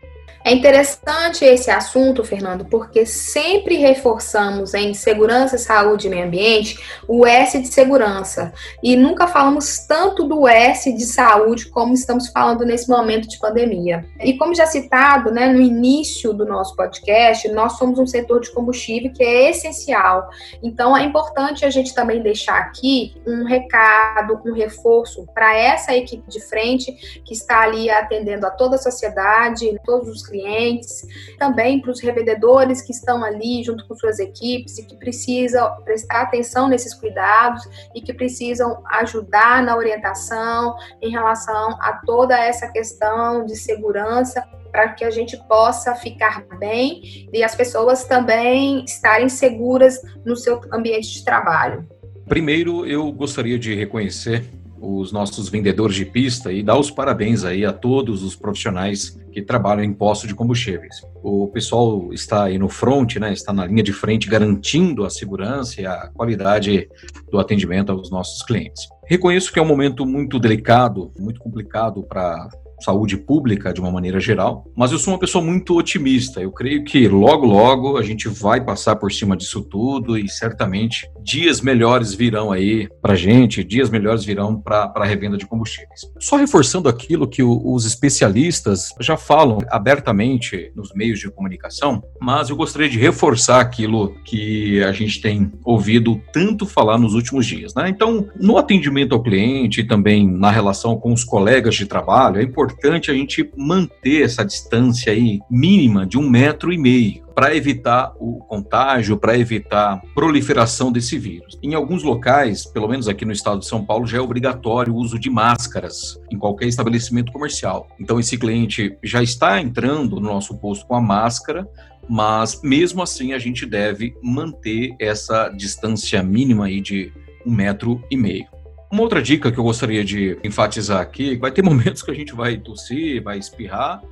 É 0.44 0.52
interessante 0.52 1.44
esse 1.44 1.70
assunto, 1.70 2.24
Fernando, 2.24 2.64
porque 2.64 3.04
sempre 3.04 3.76
reforçamos 3.76 4.72
em 4.72 4.94
segurança, 4.94 5.58
saúde 5.58 6.06
e 6.06 6.10
meio 6.10 6.26
ambiente 6.26 6.78
o 7.06 7.26
S 7.26 7.58
de 7.60 7.68
segurança. 7.68 8.52
E 8.82 8.96
nunca 8.96 9.26
falamos 9.26 9.80
tanto 9.86 10.24
do 10.24 10.46
S 10.46 10.92
de 10.92 11.04
saúde 11.04 11.68
como 11.68 11.92
estamos 11.92 12.28
falando 12.28 12.64
nesse 12.64 12.88
momento 12.88 13.28
de 13.28 13.38
pandemia. 13.38 14.06
E 14.20 14.36
como 14.38 14.54
já 14.54 14.66
citado 14.66 15.30
né, 15.30 15.48
no 15.48 15.60
início 15.60 16.32
do 16.32 16.46
nosso 16.46 16.74
podcast, 16.76 17.48
nós 17.48 17.72
somos 17.72 17.98
um 17.98 18.06
setor 18.06 18.40
de 18.40 18.52
combustível 18.52 19.12
que 19.12 19.22
é 19.22 19.50
essencial. 19.50 20.28
Então 20.62 20.96
é 20.96 21.02
importante 21.02 21.64
a 21.64 21.70
gente 21.70 21.94
também 21.94 22.22
deixar 22.22 22.58
aqui 22.58 23.14
um 23.26 23.44
recado, 23.44 24.40
um 24.44 24.52
reforço 24.52 25.26
para 25.34 25.56
essa 25.56 25.94
equipe 25.94 26.28
de 26.28 26.40
frente 26.40 26.92
que 27.24 27.34
está 27.34 27.60
ali 27.60 27.90
atendendo 27.90 28.46
a 28.46 28.50
toda 28.50 28.76
a 28.76 28.78
sociedade, 28.78 29.78
todos 29.84 30.08
os 30.08 30.27
clientes, 30.28 31.06
também 31.38 31.80
para 31.80 31.90
os 31.90 32.00
revendedores 32.00 32.82
que 32.82 32.92
estão 32.92 33.24
ali 33.24 33.62
junto 33.64 33.86
com 33.86 33.94
suas 33.94 34.18
equipes 34.18 34.78
e 34.78 34.86
que 34.86 34.96
precisam 34.96 35.82
prestar 35.84 36.22
atenção 36.22 36.68
nesses 36.68 36.94
cuidados 36.94 37.62
e 37.94 38.00
que 38.00 38.12
precisam 38.12 38.82
ajudar 38.92 39.62
na 39.62 39.76
orientação 39.76 40.76
em 41.02 41.10
relação 41.10 41.70
a 41.80 42.00
toda 42.04 42.38
essa 42.38 42.68
questão 42.68 43.44
de 43.44 43.56
segurança 43.56 44.44
para 44.70 44.90
que 44.90 45.04
a 45.04 45.10
gente 45.10 45.36
possa 45.48 45.94
ficar 45.94 46.44
bem 46.58 47.28
e 47.32 47.42
as 47.42 47.54
pessoas 47.54 48.04
também 48.04 48.84
estarem 48.84 49.28
seguras 49.28 50.00
no 50.24 50.36
seu 50.36 50.60
ambiente 50.72 51.10
de 51.14 51.24
trabalho. 51.24 51.88
Primeiro, 52.28 52.86
eu 52.86 53.10
gostaria 53.10 53.58
de 53.58 53.74
reconhecer 53.74 54.44
os 54.80 55.10
nossos 55.10 55.48
vendedores 55.48 55.96
de 55.96 56.04
pista 56.04 56.52
e 56.52 56.62
dar 56.62 56.78
os 56.78 56.90
parabéns 56.90 57.44
aí 57.44 57.64
a 57.64 57.72
todos 57.72 58.22
os 58.22 58.36
profissionais 58.36 59.17
que 59.28 59.42
trabalham 59.42 59.84
em 59.84 59.92
postos 59.92 60.28
de 60.28 60.34
combustíveis. 60.34 60.96
O 61.22 61.48
pessoal 61.48 62.12
está 62.12 62.44
aí 62.44 62.58
no 62.58 62.68
front, 62.68 63.16
né, 63.16 63.32
está 63.32 63.52
na 63.52 63.66
linha 63.66 63.82
de 63.82 63.92
frente 63.92 64.28
garantindo 64.28 65.04
a 65.04 65.10
segurança 65.10 65.80
e 65.80 65.86
a 65.86 66.08
qualidade 66.08 66.88
do 67.30 67.38
atendimento 67.38 67.92
aos 67.92 68.10
nossos 68.10 68.42
clientes. 68.42 68.88
Reconheço 69.06 69.52
que 69.52 69.58
é 69.58 69.62
um 69.62 69.66
momento 69.66 70.04
muito 70.04 70.38
delicado, 70.38 71.12
muito 71.18 71.40
complicado 71.40 72.02
para 72.02 72.48
saúde 72.80 73.16
pública 73.16 73.72
de 73.72 73.80
uma 73.80 73.90
maneira 73.90 74.20
geral, 74.20 74.64
mas 74.76 74.92
eu 74.92 74.98
sou 74.98 75.12
uma 75.12 75.20
pessoa 75.20 75.44
muito 75.44 75.76
otimista. 75.76 76.40
Eu 76.40 76.52
creio 76.52 76.84
que 76.84 77.08
logo, 77.08 77.46
logo 77.46 77.96
a 77.96 78.02
gente 78.02 78.28
vai 78.28 78.64
passar 78.64 78.96
por 78.96 79.12
cima 79.12 79.36
disso 79.36 79.62
tudo 79.62 80.16
e 80.16 80.28
certamente 80.28 81.10
dias 81.22 81.60
melhores 81.60 82.14
virão 82.14 82.50
aí 82.50 82.88
para 83.02 83.14
gente, 83.14 83.62
dias 83.62 83.90
melhores 83.90 84.24
virão 84.24 84.60
para 84.60 84.92
a 84.94 85.04
revenda 85.04 85.36
de 85.36 85.46
combustíveis. 85.46 86.00
Só 86.18 86.36
reforçando 86.36 86.88
aquilo 86.88 87.28
que 87.28 87.42
o, 87.42 87.60
os 87.72 87.84
especialistas 87.84 88.94
já 89.00 89.16
falam 89.16 89.58
abertamente 89.70 90.72
nos 90.74 90.92
meios 90.94 91.18
de 91.18 91.30
comunicação, 91.30 92.02
mas 92.20 92.48
eu 92.48 92.56
gostaria 92.56 92.88
de 92.88 92.98
reforçar 92.98 93.60
aquilo 93.60 94.14
que 94.24 94.82
a 94.82 94.92
gente 94.92 95.20
tem 95.20 95.52
ouvido 95.64 96.20
tanto 96.32 96.64
falar 96.64 96.98
nos 96.98 97.14
últimos 97.14 97.46
dias. 97.46 97.74
Né? 97.74 97.88
Então, 97.88 98.28
no 98.40 98.56
atendimento 98.56 99.14
ao 99.14 99.22
cliente 99.22 99.80
e 99.80 99.86
também 99.86 100.28
na 100.28 100.50
relação 100.50 100.96
com 100.96 101.12
os 101.12 101.24
colegas 101.24 101.74
de 101.74 101.86
trabalho, 101.86 102.38
é 102.38 102.42
importante 102.42 102.67
a 103.10 103.14
gente 103.14 103.50
manter 103.56 104.24
essa 104.24 104.44
distância 104.44 105.12
aí 105.12 105.40
mínima 105.50 106.06
de 106.06 106.18
um 106.18 106.28
metro 106.28 106.72
e 106.72 106.78
meio 106.78 107.28
para 107.34 107.54
evitar 107.54 108.12
o 108.18 108.40
contágio, 108.40 109.16
para 109.16 109.38
evitar 109.38 110.02
proliferação 110.12 110.90
desse 110.90 111.16
vírus. 111.16 111.56
Em 111.62 111.72
alguns 111.72 112.02
locais, 112.02 112.66
pelo 112.66 112.88
menos 112.88 113.06
aqui 113.06 113.24
no 113.24 113.30
estado 113.30 113.60
de 113.60 113.66
São 113.66 113.84
Paulo, 113.84 114.08
já 114.08 114.18
é 114.18 114.20
obrigatório 114.20 114.92
o 114.92 114.96
uso 114.96 115.20
de 115.20 115.30
máscaras 115.30 116.18
em 116.32 116.36
qualquer 116.36 116.66
estabelecimento 116.66 117.30
comercial. 117.30 117.86
Então 118.00 118.18
esse 118.18 118.36
cliente 118.36 118.98
já 119.04 119.22
está 119.22 119.60
entrando 119.60 120.16
no 120.16 120.28
nosso 120.28 120.58
posto 120.58 120.84
com 120.84 120.96
a 120.96 121.00
máscara, 121.00 121.64
mas 122.08 122.60
mesmo 122.62 123.02
assim 123.02 123.32
a 123.32 123.38
gente 123.38 123.64
deve 123.64 124.14
manter 124.20 124.96
essa 124.98 125.48
distância 125.48 126.20
mínima 126.24 126.66
aí 126.66 126.80
de 126.80 127.12
um 127.46 127.52
metro 127.52 128.02
e 128.10 128.16
meio. 128.16 128.46
Uma 128.90 129.02
outra 129.02 129.20
dica 129.22 129.52
que 129.52 129.58
eu 129.58 129.64
gostaria 129.64 130.04
de 130.04 130.38
enfatizar 130.42 131.00
aqui, 131.00 131.36
vai 131.36 131.50
ter 131.50 131.62
momentos 131.64 132.02
que 132.02 132.10
a 132.10 132.14
gente 132.14 132.34
vai 132.34 132.56
tossir, 132.56 133.22
vai 133.22 133.38
espirrar, 133.38 134.02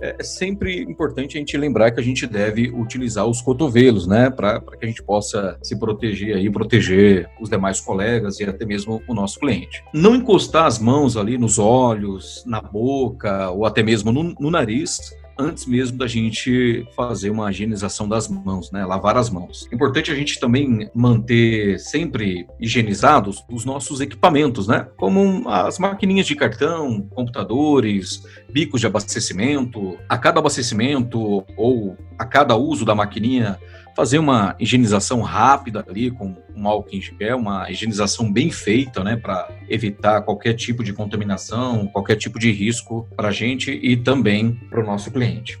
é, 0.00 0.16
é 0.18 0.22
sempre 0.22 0.82
importante 0.82 1.36
a 1.36 1.40
gente 1.40 1.56
lembrar 1.56 1.90
que 1.90 2.00
a 2.00 2.02
gente 2.02 2.26
deve 2.26 2.70
utilizar 2.70 3.26
os 3.26 3.40
cotovelos, 3.40 4.06
né, 4.06 4.30
para 4.30 4.60
que 4.60 4.84
a 4.84 4.86
gente 4.86 5.02
possa 5.02 5.58
se 5.62 5.78
proteger 5.78 6.36
aí, 6.36 6.50
proteger 6.50 7.28
os 7.40 7.48
demais 7.48 7.80
colegas 7.80 8.40
e 8.40 8.44
até 8.44 8.64
mesmo 8.66 9.02
o 9.08 9.14
nosso 9.14 9.38
cliente. 9.38 9.82
Não 9.92 10.14
encostar 10.14 10.66
as 10.66 10.78
mãos 10.78 11.16
ali 11.16 11.38
nos 11.38 11.58
olhos, 11.58 12.42
na 12.46 12.60
boca 12.60 13.50
ou 13.50 13.64
até 13.64 13.82
mesmo 13.82 14.12
no, 14.12 14.34
no 14.38 14.50
nariz, 14.50 14.98
antes 15.38 15.66
mesmo 15.66 15.98
da 15.98 16.06
gente 16.06 16.86
fazer 16.96 17.30
uma 17.30 17.50
higienização 17.50 18.08
das 18.08 18.28
mãos, 18.28 18.70
né? 18.70 18.84
Lavar 18.84 19.16
as 19.16 19.30
mãos. 19.30 19.68
É 19.70 19.74
importante 19.74 20.10
a 20.10 20.14
gente 20.14 20.38
também 20.38 20.90
manter 20.94 21.78
sempre 21.78 22.46
higienizados 22.60 23.44
os 23.50 23.64
nossos 23.64 24.00
equipamentos, 24.00 24.68
né? 24.68 24.86
Como 24.96 25.48
as 25.48 25.78
maquininhas 25.78 26.26
de 26.26 26.34
cartão, 26.34 27.02
computadores, 27.10 28.22
bicos 28.52 28.80
de 28.80 28.86
abastecimento. 28.86 29.96
A 30.08 30.18
cada 30.18 30.40
abastecimento 30.40 31.44
ou 31.56 31.96
a 32.18 32.24
cada 32.24 32.56
uso 32.56 32.84
da 32.84 32.94
maquininha, 32.94 33.58
fazer 33.94 34.18
uma 34.18 34.56
higienização 34.58 35.20
rápida 35.20 35.84
ali 35.88 36.10
com 36.10 36.34
um 36.54 36.68
álcool 36.68 36.96
em 36.96 37.00
gel, 37.00 37.38
uma 37.38 37.70
higienização 37.70 38.32
bem 38.32 38.50
feita, 38.50 39.02
né, 39.02 39.16
para 39.16 39.48
evitar 39.68 40.22
qualquer 40.22 40.54
tipo 40.54 40.82
de 40.82 40.92
contaminação, 40.92 41.86
qualquer 41.86 42.16
tipo 42.16 42.38
de 42.38 42.50
risco 42.50 43.08
para 43.16 43.28
a 43.28 43.32
gente 43.32 43.70
e 43.70 43.96
também 43.96 44.52
para 44.68 44.80
o 44.80 44.86
nosso 44.86 45.10
cliente. 45.10 45.58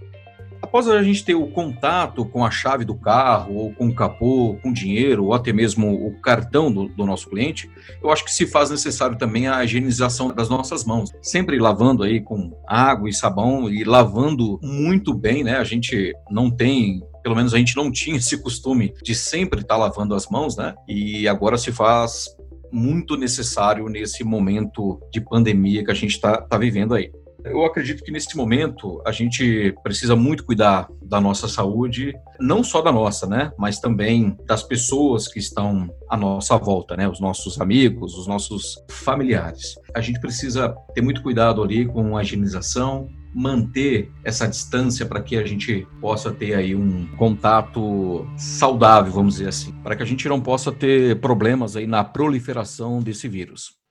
Após 0.64 0.88
a 0.88 1.02
gente 1.02 1.22
ter 1.22 1.34
o 1.34 1.46
contato 1.46 2.24
com 2.24 2.42
a 2.42 2.50
chave 2.50 2.86
do 2.86 2.94
carro, 2.94 3.54
ou 3.54 3.74
com 3.74 3.86
o 3.86 3.94
capô, 3.94 4.56
com 4.62 4.72
dinheiro, 4.72 5.26
ou 5.26 5.34
até 5.34 5.52
mesmo 5.52 5.92
o 5.92 6.18
cartão 6.22 6.72
do, 6.72 6.88
do, 6.88 7.04
nosso 7.04 7.28
cliente, 7.28 7.70
eu 8.02 8.10
acho 8.10 8.24
que 8.24 8.32
se 8.32 8.46
faz 8.46 8.70
necessário 8.70 9.18
também 9.18 9.46
a 9.46 9.62
higienização 9.62 10.28
das 10.28 10.48
nossas 10.48 10.82
mãos. 10.82 11.12
Sempre 11.20 11.58
lavando 11.58 12.02
aí 12.02 12.18
com 12.18 12.50
água 12.66 13.10
e 13.10 13.12
sabão 13.12 13.68
e 13.68 13.84
lavando 13.84 14.58
muito 14.62 15.12
bem, 15.12 15.44
né? 15.44 15.58
A 15.58 15.64
gente 15.64 16.14
não 16.30 16.50
tem 16.50 17.02
pelo 17.24 17.34
menos 17.34 17.54
a 17.54 17.58
gente 17.58 17.74
não 17.74 17.90
tinha 17.90 18.18
esse 18.18 18.36
costume 18.36 18.94
de 19.02 19.14
sempre 19.14 19.62
estar 19.62 19.78
lavando 19.78 20.14
as 20.14 20.28
mãos, 20.28 20.56
né? 20.58 20.74
E 20.86 21.26
agora 21.26 21.56
se 21.56 21.72
faz 21.72 22.26
muito 22.70 23.16
necessário 23.16 23.88
nesse 23.88 24.22
momento 24.22 25.00
de 25.10 25.22
pandemia 25.22 25.82
que 25.82 25.90
a 25.90 25.94
gente 25.94 26.12
está 26.12 26.42
tá 26.42 26.58
vivendo 26.58 26.94
aí. 26.94 27.10
Eu 27.42 27.64
acredito 27.64 28.02
que 28.02 28.10
nesse 28.10 28.36
momento 28.36 29.02
a 29.06 29.12
gente 29.12 29.74
precisa 29.82 30.14
muito 30.16 30.44
cuidar 30.44 30.88
da 31.02 31.20
nossa 31.20 31.46
saúde, 31.46 32.14
não 32.40 32.62
só 32.62 32.80
da 32.80 32.90
nossa, 32.90 33.26
né, 33.26 33.52
mas 33.58 33.78
também 33.78 34.36
das 34.46 34.62
pessoas 34.62 35.28
que 35.28 35.38
estão 35.38 35.88
à 36.10 36.16
nossa 36.16 36.56
volta, 36.56 36.96
né, 36.96 37.08
os 37.08 37.20
nossos 37.20 37.60
amigos, 37.60 38.16
os 38.16 38.26
nossos 38.26 38.82
familiares. 38.90 39.74
A 39.94 40.00
gente 40.00 40.20
precisa 40.20 40.74
ter 40.94 41.02
muito 41.02 41.22
cuidado 41.22 41.62
ali 41.62 41.86
com 41.86 42.16
a 42.16 42.22
higienização, 42.22 43.08
manter 43.34 44.10
essa 44.22 44.46
distância 44.46 45.04
para 45.04 45.20
que 45.20 45.36
a 45.36 45.44
gente 45.44 45.86
possa 46.00 46.30
ter 46.30 46.54
aí 46.54 46.74
um 46.74 47.06
contato 47.16 48.26
saudável, 48.36 49.12
vamos 49.12 49.34
dizer 49.34 49.48
assim, 49.48 49.72
para 49.82 49.96
que 49.96 50.02
a 50.02 50.06
gente 50.06 50.28
não 50.28 50.40
possa 50.40 50.70
ter 50.70 51.20
problemas 51.20 51.76
aí 51.76 51.86
na 51.86 52.04
proliferação 52.04 53.00
desse 53.00 53.28
vírus. 53.28 53.83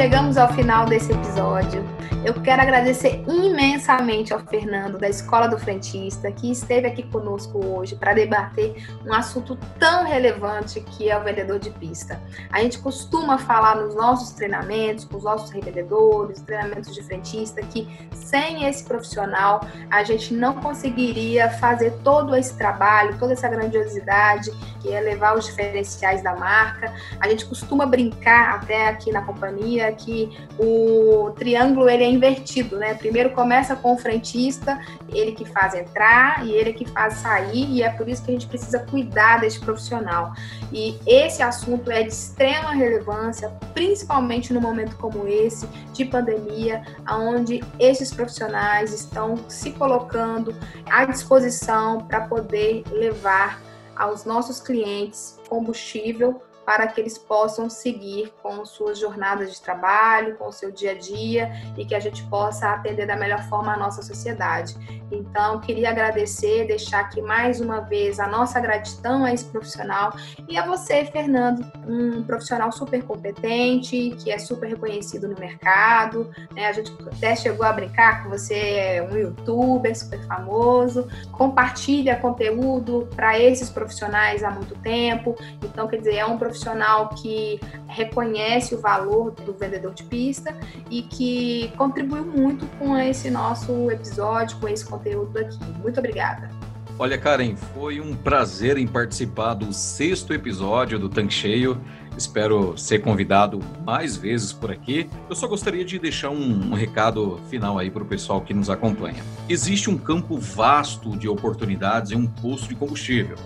Chegamos 0.00 0.38
ao 0.38 0.50
final 0.54 0.86
desse 0.86 1.12
episódio. 1.12 1.84
Eu 2.22 2.34
quero 2.34 2.60
agradecer 2.60 3.24
imensamente 3.26 4.34
ao 4.34 4.40
Fernando, 4.40 4.98
da 4.98 5.08
Escola 5.08 5.48
do 5.48 5.58
Frentista, 5.58 6.30
que 6.30 6.52
esteve 6.52 6.86
aqui 6.86 7.02
conosco 7.02 7.64
hoje 7.64 7.96
para 7.96 8.12
debater 8.12 8.86
um 9.06 9.14
assunto 9.14 9.56
tão 9.78 10.04
relevante 10.04 10.82
que 10.82 11.08
é 11.08 11.18
o 11.18 11.24
vendedor 11.24 11.58
de 11.58 11.70
pista. 11.70 12.20
A 12.52 12.60
gente 12.60 12.78
costuma 12.78 13.38
falar 13.38 13.76
nos 13.76 13.94
nossos 13.94 14.32
treinamentos, 14.32 15.06
com 15.06 15.16
os 15.16 15.24
nossos 15.24 15.50
revendedores, 15.50 16.42
treinamentos 16.42 16.94
de 16.94 17.02
frentista, 17.02 17.62
que 17.62 17.88
sem 18.12 18.66
esse 18.68 18.84
profissional 18.84 19.66
a 19.90 20.04
gente 20.04 20.34
não 20.34 20.54
conseguiria 20.60 21.48
fazer 21.48 21.92
todo 22.04 22.36
esse 22.36 22.54
trabalho, 22.54 23.18
toda 23.18 23.32
essa 23.32 23.48
grandiosidade 23.48 24.50
que 24.82 24.92
é 24.92 25.00
levar 25.00 25.36
os 25.36 25.46
diferenciais 25.46 26.22
da 26.22 26.34
marca. 26.34 26.92
A 27.18 27.28
gente 27.28 27.46
costuma 27.46 27.86
brincar 27.86 28.56
até 28.56 28.88
aqui 28.88 29.10
na 29.10 29.22
companhia 29.22 29.90
que 29.92 30.36
o 30.58 31.30
triângulo 31.36 31.88
ele 31.88 32.04
é 32.04 32.09
invertido, 32.10 32.76
né? 32.76 32.94
Primeiro 32.94 33.30
começa 33.30 33.74
com 33.76 33.94
o 33.94 33.98
frentista, 33.98 34.80
ele 35.08 35.32
que 35.32 35.44
faz 35.44 35.74
entrar 35.74 36.46
e 36.46 36.52
ele 36.52 36.72
que 36.72 36.88
faz 36.90 37.14
sair, 37.14 37.70
e 37.70 37.82
é 37.82 37.90
por 37.90 38.08
isso 38.08 38.22
que 38.22 38.30
a 38.30 38.34
gente 38.34 38.46
precisa 38.46 38.80
cuidar 38.80 39.40
desse 39.40 39.60
profissional. 39.60 40.32
E 40.72 40.98
esse 41.06 41.42
assunto 41.42 41.90
é 41.90 42.02
de 42.02 42.10
extrema 42.10 42.72
relevância, 42.72 43.50
principalmente 43.74 44.52
no 44.52 44.60
momento 44.60 44.96
como 44.96 45.26
esse, 45.26 45.66
de 45.92 46.04
pandemia, 46.04 46.82
onde 47.08 47.62
esses 47.78 48.12
profissionais 48.12 48.92
estão 48.92 49.36
se 49.48 49.72
colocando 49.72 50.54
à 50.90 51.04
disposição 51.04 51.98
para 51.98 52.22
poder 52.22 52.84
levar 52.90 53.60
aos 53.96 54.24
nossos 54.24 54.60
clientes 54.60 55.38
combustível 55.48 56.42
para 56.70 56.86
que 56.86 57.00
eles 57.00 57.18
possam 57.18 57.68
seguir 57.68 58.32
com 58.40 58.64
suas 58.64 58.96
jornadas 58.96 59.52
de 59.52 59.60
trabalho, 59.60 60.36
com 60.36 60.46
o 60.46 60.52
seu 60.52 60.70
dia 60.70 60.92
a 60.92 60.94
dia 60.94 61.50
e 61.76 61.84
que 61.84 61.96
a 61.96 61.98
gente 61.98 62.22
possa 62.28 62.70
atender 62.70 63.08
da 63.08 63.16
melhor 63.16 63.42
forma 63.48 63.74
a 63.74 63.76
nossa 63.76 64.02
sociedade. 64.02 64.76
Então, 65.10 65.58
queria 65.58 65.90
agradecer, 65.90 66.68
deixar 66.68 67.00
aqui 67.00 67.20
mais 67.20 67.60
uma 67.60 67.80
vez 67.80 68.20
a 68.20 68.28
nossa 68.28 68.60
gratidão 68.60 69.24
a 69.24 69.34
esse 69.34 69.46
profissional 69.46 70.12
e 70.48 70.56
a 70.56 70.64
você, 70.64 71.04
Fernando, 71.04 71.66
um 71.88 72.22
profissional 72.22 72.70
super 72.70 73.02
competente, 73.02 74.14
que 74.22 74.30
é 74.30 74.38
super 74.38 74.68
reconhecido 74.68 75.26
no 75.26 75.36
mercado. 75.40 76.30
Né? 76.54 76.68
A 76.68 76.72
gente 76.72 76.92
até 77.04 77.34
chegou 77.34 77.66
a 77.66 77.72
brincar 77.72 78.22
que 78.22 78.28
você 78.28 78.54
é 78.54 79.08
um 79.10 79.16
youtuber 79.16 79.98
super 79.98 80.24
famoso, 80.28 81.08
compartilha 81.32 82.14
conteúdo 82.14 83.08
para 83.16 83.36
esses 83.40 83.68
profissionais 83.68 84.44
há 84.44 84.52
muito 84.52 84.76
tempo. 84.76 85.34
Então, 85.64 85.88
quer 85.88 85.96
dizer, 85.96 86.14
é 86.14 86.24
um 86.24 86.38
profissional 86.38 86.59
profissional 86.60 87.08
que 87.08 87.58
reconhece 87.88 88.74
o 88.74 88.78
valor 88.78 89.30
do 89.30 89.52
vendedor 89.52 89.94
de 89.94 90.04
pista 90.04 90.54
e 90.90 91.02
que 91.02 91.72
contribuiu 91.76 92.24
muito 92.24 92.66
com 92.78 92.96
esse 92.98 93.30
nosso 93.30 93.90
episódio, 93.90 94.58
com 94.58 94.68
esse 94.68 94.84
conteúdo 94.84 95.38
aqui. 95.38 95.58
Muito 95.82 95.98
obrigada. 95.98 96.50
Olha, 96.98 97.16
Karen, 97.16 97.56
foi 97.56 97.98
um 97.98 98.14
prazer 98.14 98.76
em 98.76 98.86
participar 98.86 99.54
do 99.54 99.72
sexto 99.72 100.34
episódio 100.34 100.98
do 100.98 101.08
Tanque 101.08 101.32
Cheio. 101.32 101.80
Espero 102.14 102.76
ser 102.76 102.98
convidado 102.98 103.58
mais 103.86 104.18
vezes 104.18 104.52
por 104.52 104.70
aqui. 104.70 105.08
Eu 105.28 105.34
só 105.34 105.46
gostaria 105.46 105.84
de 105.84 105.98
deixar 105.98 106.28
um, 106.28 106.72
um 106.72 106.74
recado 106.74 107.40
final 107.48 107.78
aí 107.78 107.90
para 107.90 108.02
o 108.02 108.06
pessoal 108.06 108.42
que 108.42 108.52
nos 108.52 108.68
acompanha. 108.68 109.22
Existe 109.48 109.88
um 109.88 109.96
campo 109.96 110.36
vasto 110.36 111.16
de 111.16 111.26
oportunidades 111.26 112.12
em 112.12 112.16
um 112.16 112.26
posto 112.26 112.68
de 112.68 112.74
combustível 112.74 113.38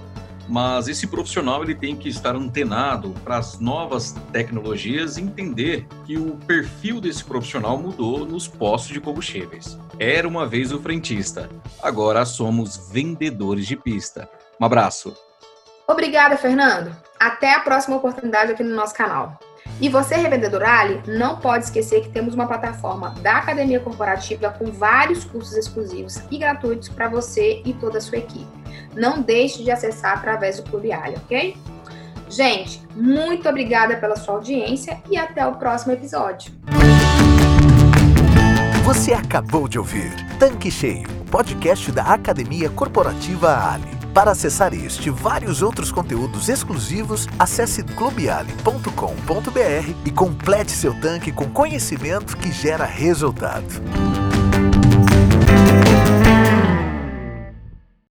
mas 0.49 0.89
esse 0.89 1.07
profissional 1.07 1.63
ele 1.63 1.75
tem 1.75 1.97
que 1.97 2.09
estar 2.09 2.35
antenado 2.35 3.11
para 3.25 3.39
as 3.39 3.59
novas 3.59 4.13
tecnologias 4.33 5.17
e 5.17 5.23
entender 5.23 5.87
que 6.05 6.17
o 6.17 6.37
perfil 6.47 7.01
desse 7.01 7.25
profissional 7.25 7.79
mudou 7.79 8.27
nos 8.27 8.47
postos 8.47 8.93
de 8.93 9.01
combustíveis. 9.01 9.79
Era 9.99 10.29
uma 10.29 10.47
vez 10.47 10.73
o 10.73 10.81
frentista, 10.81 11.49
agora 11.83 12.25
somos 12.25 12.91
vendedores 12.91 13.67
de 13.67 13.77
pista. 13.77 14.29
Um 14.61 14.65
abraço. 14.65 15.17
Obrigada, 15.87 16.37
Fernando. 16.37 16.97
Até 17.19 17.55
a 17.55 17.61
próxima 17.61 17.97
oportunidade 17.97 18.53
aqui 18.53 18.63
no 18.63 18.75
nosso 18.75 18.95
canal. 18.95 19.39
E 19.81 19.89
você, 19.89 20.15
revendedor 20.15 20.63
Ali, 20.63 21.03
não 21.07 21.39
pode 21.39 21.65
esquecer 21.65 22.03
que 22.03 22.09
temos 22.09 22.35
uma 22.35 22.47
plataforma 22.47 23.11
da 23.23 23.39
Academia 23.39 23.81
Corporativa 23.81 24.51
com 24.51 24.67
vários 24.67 25.25
cursos 25.25 25.57
exclusivos 25.57 26.21
e 26.31 26.39
gratuitos 26.39 26.89
para 26.89 27.09
você 27.09 27.61
e 27.65 27.73
toda 27.75 27.99
a 27.99 28.01
sua 28.01 28.19
equipe. 28.19 28.64
Não 28.95 29.21
deixe 29.21 29.63
de 29.63 29.71
acessar 29.71 30.19
através 30.19 30.57
do 30.57 30.71
Clube 30.71 30.93
Ali, 30.93 31.17
ok? 31.17 31.57
Gente, 32.29 32.83
muito 32.97 33.49
obrigada 33.49 33.97
pela 33.97 34.17
sua 34.17 34.35
audiência 34.35 35.01
e 35.11 35.17
até 35.17 35.47
o 35.47 35.55
próximo 35.57 35.93
episódio. 35.93 36.53
Você 38.85 39.13
acabou 39.13 39.67
de 39.69 39.79
ouvir 39.79 40.13
Tanque 40.39 40.71
Cheio, 40.71 41.09
podcast 41.31 41.91
da 41.91 42.03
Academia 42.05 42.69
Corporativa 42.71 43.73
Ali. 43.73 43.95
Para 44.13 44.31
acessar 44.31 44.73
este 44.73 45.09
e 45.09 45.11
vários 45.11 45.61
outros 45.61 45.91
conteúdos 45.91 46.49
exclusivos, 46.49 47.27
acesse 47.39 47.83
clubeali.com.br 47.83 48.91
e 50.05 50.11
complete 50.13 50.71
seu 50.71 50.95
tanque 51.01 51.33
com 51.33 51.51
conhecimento 51.51 52.37
que 52.37 52.53
gera 52.53 52.85
resultado. 52.85 53.67